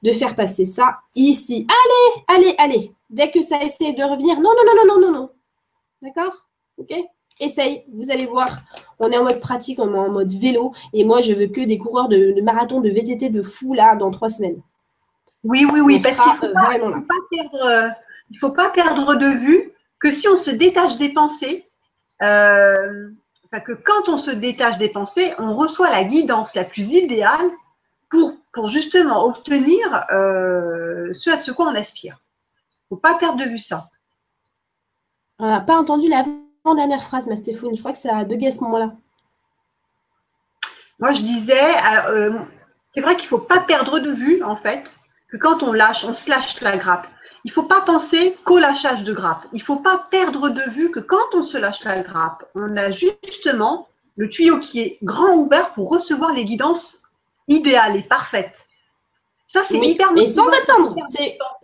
[0.02, 1.66] De faire passer ça ici.
[1.68, 2.92] Allez, allez, allez.
[3.10, 4.40] Dès que ça essaie de revenir.
[4.40, 5.30] Non, non, non, non, non, non, non.
[6.02, 6.46] D'accord?
[6.76, 6.92] Ok?
[7.40, 7.84] Essaye.
[7.92, 8.58] Vous allez voir.
[8.98, 10.72] On est en mode pratique, on est en mode vélo.
[10.92, 14.10] Et moi, je veux que des coureurs de, marathon, de VTT de fou là dans
[14.10, 14.60] trois semaines.
[15.44, 16.00] Oui, oui, oui.
[16.00, 17.88] parce qu'il ne faut, pas perdre euh,
[18.30, 21.64] il ne faut pas perdre de vue que si on se détache des pensées,
[22.22, 23.08] euh,
[23.64, 27.50] que quand on se détache des pensées, on reçoit la guidance la plus idéale
[28.08, 32.20] pour, pour justement obtenir euh, ce à ce quoi on aspire.
[32.90, 33.90] Il ne faut pas perdre de vue ça.
[35.42, 37.74] On n'a pas entendu l'avant-dernière phrase, ma Stéphane.
[37.74, 38.94] Je crois que ça a bugué à ce moment-là.
[40.98, 41.76] Moi, je disais,
[42.08, 42.38] euh,
[42.86, 44.94] c'est vrai qu'il ne faut pas perdre de vue, en fait,
[45.28, 47.06] que quand on lâche, on se lâche la grappe
[47.44, 49.46] il ne faut pas penser qu'au lâchage de grappe.
[49.52, 52.76] Il ne faut pas perdre de vue que quand on se lâche la grappe, on
[52.76, 56.98] a justement le tuyau qui est grand ouvert pour recevoir les guidances
[57.48, 58.68] idéales et parfaites.
[59.52, 60.96] Ça, c'est hyper Mais sans attendre,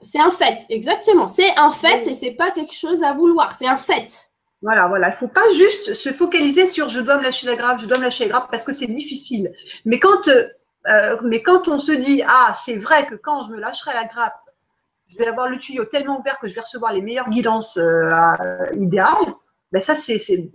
[0.03, 1.27] c'est un fait, exactement.
[1.27, 4.29] C'est un fait et c'est pas quelque chose à vouloir, c'est un fait.
[4.61, 5.09] Voilà, voilà.
[5.09, 7.87] Il ne faut pas juste se focaliser sur je dois me lâcher la grappe, je
[7.87, 9.55] dois me lâcher la grappe parce que c'est difficile.
[9.87, 10.45] Mais quand, euh,
[10.89, 14.05] euh, mais quand on se dit, ah, c'est vrai que quand je me lâcherai la
[14.05, 14.39] grappe,
[15.07, 18.13] je vais avoir le tuyau tellement ouvert que je vais recevoir les meilleures guidances euh,
[18.75, 19.33] idéales,
[19.73, 20.51] ben ça, c'est,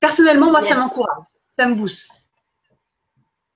[0.00, 2.10] personnellement, moi, ça m'encourage, ça me booste.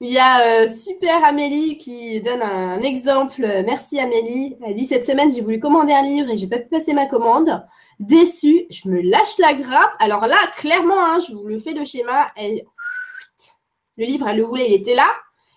[0.02, 3.42] Il y a euh, Super Amélie qui donne un exemple.
[3.42, 4.56] Merci Amélie.
[4.64, 7.04] Elle dit cette semaine j'ai voulu commander un livre et j'ai pas pu passer ma
[7.04, 7.62] commande.
[7.98, 9.92] Déçue, je me lâche la grappe.
[9.98, 12.32] Alors là, clairement, hein, je vous le fais le schéma.
[12.38, 15.08] Le livre, elle le voulait, il était là.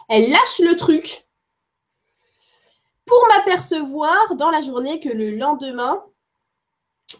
[0.10, 1.24] Elle lâche le truc
[3.06, 6.04] pour m'apercevoir dans la journée que le lendemain,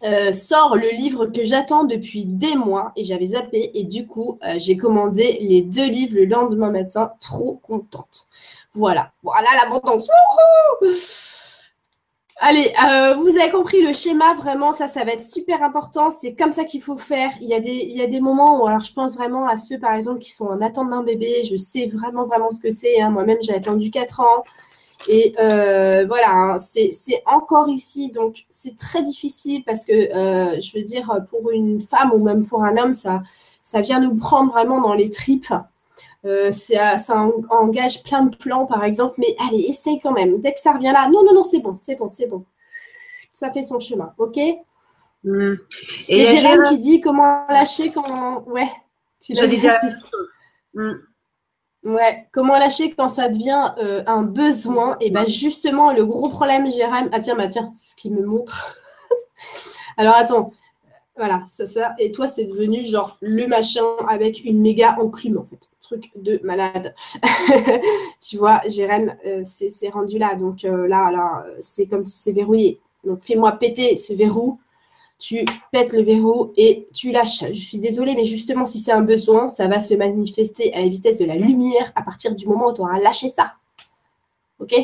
[0.02, 4.38] euh, sort le livre que j'attends depuis des mois et j'avais zappé et du coup
[4.44, 8.26] euh, j'ai commandé les deux livres le lendemain matin, trop contente.
[8.74, 10.08] Voilà, voilà l'abondance.
[12.38, 16.10] Allez, euh, vous avez compris le schéma, vraiment, ça, ça va être super important.
[16.10, 17.30] C'est comme ça qu'il faut faire.
[17.40, 20.32] Il y, a des, moments où, alors je pense vraiment à ceux, par exemple, qui
[20.32, 21.44] sont en attente d'un bébé.
[21.44, 23.00] Je sais vraiment, vraiment ce que c'est.
[23.00, 23.10] Hein.
[23.10, 24.44] Moi-même, j'ai attendu 4 ans.
[25.08, 30.76] Et euh, voilà, hein, c'est encore ici, donc c'est très difficile parce que, euh, je
[30.76, 33.22] veux dire, pour une femme ou même pour un homme, ça,
[33.62, 35.52] ça vient nous prendre vraiment dans les tripes.
[36.24, 36.96] Euh, ça,
[37.50, 40.40] engage plein de plans, par exemple, mais allez, essaye quand même.
[40.40, 42.44] Dès que ça revient là, non, non, non, c'est bon, c'est bon, c'est bon.
[43.30, 44.38] Ça fait son chemin, ok?
[45.24, 45.54] Mmh.
[46.08, 48.44] Et, Jérôme qui dit comment lâcher quand.
[48.46, 48.70] Ouais,
[49.20, 49.60] tu l'as dit.
[51.84, 54.96] Ouais, comment lâcher quand ça devient euh, un besoin?
[55.00, 58.24] Et bien justement, le gros problème, Jérôme, ah tiens, bah tiens, c'est ce qu'il me
[58.24, 58.74] montre.
[59.98, 60.52] Alors attends,
[61.14, 61.94] voilà, ça, ça.
[61.98, 65.68] Et toi, c'est devenu genre le machin avec une méga enclume, en fait.
[65.82, 66.94] Truc de malade.
[68.20, 70.36] tu vois, Jérém, euh, c'est rendu là.
[70.36, 72.80] Donc euh, là, là, c'est comme si c'est verrouillé.
[73.04, 74.58] Donc fais-moi péter ce verrou
[75.26, 75.42] tu
[75.72, 77.46] pètes le verrou et tu lâches.
[77.48, 80.88] Je suis désolée, mais justement, si c'est un besoin, ça va se manifester à la
[80.88, 83.54] vitesse de la lumière à partir du moment où tu auras lâché ça.
[84.58, 84.74] OK?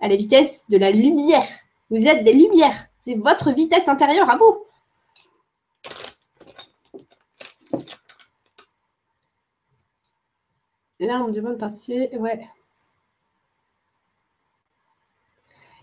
[0.00, 1.46] À la vitesse de la lumière.
[1.90, 2.86] Vous êtes des lumières.
[2.98, 4.64] C'est votre vitesse intérieure à vous.
[10.98, 12.16] Là, on me demande de participer.
[12.16, 12.48] Ouais.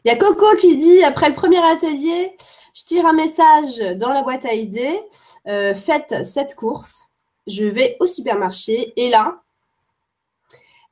[0.05, 2.35] Il y a Coco qui dit, après le premier atelier,
[2.73, 4.99] je tire un message dans la boîte à idées,
[5.47, 7.05] euh, faites cette course,
[7.47, 9.37] je vais au supermarché et là,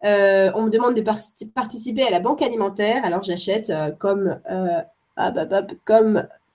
[0.06, 1.04] euh, on me demande de
[1.54, 4.40] participer à la banque alimentaire, alors j'achète euh, comme,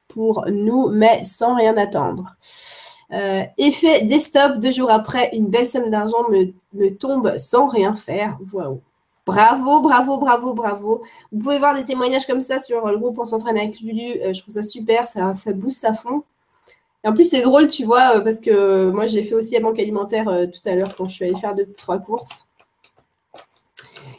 [0.09, 2.37] pour nous, mais sans rien attendre.
[3.59, 8.39] effet desktop, deux jours après, une belle somme d'argent me, me, tombe sans rien faire.
[8.51, 8.81] Waouh!
[9.27, 11.03] Bravo, bravo, bravo, bravo.
[11.33, 14.23] Vous pouvez voir des témoignages comme ça sur le groupe On s'entraîne avec Lulu.
[14.23, 16.23] Euh, je trouve ça super, ça, booste à fond.
[17.03, 19.61] Et en plus, c'est drôle, tu vois, euh, parce que moi, j'ai fait aussi la
[19.61, 22.47] banque alimentaire euh, tout à l'heure quand je suis allée faire deux, trois courses.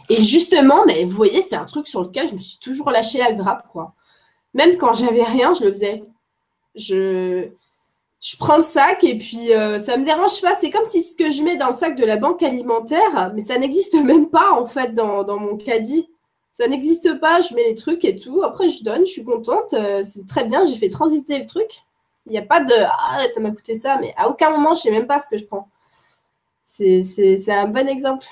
[0.10, 3.18] Et justement, mais vous voyez, c'est un truc sur lequel je me suis toujours lâché
[3.20, 3.94] la grappe, quoi.
[4.54, 6.04] Même quand j'avais rien, je le faisais.
[6.76, 7.50] Je,
[8.20, 10.56] je prends le sac et puis euh, ça me dérange pas.
[10.56, 13.42] C'est comme si ce que je mets dans le sac de la banque alimentaire, mais
[13.42, 16.10] ça n'existe même pas en fait dans, mon caddie.
[16.54, 18.42] Ça n'existe pas, je mets les trucs et tout.
[18.42, 19.74] Après, je donne, je suis contente.
[19.74, 21.70] Euh, c'est très bien, j'ai fait transiter le truc.
[22.26, 24.82] Il n'y a pas de Ah, ça m'a coûté ça, mais à aucun moment, je
[24.82, 25.70] sais même pas ce que je prends.
[26.66, 28.26] C'est un bon exemple.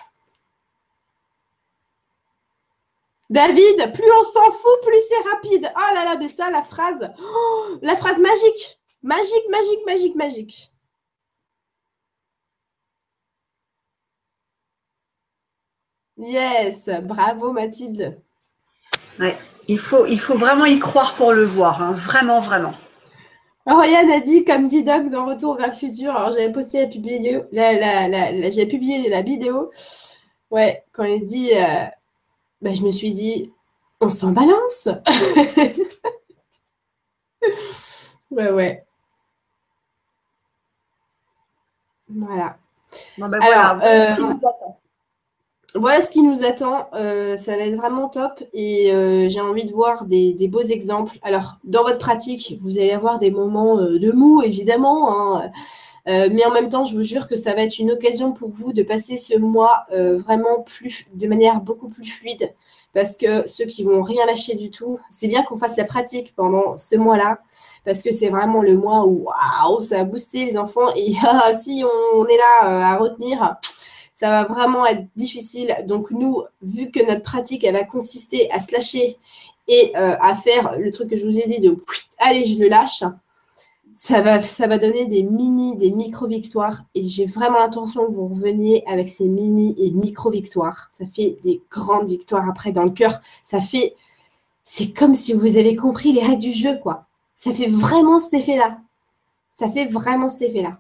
[3.30, 5.72] David, plus on s'en fout, plus c'est rapide.
[5.76, 8.80] Ah là là, mais ça, la phrase, oh, la phrase magique.
[9.06, 10.72] Magique, magique, magique, magique.
[16.18, 18.20] Yes, bravo Mathilde.
[19.20, 19.38] Ouais,
[19.68, 21.92] il faut, il faut vraiment y croire pour le voir, hein.
[21.92, 22.74] vraiment, vraiment.
[23.68, 26.88] Ryan a dit, comme dit Doc dans Retour vers le futur, alors j'avais posté la
[26.88, 29.70] vidéo, la, j'ai publié la vidéo.
[30.50, 31.86] Ouais, quand il dit, euh,
[32.60, 33.52] bah, je me suis dit,
[34.02, 34.90] on s'en balance.
[38.32, 38.85] ouais, ouais.
[42.16, 42.58] Voilà.
[43.18, 43.82] Ben Alors,
[45.76, 46.88] voilà, ce qui nous attend.
[46.94, 51.18] Euh, ça va être vraiment top et euh, j'ai envie de voir des, beaux exemples.
[51.22, 55.38] Alors, dans votre pratique, vous allez avoir des moments euh, de mou, évidemment.
[55.38, 55.52] Hein.
[56.06, 58.72] mais en même temps, je vous jure que ça va être une occasion pour vous
[58.72, 62.54] de passer ce mois vraiment plus, de manière beaucoup plus fluide.
[62.94, 66.34] Parce que ceux qui vont rien lâcher du tout, c'est bien qu'on fasse la pratique
[66.36, 67.40] pendant ce mois-là
[67.86, 70.94] parce que c'est vraiment le mois où waouh, ça a boosté les enfants.
[70.96, 71.84] Et ah, si
[72.16, 73.56] on est là euh, à retenir,
[74.14, 75.76] ça va vraiment être difficile.
[75.88, 79.18] Donc nous, vu que notre pratique, elle va consister à se lâcher
[79.68, 81.78] et euh, à faire le truc que je vous ai dit de
[82.20, 83.04] allez, je le lâche,
[83.94, 86.84] ça va, ça va donner des mini, des micro-victoires.
[86.96, 90.90] Et j'ai vraiment l'intention que vous reveniez avec ces mini et micro-victoires.
[90.92, 93.22] Ça fait des grandes victoires après dans le cœur.
[93.42, 93.96] Ça fait,
[94.64, 97.06] c'est comme si vous avez compris les règles du jeu, quoi.
[97.36, 98.78] Ça fait vraiment cet effet-là.
[99.56, 100.78] Ça fait vraiment cet effet-là.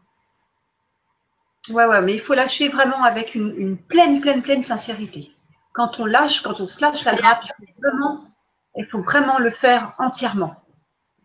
[1.69, 5.32] Ouais, ouais, mais il faut lâcher vraiment avec une, pleine, pleine, pleine sincérité.
[5.73, 7.44] Quand on lâche, quand on se lâche la grappe,
[8.77, 10.56] il faut vraiment, le faire entièrement.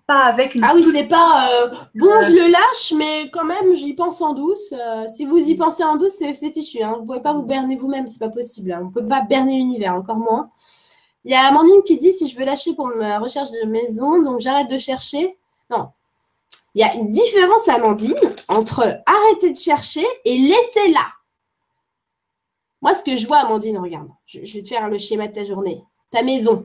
[0.06, 0.64] Pas avec une.
[0.64, 4.34] Ah oui, c'est pas euh, bon, je le lâche, mais quand même, j'y pense en
[4.34, 4.72] douce.
[4.72, 6.82] Euh, si vous y pensez en douce, c'est fichu.
[6.82, 6.94] Hein.
[6.94, 8.72] Vous ne pouvez pas vous berner vous-même, c'est pas possible.
[8.72, 8.80] Hein.
[8.82, 10.50] On ne peut pas berner l'univers, encore moins.
[11.24, 14.22] Il y a Amandine qui dit si je veux lâcher pour ma recherche de maison,
[14.22, 15.36] donc j'arrête de chercher.
[15.68, 15.88] Non,
[16.74, 18.16] il y a une différence, Amandine,
[18.48, 21.06] entre arrêter de chercher et laisser là.
[22.80, 25.44] Moi, ce que je vois, Amandine, regarde, je, vais te faire le schéma de ta
[25.44, 25.82] journée.
[26.10, 26.64] Ta maison,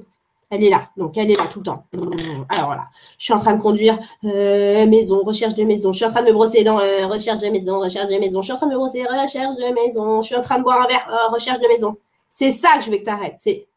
[0.49, 0.81] elle est là.
[0.95, 1.85] Donc, elle est là tout le temps.
[2.49, 2.85] Alors voilà,
[3.17, 5.91] je suis en train de conduire euh, maison, recherche de maison.
[5.91, 8.41] Je suis en train de me brosser dans euh, recherche de maison, recherche de maison.
[8.41, 10.21] Je suis en train de me brosser, recherche de maison.
[10.21, 11.97] Je suis en train de boire un verre, euh, recherche de maison.
[12.29, 13.35] C'est ça que je veux que tu arrêtes.
[13.39, 13.67] C'est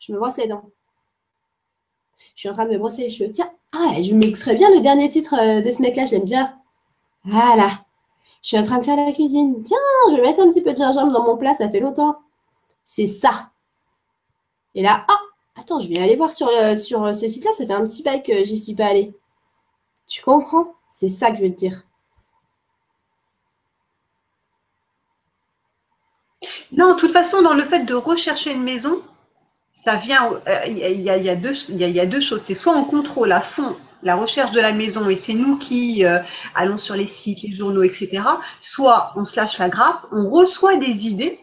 [0.00, 0.70] je me brosse les dents.
[2.34, 3.30] Je suis en train de me brosser les cheveux.
[3.30, 6.58] Tiens, ah, je m'écouterais bien le dernier titre euh, de ce mec-là, j'aime bien.
[7.24, 7.68] Voilà.
[8.42, 9.62] Je suis en train de faire la cuisine.
[9.62, 9.76] Tiens,
[10.10, 12.16] je vais mettre un petit peu de gingembre dans mon plat, ça fait longtemps.
[12.84, 13.50] C'est ça.
[14.74, 15.20] Et là, ah,
[15.56, 16.48] attends, je vais aller voir sur,
[16.78, 19.14] sur ce site-là, ça fait un petit bail que j'y suis pas allée.
[20.06, 20.74] Tu comprends?
[20.90, 21.86] C'est ça que je veux te dire.
[26.72, 29.02] Non, de toute façon, dans le fait de rechercher une maison,
[29.72, 32.42] ça vient, il y, a, deux, il y, a, deux choses.
[32.42, 36.04] C'est soit on contrôle à fond la recherche de la maison et c'est nous qui
[36.04, 36.18] euh,
[36.54, 38.22] allons sur les sites, les journaux, etc.
[38.60, 41.38] Soit on se lâche la grappe, on reçoit des idées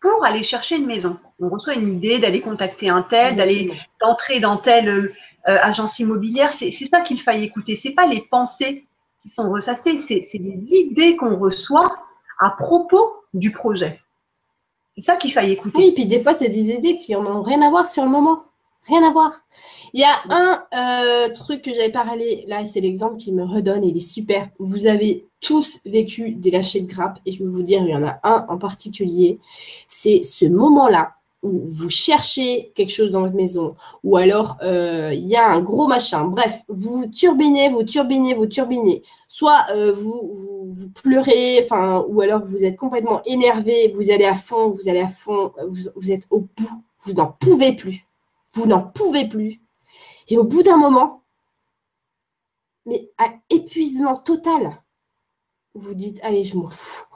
[0.00, 1.18] pour aller chercher une maison.
[1.40, 5.10] On reçoit une idée d'aller contacter un tel, d'aller d'entrer dans telle euh,
[5.44, 6.52] agence immobilière.
[6.52, 7.76] C'est ça qu'il faille écouter.
[7.76, 8.86] C'est pas les pensées
[9.22, 11.94] qui sont ressassées, c'est des idées qu'on reçoit
[12.38, 14.00] à propos du projet.
[15.00, 15.78] C'est ça qu'il faille écouter.
[15.78, 18.42] Oui, puis des fois, c'est des idées qui n'ont rien à voir sur le moment.
[18.86, 19.32] Rien à voir.
[19.94, 23.82] Il y a un euh, truc que j'avais parlé, là, c'est l'exemple qui me redonne,
[23.84, 24.48] et il est super.
[24.58, 27.96] Vous avez tous vécu des lâchers de grappe, et je vais vous dire, il y
[27.96, 29.40] en a un en particulier.
[29.88, 35.26] C'est ce moment-là ou vous cherchez quelque chose dans votre maison, ou alors euh, il
[35.28, 36.24] y a un gros machin.
[36.24, 39.02] Bref, vous turbinez, vous turbinez, vous turbinez.
[39.26, 40.30] Soit euh, vous,
[40.66, 45.00] vous, pleurez, enfin, ou alors vous êtes complètement énervé, vous allez à fond, vous allez
[45.00, 48.06] à fond, vous, vous êtes au bout, vous n'en pouvez plus.
[48.52, 49.60] Vous n'en pouvez plus.
[50.28, 51.22] Et au bout d'un moment,
[52.86, 54.82] mais à épuisement total,
[55.74, 57.06] vous dites, allez, je m'en fous.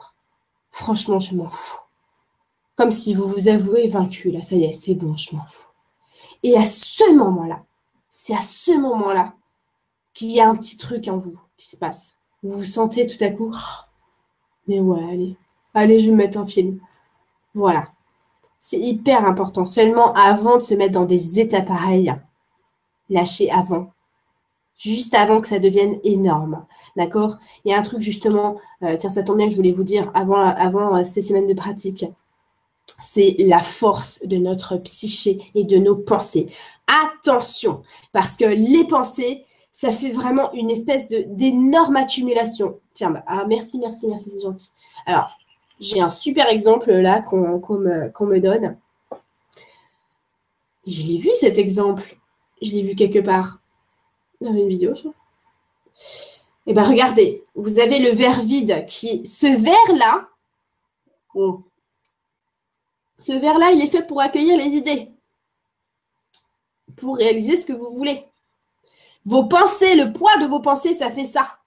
[0.71, 1.84] Franchement, je m'en fous.
[2.75, 5.69] Comme si vous vous avouez vaincu, là, ça y est, c'est bon, je m'en fous.
[6.43, 7.63] Et à ce moment-là,
[8.09, 9.33] c'est à ce moment-là
[10.13, 12.17] qu'il y a un petit truc en vous qui se passe.
[12.43, 13.85] Vous vous sentez tout à coup, oh,
[14.67, 15.37] mais ouais, allez,
[15.73, 16.79] allez, je vais me mettre un film.
[17.53, 17.89] Voilà.
[18.59, 19.65] C'est hyper important.
[19.65, 22.13] Seulement avant de se mettre dans des états pareils,
[23.09, 23.91] lâchez avant.
[24.77, 26.65] Juste avant que ça devienne énorme.
[26.97, 27.37] D'accord?
[27.63, 29.83] Il y a un truc justement, euh, tiens, ça tombe bien que je voulais vous
[29.83, 32.05] dire avant, avant euh, ces semaines de pratique
[33.01, 36.47] c'est la force de notre psyché et de nos pensées.
[36.87, 42.79] Attention, parce que les pensées, ça fait vraiment une espèce d'énorme accumulation.
[42.93, 44.71] Tiens, bah, ah, merci, merci, merci, c'est gentil.
[45.05, 45.37] Alors,
[45.79, 48.77] j'ai un super exemple là qu'on me, donne.
[50.87, 52.17] Je l'ai vu cet exemple.
[52.61, 53.59] Je l'ai vu quelque part
[54.39, 55.13] dans une vidéo, je crois.
[56.67, 60.29] Eh bien, regardez, vous avez le verre vide qui, ce verre-là,
[63.19, 65.11] ce verre-là, il est fait pour accueillir les idées,
[66.95, 68.23] pour réaliser ce que vous voulez.
[69.25, 71.59] Vos pensées, le poids de vos pensées, ça fait ça.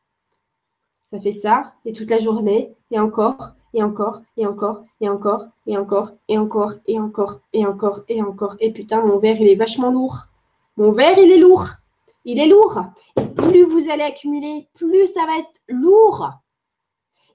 [1.06, 5.46] Ça fait ça, et toute la journée, et encore, et encore, et encore, et encore,
[5.66, 8.56] et encore, et encore, et encore, et encore, et encore.
[8.60, 10.26] Et putain, mon verre, il est vachement lourd.
[10.76, 11.66] Mon verre, il est lourd.
[12.24, 12.82] Il est lourd.
[13.16, 16.30] Et plus vous allez accumuler, plus ça va être lourd.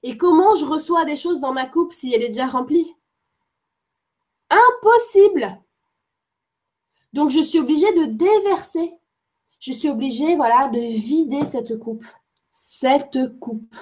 [0.04, 2.94] Et comment je reçois des choses dans ma coupe si elle est déjà remplie?
[4.50, 5.58] Impossible.
[7.12, 8.92] Donc, je suis obligée de déverser.
[9.60, 12.04] Je suis obligée, voilà, de vider cette coupe.
[12.52, 13.76] Cette coupe.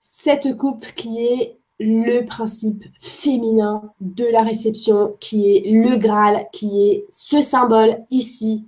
[0.00, 6.88] Cette coupe qui est le principe féminin de la réception, qui est le Graal, qui
[6.88, 8.66] est ce symbole ici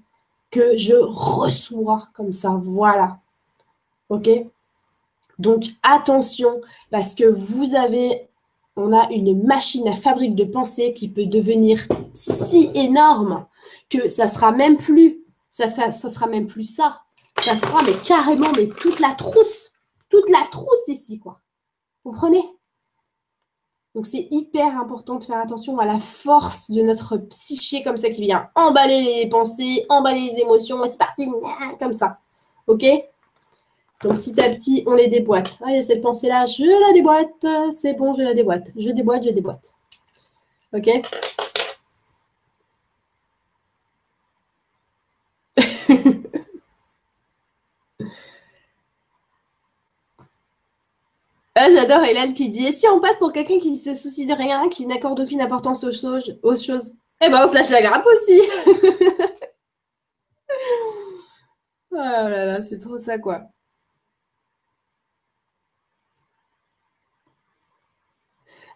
[0.50, 2.50] que je reçois comme ça.
[2.60, 3.20] Voilà.
[4.08, 4.28] OK?
[5.38, 6.60] Donc, attention,
[6.90, 8.28] parce que vous avez
[8.80, 13.46] on a une machine à fabrique de pensée qui peut devenir si énorme
[13.88, 17.02] que ça sera même plus, ça, ça, sera même plus ça.
[17.42, 19.72] Ça sera mais carrément mais toute la trousse,
[20.08, 21.40] toute la trousse ici quoi.
[22.04, 22.44] Vous comprenez?
[23.94, 28.10] Donc c'est hyper important de faire attention à la force de notre psyché comme ça
[28.10, 31.26] qui vient emballer les pensées, emballer les émotions, c'est parti
[31.78, 32.18] comme ça.
[32.66, 32.84] Ok?
[34.02, 35.58] Donc petit à petit, on les déboîte.
[35.62, 37.72] Ah, il y a cette pensée-là, je la déboîte.
[37.72, 38.70] C'est bon, je la déboîte.
[38.76, 39.74] Je déboîte, je déboîte.
[40.72, 40.88] OK
[51.56, 54.32] Ah, j'adore Hélène qui dit Et si on passe pour quelqu'un qui se soucie de
[54.32, 56.94] rien, qui n'accorde aucune importance aux choses, aux choses?
[57.20, 58.40] Eh ben, on se lâche la grappe aussi
[61.92, 63.50] Oh là là, c'est trop ça, quoi.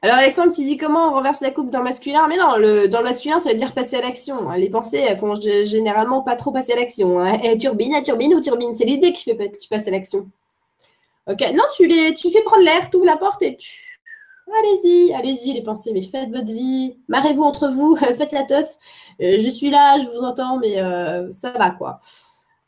[0.05, 2.29] Alors Alexandre, tu dis comment on renverse la coupe dans le masculin?
[2.29, 2.59] Mais non,
[2.91, 4.51] dans le masculin, ça veut dire passer à l'action.
[4.51, 7.21] Les pensées, elles font généralement pas trop passer à l'action.
[7.21, 7.41] Hein.
[7.43, 10.29] Et turbine, à turbine ou turbine, c'est l'idée qui fait que tu passes à l'action.
[11.27, 13.57] Ok, non, tu, les, tu fais prendre l'air, tu ouvres la porte et.
[14.59, 18.77] Allez-y, allez-y les pensées, mais faites votre vie, marrez-vous entre vous, faites la teuf.
[19.23, 21.99] Euh, je suis là, je vous entends, mais euh, ça va quoi.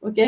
[0.00, 0.18] Ok?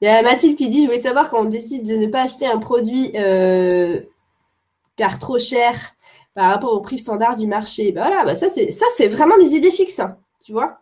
[0.00, 2.22] Il y a Mathilde qui dit, je voulais savoir quand on décide de ne pas
[2.22, 4.00] acheter un produit euh,
[4.96, 5.74] car trop cher
[6.34, 7.90] par rapport au prix standard du marché.
[7.92, 10.78] Ben voilà, bah ça c'est vraiment des idées fixes, hein, tu vois.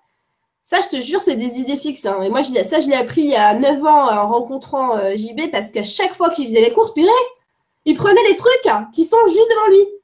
[0.64, 2.06] Ça, je te jure, c'est des idées fixes.
[2.06, 2.22] Hein.
[2.22, 5.52] Et moi, ça, je l'ai appris il y a 9 ans en rencontrant euh, JB
[5.52, 7.08] parce qu'à chaque fois qu'il faisait les courses, purée,
[7.84, 9.95] il prenait les trucs qui sont juste devant lui.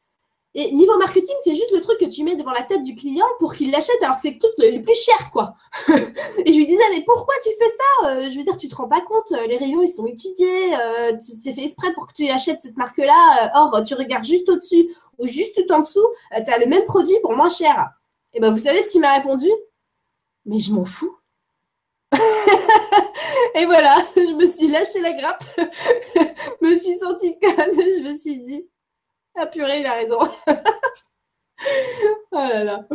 [0.54, 3.26] Et niveau marketing, c'est juste le truc que tu mets devant la tête du client
[3.38, 5.54] pour qu'il l'achète alors que c'est tout le, plus cher, quoi.
[5.88, 8.74] et je lui disais, mais pourquoi tu fais ça euh, Je veux dire, tu te
[8.74, 10.74] rends pas compte, euh, les rayons, ils sont étudiés,
[11.20, 13.50] c'est fait exprès pour que tu achètes cette marque-là.
[13.54, 16.06] or, tu regardes juste au-dessus ou juste tout en dessous,
[16.44, 17.90] tu as le même produit pour moins cher.
[18.34, 19.48] Et ben, vous savez ce qu'il m'a répondu?
[20.44, 21.16] Mais je m'en fous.
[23.54, 25.44] et voilà, je me suis lâché la grappe,
[26.60, 28.66] me suis sentie calme, je me suis dit,
[29.34, 30.18] ah purée, il a raison.
[30.48, 30.52] oh
[32.32, 32.86] là là.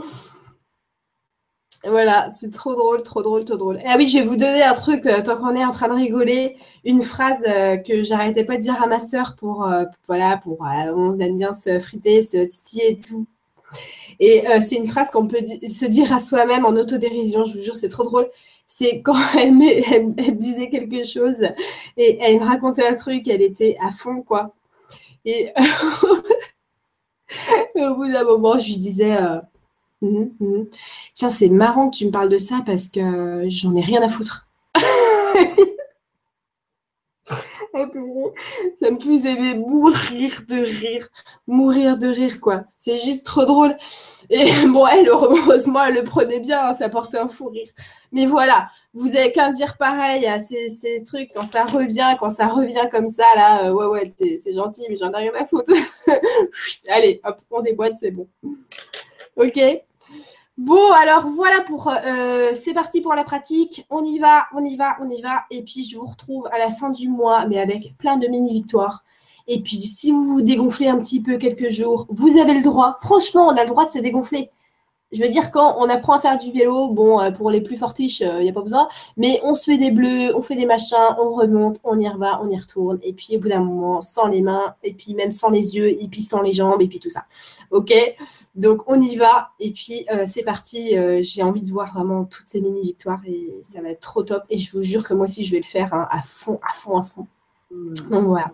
[1.88, 3.80] Voilà, c'est trop drôle, trop drôle, trop drôle.
[3.86, 5.94] Ah oui, je vais vous donner un truc, euh, tant qu'on est en train de
[5.94, 10.38] rigoler, une phrase euh, que j'arrêtais pas de dire à ma sœur pour, euh, voilà,
[10.38, 13.26] pour, on aime bien se friter, se titiller et tout.
[14.20, 17.76] Et c'est une phrase qu'on peut se dire à soi-même en autodérision, je vous jure,
[17.76, 18.28] c'est trop drôle.
[18.66, 21.44] C'est quand elle, disait quelque chose
[21.98, 24.54] et elle me racontait un truc, elle était à fond, quoi.
[25.28, 25.52] Et,
[27.76, 29.42] au bout d'un moment, je lui disais euh,
[30.02, 30.66] hum, hum.
[31.14, 34.08] Tiens, c'est marrant que tu me parles de ça parce que j'en ai rien à
[34.08, 34.48] foutre.
[38.80, 41.08] ça me faisait mourir de rire,
[41.48, 42.64] mourir de rire, quoi.
[42.78, 43.76] C'est juste trop drôle.
[44.30, 47.70] Et bon, elle, heureusement, elle le prenait bien, hein, ça portait un fou rire.
[48.12, 52.48] Mais voilà, vous avez qu'à dire pareil à ces, trucs, quand ça revient, quand ça
[52.48, 55.74] revient comme ça, là, euh, ouais, ouais, c'est gentil, mais j'en ai rien à foutre.
[56.90, 58.28] Allez, hop, on déboîte, c'est bon.
[59.36, 59.60] Ok
[60.58, 61.88] Bon, alors voilà pour.
[61.88, 63.86] Euh, c'est parti pour la pratique.
[63.92, 65.44] On y va, on y va, on y va.
[65.52, 69.04] Et puis je vous retrouve à la fin du mois, mais avec plein de mini-victoires.
[69.48, 72.98] Et puis si vous vous dégonflez un petit peu quelques jours, vous avez le droit.
[73.02, 74.50] Franchement, on a le droit de se dégonfler
[75.12, 77.78] je veux dire, quand on apprend à faire du vélo, bon, euh, pour les plus
[77.78, 80.56] fortiches, il euh, n'y a pas besoin, mais on se fait des bleus, on fait
[80.56, 83.62] des machins, on remonte, on y va, on y retourne, et puis au bout d'un
[83.62, 86.82] moment, sans les mains, et puis même sans les yeux, et puis sans les jambes,
[86.82, 87.26] et puis tout ça.
[87.72, 87.94] Ok?
[88.56, 90.96] Donc on y va, et puis euh, c'est parti.
[91.22, 94.58] J'ai envie de voir vraiment toutes ces mini-victoires, et ça va être trop top, et
[94.58, 96.98] je vous jure que moi aussi, je vais le faire hein, à fond, à fond,
[96.98, 97.28] à fond.
[97.72, 97.94] Mmh.
[98.10, 98.52] Donc voilà.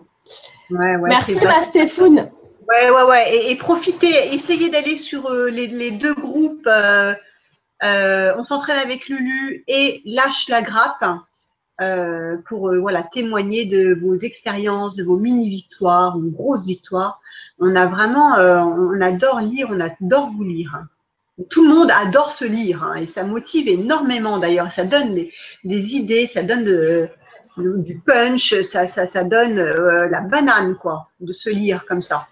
[0.70, 2.30] Merci ma Stéphane.
[2.68, 3.50] Ouais, ouais, ouais.
[3.50, 6.66] Et, profitez, essayez d'aller sur euh, les, deux groupes.
[6.66, 7.12] Euh,
[7.82, 11.04] euh, on s'entraîne avec Lulu et lâche la grappe
[12.46, 17.20] pour voilà témoigner de vos expériences, de vos mini victoires ou grosses victoires.
[17.58, 20.84] On a vraiment, on adore lire, on adore vous lire.
[21.50, 24.70] Tout le monde adore se lire hein, et ça motive énormément d'ailleurs.
[24.70, 25.14] Ça donne
[25.64, 27.08] des, idées, ça donne
[27.56, 32.28] du punch, ça, ça, ça donne la banane quoi, de se lire comme ça.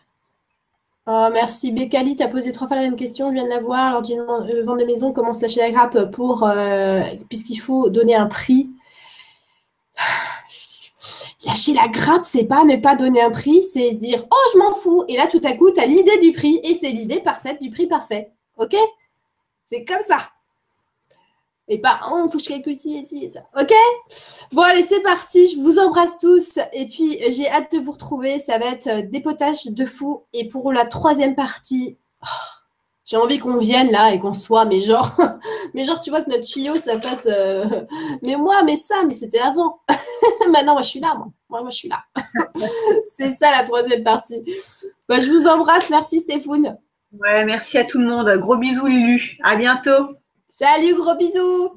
[1.07, 1.73] Oh, merci.
[1.73, 3.29] Bécali, tu posé trois fois la même question.
[3.29, 3.93] Je viens de la voir.
[3.93, 7.91] Lors d'une euh, vente de maison, comment se lâcher la grappe pour, euh, puisqu'il faut
[7.91, 8.71] donner un prix?
[11.45, 14.59] Lâcher la grappe, c'est pas ne pas donner un prix, c'est se dire Oh, je
[14.59, 15.05] m'en fous.
[15.09, 17.89] Et là, tout à coup, tu l'idée du prix et c'est l'idée parfaite du prix
[17.89, 18.31] parfait.
[18.59, 18.77] OK?
[19.67, 20.19] C'est comme ça.
[21.73, 23.41] Et pas, oh, faut que je calcule ci et ça.
[23.59, 23.73] Ok?
[24.53, 25.55] Bon, allez, c'est parti.
[25.55, 26.59] Je vous embrasse tous.
[26.75, 28.41] Et puis, j'ai hâte de vous retrouver.
[28.41, 30.25] Ça va être euh, des potages de fou.
[30.35, 32.27] Et pour la troisième partie, oh,
[33.07, 35.17] j'ai envie qu'on vienne là et qu'on soit, mais genre,
[35.75, 37.65] mais genre, tu vois que notre tuyau, ça fasse, euh,
[38.23, 39.81] mais moi, mais ça, mais c'était avant.
[40.53, 41.29] Maintenant, moi, je suis là, moi.
[41.49, 42.05] Moi, moi je suis là.
[43.17, 44.45] c'est ça la troisième partie.
[45.09, 45.89] Bah, je vous embrasse.
[45.89, 46.77] Merci, Stéphane.
[47.19, 48.31] Ouais, merci à tout le monde.
[48.41, 49.39] Gros bisous, Lulu.
[49.43, 50.17] À bientôt.
[50.63, 51.73] Salut, gros bisous.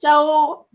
[0.00, 0.65] Ciao.